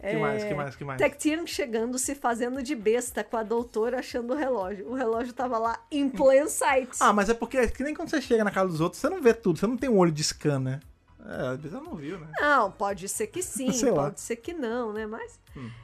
[0.00, 0.98] É, Que mais, que mais, que mais?
[0.98, 4.88] Tectian chegando, se fazendo de besta com a doutora achando o relógio.
[4.88, 6.90] O relógio tava lá em plain sight.
[7.00, 9.08] Ah, mas é porque é que nem quando você chega na casa dos outros, você
[9.08, 10.78] não vê tudo, você não tem um olho de scan, né?
[11.26, 12.28] É, às vezes ela não viu, né?
[12.40, 14.04] Não, pode ser que sim, Sei lá.
[14.04, 15.06] pode ser que não, né?
[15.06, 15.38] Mas.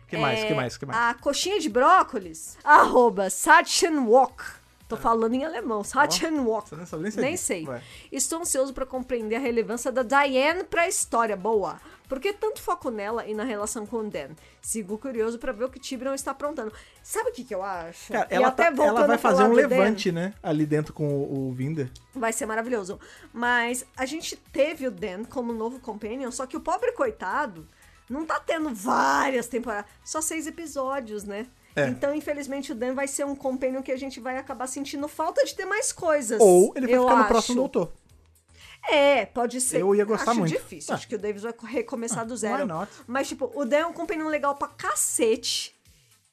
[0.06, 0.98] Que mais, É, que mais, que mais?
[0.98, 4.42] A coxinha de brócolis, arroba Sachenwok.
[4.88, 6.68] Tô falando em alemão, Sachenwok.
[6.68, 7.64] Você nem sabe nem é sei.
[7.64, 7.82] Vai.
[8.12, 11.36] Estou ansioso pra compreender a relevância da Diane pra história.
[11.36, 11.80] Boa.
[12.14, 14.36] Por que tanto foco nela e na relação com o Dan?
[14.62, 16.72] Sigo curioso pra ver o que Tiberon está aprontando.
[17.02, 18.12] Sabe o que, que eu acho?
[18.12, 20.32] Cara, ela, até tá- ela vai fazer um do Dan, levante, né?
[20.40, 21.90] Ali dentro com o, o Vinder.
[22.14, 23.00] Vai ser maravilhoso.
[23.32, 27.66] Mas a gente teve o Dan como novo companion, só que o pobre coitado
[28.08, 31.48] não tá tendo várias temporadas, só seis episódios, né?
[31.74, 31.88] É.
[31.88, 35.44] Então, infelizmente, o Dan vai ser um companion que a gente vai acabar sentindo falta
[35.44, 36.40] de ter mais coisas.
[36.40, 37.28] Ou ele vai ficar no acho.
[37.28, 37.92] próximo doutor.
[38.90, 39.80] É, pode ser.
[39.80, 40.52] Eu ia gostar acho muito.
[40.52, 40.92] difícil.
[40.92, 40.96] Ah.
[40.96, 42.66] Acho que o Davis vai recomeçar do why zero.
[43.06, 45.74] Mas, tipo, o Dan é um companion legal pra cacete.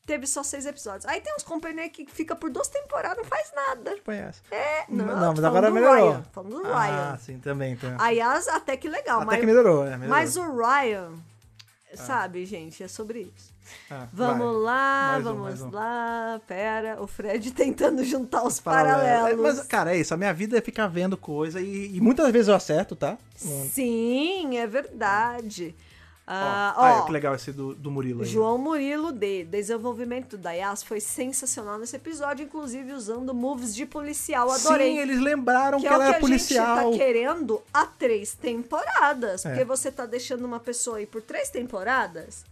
[0.05, 1.05] Teve só seis episódios.
[1.05, 3.95] Aí tem uns companion que fica por duas temporadas, não faz nada.
[4.03, 4.41] Conhece.
[4.51, 6.11] É, não, não, tô mas agora do melhorou.
[6.11, 7.17] Ryan, falando do Ah, Ryan.
[7.17, 7.75] sim, também.
[7.77, 7.95] Tem.
[7.97, 10.09] A Yas até que legal, Até mas, que melhorou, é, melhorou.
[10.09, 11.11] mas o Ryan,
[11.95, 13.51] sabe, gente, é sobre isso.
[13.89, 14.55] Ah, Vamos vai.
[14.63, 15.71] lá, Mais um, vamos mais um.
[15.71, 16.41] lá.
[16.47, 19.01] Pera, o Fred tentando juntar os Paralelo.
[19.01, 19.39] paralelos.
[19.39, 20.13] É, Mas, cara, é isso.
[20.13, 23.17] A minha vida é ficar vendo coisa e, e muitas vezes eu acerto, tá?
[23.35, 25.75] Sim, é verdade.
[26.33, 28.27] Ah, ah, ó, que legal esse do, do Murilo aí.
[28.29, 29.43] João Murilo D.
[29.43, 34.49] Desenvolvimento da Yas foi sensacional nesse episódio, inclusive usando moves de policial.
[34.51, 34.91] Adorei.
[34.93, 36.77] Sim, eles lembraram Que que, é o ela que era a policial.
[36.91, 39.45] gente tá querendo há três temporadas.
[39.45, 39.49] É.
[39.49, 42.45] Porque você tá deixando uma pessoa aí por três temporadas.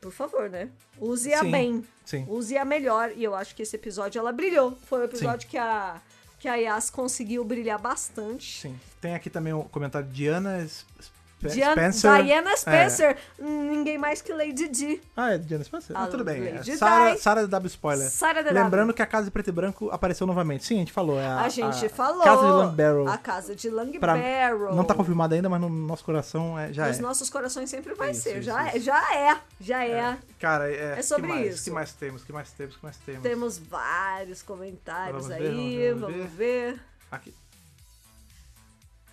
[0.00, 0.68] Por favor, né?
[1.00, 1.86] Use-a Sim, bem.
[2.04, 2.24] sim.
[2.28, 3.12] Use-a melhor.
[3.16, 4.76] E eu acho que esse episódio ela brilhou.
[4.86, 6.00] Foi o episódio que a,
[6.38, 8.60] que a Yas conseguiu brilhar bastante.
[8.62, 8.78] Sim.
[9.00, 10.24] Tem aqui também o comentário de
[10.68, 12.24] Sp- Diana, Spencer.
[12.24, 13.16] Diana Spencer.
[13.38, 15.00] Hum, Ninguém mais que Lady D.
[15.16, 15.94] Ah, é Diana Spencer?
[15.96, 16.42] Ah, tudo bem.
[16.54, 17.20] Lady É Sarah, Di.
[17.20, 17.66] Sarah W.
[17.68, 18.10] Spoiler.
[18.10, 18.40] Sarah.
[18.50, 20.64] Lembrando que a Casa de Preto e Branco apareceu novamente.
[20.64, 21.20] Sim, a gente falou.
[21.20, 22.22] É a, A gente a falou.
[22.22, 23.08] Casa de Long Barrel.
[23.08, 24.74] A casa de Long Barrel.
[24.74, 27.02] Não tá confirmado ainda, mas no nosso coração é, já Nos é.
[27.02, 28.36] nossos corações sempre vai Isso, ser.
[28.38, 28.76] isso, já, isso.
[28.76, 29.40] É, já é.
[29.60, 30.18] Já é.
[30.40, 31.64] Cara, é, É sobre que mais, isso.
[31.64, 32.24] que mais temos?
[32.24, 32.76] que mais temos?
[32.76, 33.22] que mais temos?
[33.22, 35.52] Temos vários comentários Vamos ver, aí.
[35.52, 36.80] vamos ver, vamos vamos ver.
[37.10, 37.34] Aqui.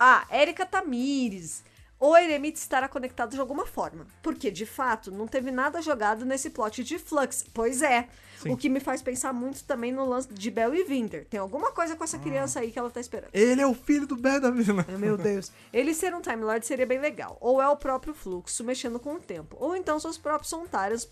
[0.00, 1.62] Ah, Érica Tamires.
[2.06, 4.06] O Eremite estará conectado de alguma forma.
[4.22, 7.44] Porque, de fato, não teve nada jogado nesse plot de Flux.
[7.54, 8.08] Pois é.
[8.42, 8.50] Sim.
[8.52, 11.24] O que me faz pensar muito também no lance de Bel e Vinder.
[11.30, 11.96] Tem alguma coisa Ah.
[11.96, 13.30] com essa criança aí que ela tá esperando.
[13.32, 14.84] Ele é o filho do Bel da Vila.
[14.98, 15.50] Meu Deus.
[15.72, 17.38] Ele ser um Time Lord seria bem legal.
[17.40, 19.56] Ou é o próprio fluxo mexendo com o tempo.
[19.58, 21.06] Ou então os próprios Sontários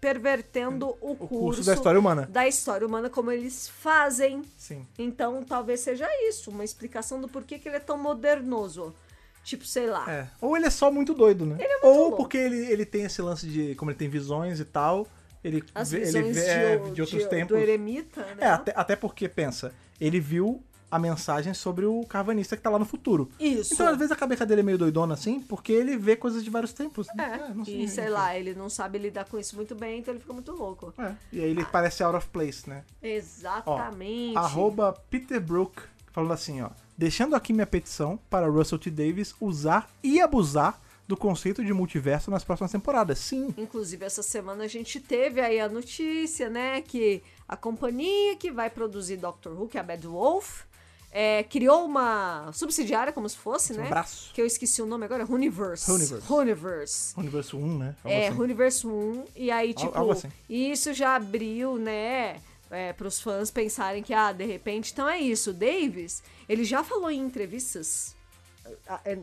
[0.00, 2.26] pervertendo o, O curso, curso da história humana.
[2.30, 4.42] da história humana como eles fazem.
[4.56, 4.86] Sim.
[4.98, 8.94] Então talvez seja isso, uma explicação do porquê que ele é tão modernoso.
[9.42, 10.04] Tipo, sei lá.
[10.10, 10.28] É.
[10.40, 11.56] Ou ele é só muito doido, né?
[11.58, 12.16] é muito Ou louco.
[12.18, 13.74] porque ele, ele tem esse lance de.
[13.74, 15.06] Como ele tem visões e tal.
[15.42, 17.48] Ele As vê, ele vê de, é, de outros de- tempos.
[17.48, 18.36] do eremita, né?
[18.40, 22.78] É, até, até porque, pensa, ele viu a mensagem sobre o carvanista que tá lá
[22.78, 23.30] no futuro.
[23.40, 23.72] Isso.
[23.72, 26.50] Então, às vezes, a cabeça dele é meio doidona assim, porque ele vê coisas de
[26.50, 27.06] vários tempos.
[27.14, 27.40] né?
[27.48, 30.20] É, não e sei lá, ele não sabe lidar com isso muito bem, então ele
[30.20, 30.92] fica muito louco.
[30.98, 32.82] É, E aí ele parece out of place, né?
[33.00, 34.36] Exatamente.
[34.36, 35.80] Arroba Peter Brook
[36.12, 36.70] falando assim, ó.
[37.00, 38.90] Deixando aqui minha petição para Russell T.
[38.90, 40.78] Davis usar e abusar
[41.08, 43.18] do conceito de multiverso nas próximas temporadas.
[43.18, 43.54] Sim.
[43.56, 48.68] Inclusive, essa semana a gente teve aí a notícia, né, que a companhia que vai
[48.68, 50.64] produzir Doctor Who, que é a Bad Wolf,
[51.10, 53.88] é, criou uma subsidiária, como se fosse, Um né?
[53.88, 54.30] braço.
[54.34, 55.90] Que eu esqueci o nome agora, Universe.
[55.90, 56.30] Universe.
[56.30, 57.14] Universe.
[57.16, 57.96] Universo 1, né?
[58.04, 58.38] Algo É, assim.
[58.42, 60.28] Universo 1, e aí, tipo, algo assim.
[60.50, 62.36] isso já abriu, né,
[62.70, 65.50] é, pros fãs pensarem que, ah, de repente, então é isso.
[65.50, 68.14] O Davis, ele já falou em entrevistas,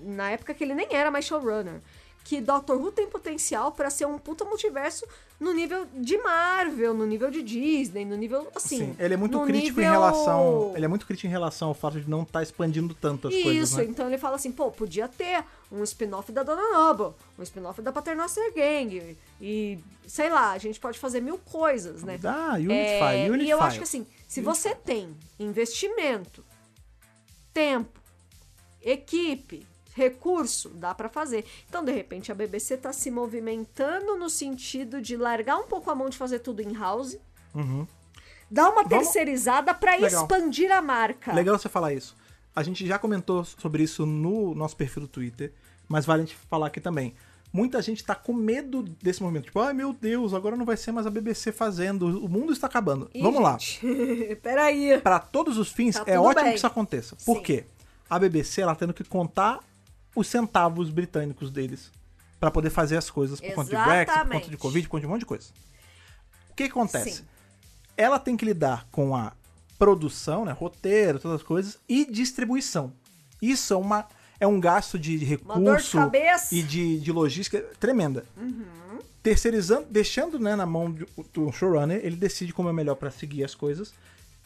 [0.04, 1.82] na época que ele nem era mais showrunner,
[2.28, 5.08] que Doctor Who tem potencial pra ser um puta multiverso
[5.40, 8.80] no nível de Marvel, no nível de Disney, no nível, assim...
[8.80, 10.74] Sim, ele é muito crítico nível- em relação.
[10.76, 13.70] Ele é muito crítico em relação ao fato de não estar expandindo tanto as coisas,
[13.70, 13.86] Isso, né?
[13.86, 15.42] então ele fala assim, pô, podia ter
[15.72, 20.82] um spin-off da Dona Noble, um spin-off da Paternoster Gang, e, sei lá, a gente
[20.82, 22.20] pode fazer mil coisas, né?
[22.26, 23.46] Ah, Unify, É, Unify.
[23.46, 26.44] E eu acho que assim, se você tem investimento,
[27.54, 28.02] tempo,
[28.82, 29.66] equipe,
[29.98, 31.44] recurso, dá pra fazer.
[31.68, 35.96] Então, de repente, a BBC tá se movimentando no sentido de largar um pouco a
[35.96, 37.18] mão de fazer tudo in-house,
[37.56, 37.88] Uhum.
[38.50, 40.22] dar uma Vamos- terceirizada pra Legal.
[40.22, 41.34] expandir a marca.
[41.34, 42.16] Legal você falar isso.
[42.56, 45.52] A gente já comentou sobre isso no nosso perfil do Twitter,
[45.88, 47.14] mas vale a gente falar aqui também.
[47.54, 49.46] muita gente tá com medo desse momento.
[49.46, 52.68] Tipo, ai meu Deus, agora não vai ser mais a BBC fazendo, o mundo está
[52.68, 53.10] acabando.
[53.16, 53.58] Ih, Vamos lá.
[54.44, 55.00] Peraí.
[55.02, 56.52] Para todos os fins, Tá é ótimo bem.
[56.52, 57.16] que isso aconteça.
[57.26, 57.44] Por Sim.
[57.44, 57.66] quê?
[58.10, 59.60] A BBC, ela tendo que contar
[60.18, 61.92] os centavos britânicos deles
[62.40, 64.58] para poder fazer as coisas por conta de Brexit, por conta de Exatamente.
[64.58, 65.48] Covid, por conta de um monte de coisa.
[66.50, 67.12] O que que acontece?
[67.18, 67.26] Sim.
[67.96, 69.34] Ela tem que lidar com a
[69.78, 72.92] produção, né, roteiro, todas as coisas, e distribuição.
[73.42, 74.08] Isso é, uma,
[74.40, 76.54] é um gasto de de recurso cabeça.
[76.56, 78.26] e de, de logística tremenda.
[78.36, 78.66] Uhum.
[79.22, 83.44] Terceirizando, deixando né, na mão de- do showrunner, ele decide como é melhor pra seguir
[83.44, 83.94] as coisas.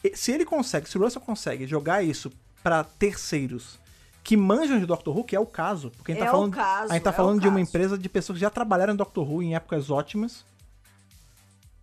[0.02, 2.30] E se ele consegue, se o Russell consegue jogar isso
[2.62, 3.78] pra terceiros
[4.22, 6.54] que manjam de Doctor Who, que é o caso, porque a gente É tá falando,
[6.54, 8.96] caso, a gente tá é falando de uma empresa de pessoas que já trabalharam em
[8.96, 10.44] Doctor Who em épocas ótimas.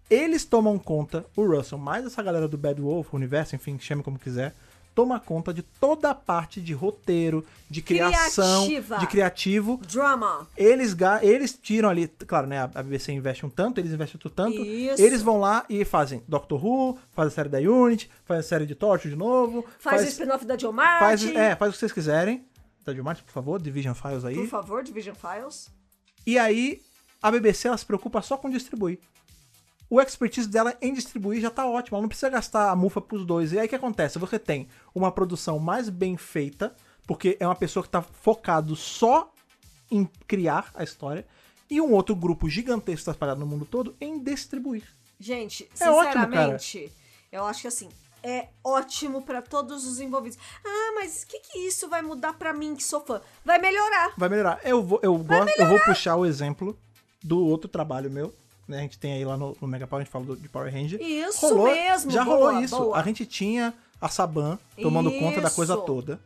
[0.09, 4.01] Eles tomam conta, o Russell, mais essa galera do Bad Wolf, o universo, enfim, chame
[4.01, 4.55] como quiser,
[4.99, 8.97] toma conta de toda a parte de roteiro, de criação, Criativa.
[8.97, 9.79] de criativo.
[9.87, 10.45] Drama.
[10.57, 12.59] Eles, eles tiram ali, claro, né?
[12.59, 14.59] A BBC investe um tanto, eles investem outro tanto.
[14.59, 15.01] Isso.
[15.01, 18.65] Eles vão lá e fazem Doctor Who, faz a série da Unity, faz a série
[18.65, 19.65] de Torture de novo.
[19.79, 22.45] Faz, o spin-off da Joe faz, é, faz o que vocês quiserem.
[22.85, 24.35] De Martin, por favor, Division Files aí.
[24.35, 25.71] Por favor, Division Files.
[26.25, 26.81] E aí,
[27.21, 28.99] a BBC ela se preocupa só com distribuir.
[29.89, 33.25] O expertise dela em distribuir já tá ótimo, ela não precisa gastar a mufa pros
[33.25, 33.51] dois.
[33.53, 34.19] E aí o que acontece?
[34.19, 36.75] Você tem uma produção mais bem feita,
[37.07, 39.31] porque é uma pessoa que tá focado só
[39.89, 41.25] em criar a história,
[41.69, 44.83] e um outro grupo gigantesco que tá espalhado no mundo todo em distribuir.
[45.19, 46.91] Gente, É ótimo, sinceramente,
[47.31, 47.89] eu acho que assim,
[48.23, 50.37] é ótimo pra todos os envolvidos.
[50.65, 53.21] Ah, mas o que, que isso vai mudar pra mim que sou fã?
[53.43, 54.13] Vai melhorar.
[54.17, 54.59] Vai melhorar.
[54.63, 56.77] Eu vou, eu gosto, eu vou puxar o exemplo
[57.23, 58.33] do outro trabalho meu.
[58.69, 58.77] Né?
[58.79, 60.71] A gente tem aí lá no, no Mega Power, a gente fala do- de Power
[60.71, 61.01] Ranger.
[61.01, 62.77] Isso Rolou- mesmo, Já boa, rolou isso.
[62.77, 62.97] boa.
[62.97, 65.81] A gente tinha a Saban tomando conta da coisa Isso.
[65.83, 66.19] toda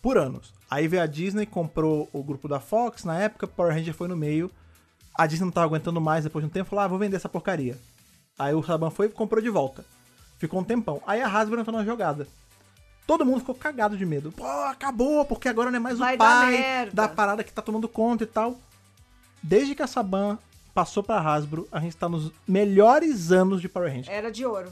[0.00, 0.52] por anos.
[0.70, 3.04] Aí veio a Disney, comprou o grupo da Fox.
[3.04, 4.50] Na época, Power Ranger foi no meio.
[5.14, 6.70] A Disney não tava aguentando mais depois de um tempo.
[6.70, 7.78] Falou, ah, vou vender essa porcaria.
[8.38, 9.84] Aí o Saban foi e comprou de volta.
[10.38, 11.02] Ficou um tempão.
[11.06, 12.26] Aí a Hasbro entrou na jogada.
[13.06, 14.32] Todo mundo ficou cagado de medo.
[14.32, 17.88] Pô, acabou, porque agora não é mais Vai o pai da parada que tá tomando
[17.88, 18.56] conta e tal.
[19.42, 20.38] Desde que a Saban
[20.74, 24.12] passou pra Hasbro, a gente tá nos melhores anos de Power Ranger.
[24.12, 24.70] Era de ouro.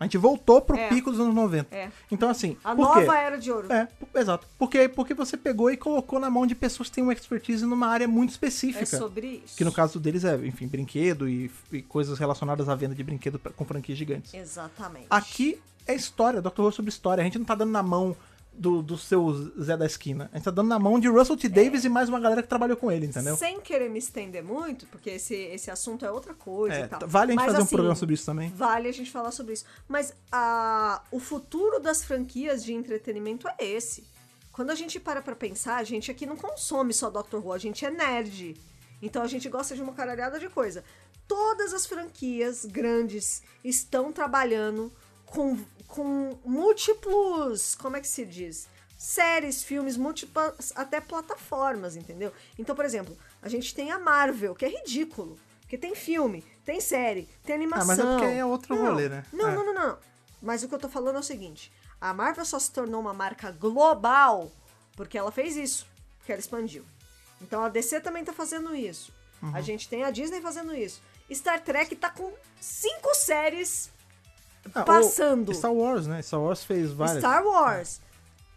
[0.00, 0.88] A gente voltou pro É.
[0.88, 1.74] pico dos anos 90.
[1.74, 1.90] É.
[2.08, 3.18] Então, assim, A por nova quê?
[3.18, 3.72] era de ouro.
[3.72, 4.46] É, exato.
[4.56, 7.88] Porque, porque você pegou e colocou na mão de pessoas que têm uma expertise numa
[7.88, 8.84] área muito específica.
[8.84, 9.56] É sobre isso.
[9.56, 13.40] Que no caso deles é, enfim, brinquedo e, e coisas relacionadas à venda de brinquedo
[13.40, 14.32] pra- com franquias gigantes.
[14.34, 15.06] Exatamente.
[15.10, 16.60] Aqui é história, Dr.
[16.60, 17.20] Who é sobre história.
[17.20, 18.14] A gente não tá dando na mão
[18.58, 20.28] do, do seu Zé da esquina.
[20.32, 21.48] A gente tá dando na mão de Russell T.
[21.48, 23.36] Davis e mais uma galera que trabalhou com ele, entendeu?
[23.36, 27.00] Sem querer me estender muito, porque esse, esse assunto é outra coisa É, e tal.
[27.06, 28.50] vale a gente Mas, fazer um assim, programa sobre isso também.
[28.50, 29.64] Vale a gente falar sobre isso.
[29.86, 34.04] Mas a, o futuro das franquias de entretenimento é esse.
[34.52, 37.58] Quando a gente para pra pensar, a gente aqui não consome só Doctor Who, a
[37.58, 38.56] gente é nerd.
[39.00, 40.82] Então a gente gosta de uma caralhada de coisa.
[41.28, 44.92] Todas as franquias grandes estão trabalhando
[45.26, 45.56] com,
[45.88, 47.74] com múltiplos.
[47.74, 48.68] Como é que se diz?
[48.96, 52.32] Séries, filmes, múltiplas até plataformas, entendeu?
[52.58, 55.38] Então, por exemplo, a gente tem a Marvel, que é ridículo.
[55.60, 57.82] Porque tem filme, tem série, tem animação.
[57.82, 59.24] Ah, mas é porque é outro Não, rolê, né?
[59.32, 59.54] Não, É.
[59.54, 59.98] não, não, não.
[60.40, 61.70] Mas o que eu tô falando é o seguinte:
[62.00, 64.50] a Marvel só se tornou uma marca global
[64.96, 65.86] porque ela fez isso,
[66.18, 66.84] porque ela expandiu.
[67.40, 69.12] Então a DC também tá fazendo isso.
[69.42, 69.54] Uhum.
[69.54, 71.00] A gente tem a Disney fazendo isso.
[71.32, 73.90] Star Trek tá com cinco séries
[74.74, 75.54] Ah, passando.
[75.54, 76.20] Star Wars, né?
[76.22, 77.18] Star Wars fez várias.
[77.18, 78.00] Star Wars.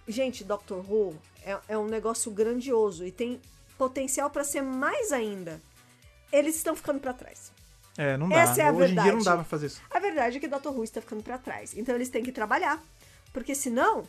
[0.08, 3.40] Gente, Doctor Who é, é um negócio grandioso e tem
[3.78, 5.62] potencial pra ser mais ainda.
[6.32, 7.52] Eles estão ficando pra trás.
[7.98, 8.36] É, não dá.
[8.36, 9.26] Essa é a Hoje em dia não verdade.
[9.26, 9.82] dá pra fazer isso.
[9.90, 10.70] A verdade é que Dr.
[10.70, 11.74] Who está ficando pra trás.
[11.76, 12.82] Então eles têm que trabalhar.
[13.34, 14.04] Porque senão,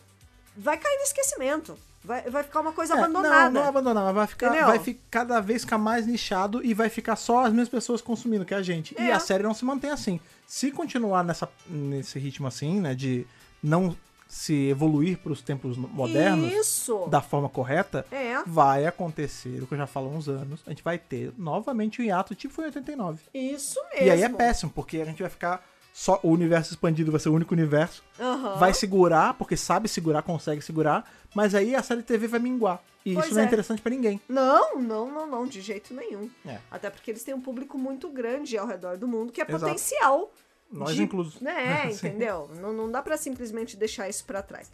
[0.57, 1.77] vai cair no esquecimento.
[2.05, 3.51] Vai, vai ficar uma coisa É, abandonada.
[3.51, 4.67] Não, não abandonar, mas vai ficar, Entendeu?
[4.67, 8.45] vai ficar cada vez ficar mais nichado e vai ficar só as mesmas pessoas consumindo
[8.45, 8.93] que a gente.
[8.99, 9.13] E É.
[9.13, 10.19] a série não se mantém assim.
[10.47, 13.25] Se continuar nessa, nesse ritmo assim, né, de
[13.63, 13.97] não
[14.29, 17.07] se evoluir para os tempos modernos Isso.
[17.07, 18.43] da forma correta, É.
[18.47, 20.61] vai acontecer o que eu já falo há uns anos.
[20.67, 23.21] A gente vai ter novamente um hiato tipo foi em 89.
[23.33, 24.07] Isso mesmo.
[24.07, 27.29] E aí é péssimo, porque a gente vai ficar só o universo expandido vai ser
[27.29, 28.03] o único universo.
[28.19, 28.57] Aham.
[28.57, 32.83] Vai segurar, porque sabe segurar, consegue segurar, mas aí a série TV vai minguar.
[33.05, 33.47] E Pois isso não é é.
[33.49, 34.21] interessante pra ninguém.
[34.29, 36.31] Não, não, não, não, de jeito nenhum.
[36.47, 36.59] É.
[36.71, 39.65] Até porque eles têm um público muito grande ao redor do mundo que é Exato.
[39.65, 40.33] potencial.
[40.71, 41.41] Nós de- inclusos.
[41.41, 42.49] Né, entendeu?
[42.61, 44.71] Não, não dá pra simplesmente deixar isso pra trás.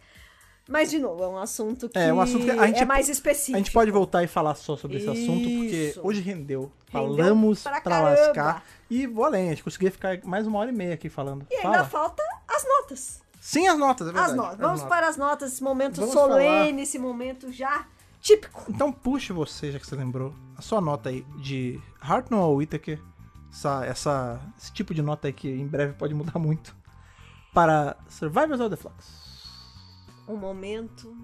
[0.69, 3.09] Mas, de novo, é um assunto que É, um assunto que a gente- é mais
[3.09, 3.55] específico.
[3.55, 6.01] A gente pode voltar e falar só sobre esse assunto, porque Isso.
[6.03, 6.71] hoje rendeu.
[6.91, 8.63] Rendeu Falamos pra pra, lascar.
[8.89, 11.45] E vou além, a gente conseguia ficar mais uma hora e meia aqui falando.
[11.49, 11.85] E ainda Fala.
[11.85, 13.21] falta as notas.
[13.41, 14.31] Sim, as notas, é verdade.
[14.31, 14.53] As notas.
[14.53, 14.95] as Vamos notas.
[14.97, 17.87] para as notas, esse momento Vamos solene, esse momento já
[18.21, 18.65] Típico.
[18.69, 22.99] Então puxe você, já que você lembrou, a sua nota aí de Hartnell Whittaker,
[23.51, 26.75] essa, essa, esse tipo de nota aí que em breve pode mudar muito,
[27.53, 29.28] para Survivors of the Flux.
[30.29, 31.15] Um momento.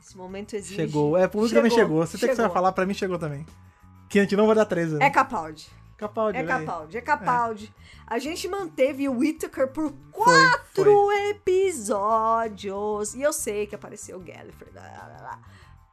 [0.00, 0.74] Esse momento exige.
[0.76, 2.04] Chegou, é, por mim também chegou.
[2.06, 3.46] Você tem que falar, pra mim chegou também.
[4.08, 4.96] Que a gente não vai dar 13.
[4.96, 5.06] Né?
[5.06, 5.68] É Capaldi.
[5.96, 6.44] Capaldi, É.
[6.44, 7.74] Capaldi, é Capaldi.
[8.06, 11.28] A gente manteve o Whittaker por quatro foi.
[11.30, 13.14] episódios.
[13.14, 14.72] E eu sei que apareceu o Gallifrey.
[14.74, 15.40] lá, lá, lá, lá.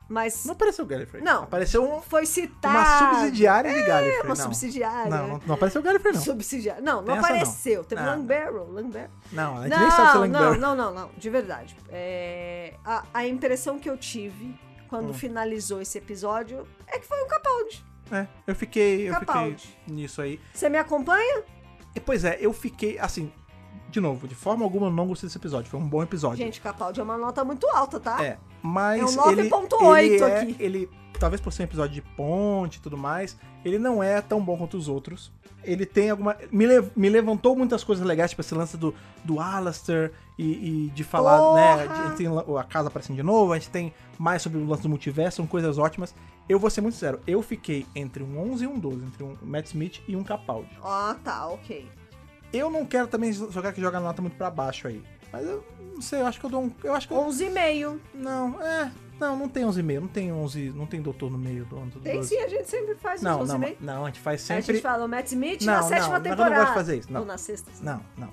[0.08, 1.24] Mas Não apareceu o Gallifrey.
[1.24, 1.44] Não.
[1.44, 2.78] Apareceu um- foi citado.
[2.78, 4.20] uma subsidiária de É, Gallifrey.
[4.22, 4.36] uma não.
[4.36, 5.10] subsidiária.
[5.10, 6.22] Não, não, não apareceu o Gallifrey, não.
[6.22, 6.82] Subsidiária.
[6.82, 7.36] Não, não Tem essa, não.
[7.36, 7.84] apareceu.
[7.84, 8.72] Teve Não, Langbarrow.
[8.72, 9.10] Langbarrow.
[9.32, 10.58] Não, a gente nem sabe se é Não, Langbarrow.
[10.60, 11.76] não, não, não, não, de verdade.
[11.90, 14.56] É, a, a impressão que eu tive
[14.88, 15.14] quando Hum.
[15.14, 17.84] finalizou esse episódio é que foi um Capaldi.
[18.12, 19.78] É, eu fiquei, eu fiquei Capaldi.
[19.88, 20.40] nisso aí.
[20.54, 21.42] Você me acompanha?
[21.96, 23.34] E, pois é, eu fiquei, assim,
[23.90, 25.72] de novo, de forma alguma eu não gostei desse episódio.
[25.72, 26.38] Foi um bom episódio.
[26.38, 28.24] Gente, Capaldi é uma nota muito alta, tá?
[28.24, 29.02] É, mas.
[29.16, 30.56] É um ele- 9.8 ele é- aqui.
[30.60, 30.90] Ele,
[31.20, 34.58] talvez por ser um episódio de ponte e tudo mais, ele não é tão bom
[34.58, 35.32] quanto os outros.
[35.64, 36.36] Ele tem alguma.
[36.52, 38.94] Me, le- me levantou muitas coisas legais, tipo esse lance do,
[39.24, 41.76] do Alastair e, e de falar, Porra!
[41.78, 41.88] né?
[41.88, 44.66] de- A gente tem a casa aparecendo de novo, a gente tem mais sobre o
[44.68, 46.14] lance do multiverso, são coisas ótimas.
[46.48, 49.36] Eu vou ser muito sincero, eu fiquei entre um 11 e um 12, entre um
[49.42, 50.70] Matt Smith e um Capaldi.
[50.84, 51.88] Ah, tá, ok.
[52.54, 55.02] Eu não quero também jogar que joga nota muito pra baixo aí.
[55.34, 55.64] Mas eu
[55.96, 56.72] não sei, eu acho que eu dou um.
[56.84, 58.00] Eu acho que eu, 11,5.
[58.14, 58.92] não, é.
[59.18, 60.00] Não, não tem 11,5.
[60.02, 60.74] Não tem 11.
[60.76, 61.86] Não tem doutor no meio do ano.
[61.90, 62.28] do Tem 12.
[62.28, 63.76] sim, a gente sempre faz Não, não, 11,5.
[63.80, 64.74] não, a gente faz A sempre.
[64.74, 66.56] gente fala o Matt Smith Não, na não, sétima mas eu não temporada.
[66.56, 67.20] gosto de fazer isso, não.
[67.22, 67.72] Ou na sexta.
[67.74, 67.86] sim.
[67.86, 68.28] Não, não.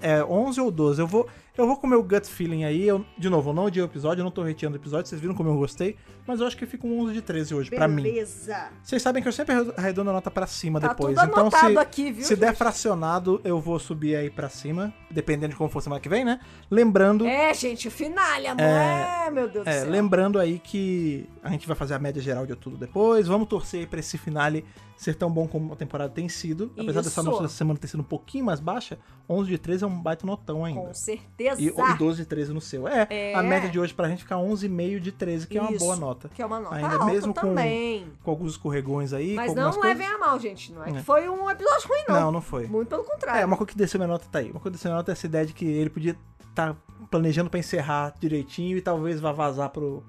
[0.00, 1.00] É, é 11 ou 12.
[1.02, 1.28] Eu vou,
[1.58, 2.86] eu vou com o meu gut feeling aí.
[2.86, 5.06] Eu, de novo, eu não odiei o episódio, eu não tô reteando o episódio.
[5.08, 5.96] Vocês viram como eu gostei.
[6.26, 8.02] Mas eu acho que fica um 11 de 13 hoje, pra mim.
[8.02, 8.68] Beleza.
[8.82, 11.14] Vocês sabem que eu sempre arredondo a nota pra cima Tá depois.
[11.18, 14.92] tudo Então, se, aqui, viu, se der fracionado, eu vou subir aí pra cima.
[15.10, 16.38] Dependendo de como for semana que vem, né?
[16.70, 17.26] Lembrando.
[17.26, 18.60] É, gente, o final, amor.
[18.60, 19.90] É, meu Deus do É, céu.
[19.90, 23.26] lembrando aí que a gente vai fazer a média geral de tudo depois.
[23.26, 24.64] Vamos torcer aí pra esse finale
[24.98, 26.72] ser tão bom como a temporada tem sido.
[26.76, 27.30] Apesar dessa Isso.
[27.30, 28.98] nossa semana ter sido um pouquinho mais baixa,
[29.30, 30.80] 11 de 13 é um baita notão ainda.
[30.80, 31.62] Com certeza.
[31.62, 32.88] E, e 12 de 13 no seu.
[32.88, 33.34] É, É.
[33.34, 35.94] a média de hoje pra gente fica 11,5 de 13, que é uma Isso, boa
[35.96, 36.28] nota.
[36.28, 38.10] Que é uma nota Ainda alta mesmo com- também.
[38.24, 40.22] Com alguns escorregões aí, Mas não algumas levem coisas.
[40.22, 40.72] a mal, gente.
[40.72, 40.92] Não é, É.
[40.94, 42.20] que foi um episódio ruim, não.
[42.20, 42.66] Não, não foi.
[42.66, 43.40] Muito pelo contrário.
[43.42, 44.50] É, uma coisa que desceu minha nota tá aí.
[44.50, 46.16] Uma coisa que desceu minha nota é essa ideia de que ele podia
[46.50, 46.76] estar
[47.08, 50.02] planejando pra encerrar direitinho e talvez vá vazar pro,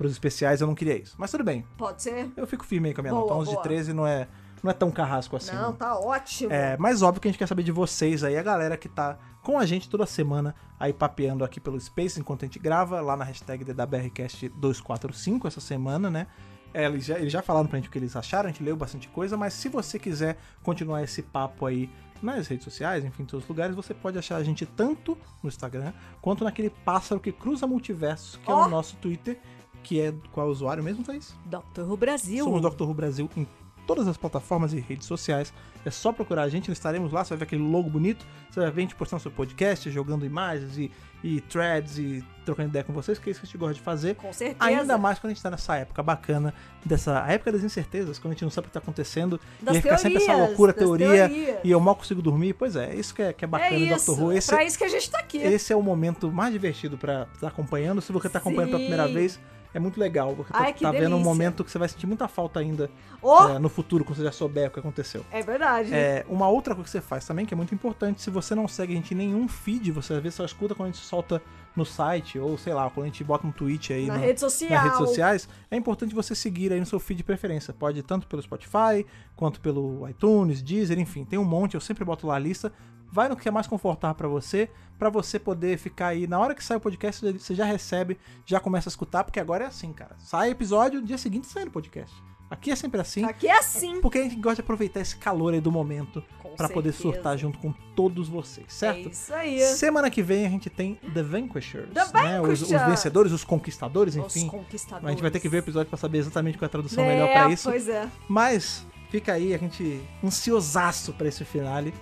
[0.00, 0.62] pros especiais.
[0.62, 1.14] Eu não queria isso.
[1.18, 1.66] Mas tudo bem.
[1.76, 2.32] Pode ser?
[2.34, 3.34] Eu fico firme aí com a minha Boa, nota.
[3.34, 3.62] 11 boa.
[3.62, 4.26] de 13 não é,
[4.62, 5.54] não é tão carrasco assim.
[5.54, 6.50] Não, tá ótimo.
[6.50, 9.18] É, mas óbvio que a gente quer saber de vocês aí, a galera que tá
[9.42, 13.14] com a gente toda semana aí papeando aqui pelo Space enquanto a gente grava, lá
[13.14, 16.26] na hashtag DWRcast245 essa semana, né?
[16.72, 18.76] É, eles, já, eles já falaram pra gente o que eles acharam, a gente leu
[18.76, 21.90] bastante coisa, mas se você quiser continuar esse papo aí
[22.22, 25.48] nas redes sociais, enfim, em todos os lugares, você pode achar a gente tanto no
[25.48, 28.66] Instagram quanto naquele pássaro que cruza multiversos, que é Ó.
[28.66, 29.38] o nosso Twitter,
[29.82, 31.34] que é qual é o usuário mesmo, Thaís?
[31.46, 31.82] Dr.
[31.82, 32.44] Who Brasil.
[32.44, 32.82] Somos Dr.
[32.84, 33.46] Who Brasil em
[33.86, 35.52] todas as plataformas e redes sociais.
[35.84, 38.60] É só procurar a gente, nós estaremos lá, você vai ver aquele logo bonito, você
[38.60, 40.92] vai ver a gente postando seu podcast, jogando imagens e,
[41.24, 43.80] e threads e trocando ideia com vocês, que é isso que a gente gosta de
[43.80, 44.14] fazer.
[44.16, 44.62] Com certeza.
[44.62, 46.52] Ainda mais quando a gente tá nessa época bacana,
[46.84, 49.78] dessa época das incertezas, quando a gente não sabe o que tá acontecendo, Das e
[49.78, 51.58] aí fica sempre essa loucura, teoria, teorias.
[51.64, 52.52] e eu mal consigo dormir.
[52.52, 54.04] Pois é, isso que é, que é bacana é do.
[54.04, 54.20] Dr.
[54.22, 54.32] Who.
[54.32, 55.38] Esse, Pra isso que a gente tá aqui.
[55.38, 58.00] esse é o momento mais divertido pra estar acompanhando.
[58.02, 59.40] Se você tá acompanhando pela primeira vez,
[59.72, 62.06] é muito legal, porque Ai, tá, que tá vendo um momento que você vai sentir
[62.06, 62.90] muita falta ainda
[63.22, 65.24] Oh, é, no futuro, quando você já souber o que aconteceu.
[65.30, 65.94] é verdade.
[65.94, 68.66] É, uma outra coisa que você faz também, que é muito importante, se você não
[68.66, 71.40] segue a gente em nenhum feed, você às vezes só escuta quando a gente solta
[71.76, 74.40] no site, ou sei lá, quando a gente bota um tweet aí na no- rede
[74.40, 74.70] social.
[74.70, 77.72] nas redes sociais, é importante você seguir aí no seu feed de preferência.
[77.72, 79.06] Pode tanto pelo Spotify,
[79.36, 82.72] quanto pelo iTunes, Deezer, enfim, tem um monte, eu sempre boto lá a lista.
[83.12, 84.68] Vai no que é mais confortável pra você,
[84.98, 86.26] pra você poder ficar aí.
[86.26, 89.64] Na hora que sai o podcast, você já recebe, já começa a escutar, porque agora
[89.64, 90.16] é assim, cara.
[90.18, 92.14] Sai episódio, dia seguinte sai no podcast.
[92.50, 93.22] Aqui é sempre assim.
[93.24, 94.00] Aqui é assim.
[94.00, 96.20] Porque a gente gosta de aproveitar esse calor aí do momento
[96.56, 99.08] pra poder surtar junto com todos vocês, É certo?
[99.10, 99.60] isso aí.
[99.60, 102.40] Semana que vem a gente tem The Vanquishers, The né?
[102.40, 102.88] Os, os Vanquishers.
[102.90, 104.48] vencedores, os conquistadores, Os enfim.
[104.48, 105.06] conquistadores.
[105.06, 107.04] A gente vai ter que ver o episódio pra saber exatamente qual é a tradução
[107.04, 107.70] é, melhor pra isso.
[107.70, 108.08] Pois é.
[108.28, 111.94] Mas fica aí, a gente ansiosaço pra esse finale.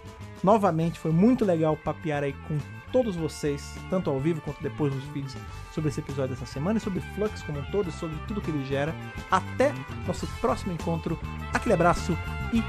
[0.43, 2.59] Novamente, foi muito legal papear aí com
[2.93, 5.36] todos vocês, tanto ao vivo quanto depois nos feeds,
[5.73, 8.65] sobre esse episódio dessa semana e sobre Flux como um todo, sobre tudo que ele
[8.65, 8.94] gera.
[9.31, 9.73] Até
[10.06, 11.19] nosso próximo encontro.
[11.52, 12.16] Aquele abraço
[12.52, 12.62] e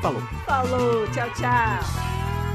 [0.00, 0.22] falou!
[0.46, 1.06] Falou.
[1.12, 2.45] Tchau, tchau.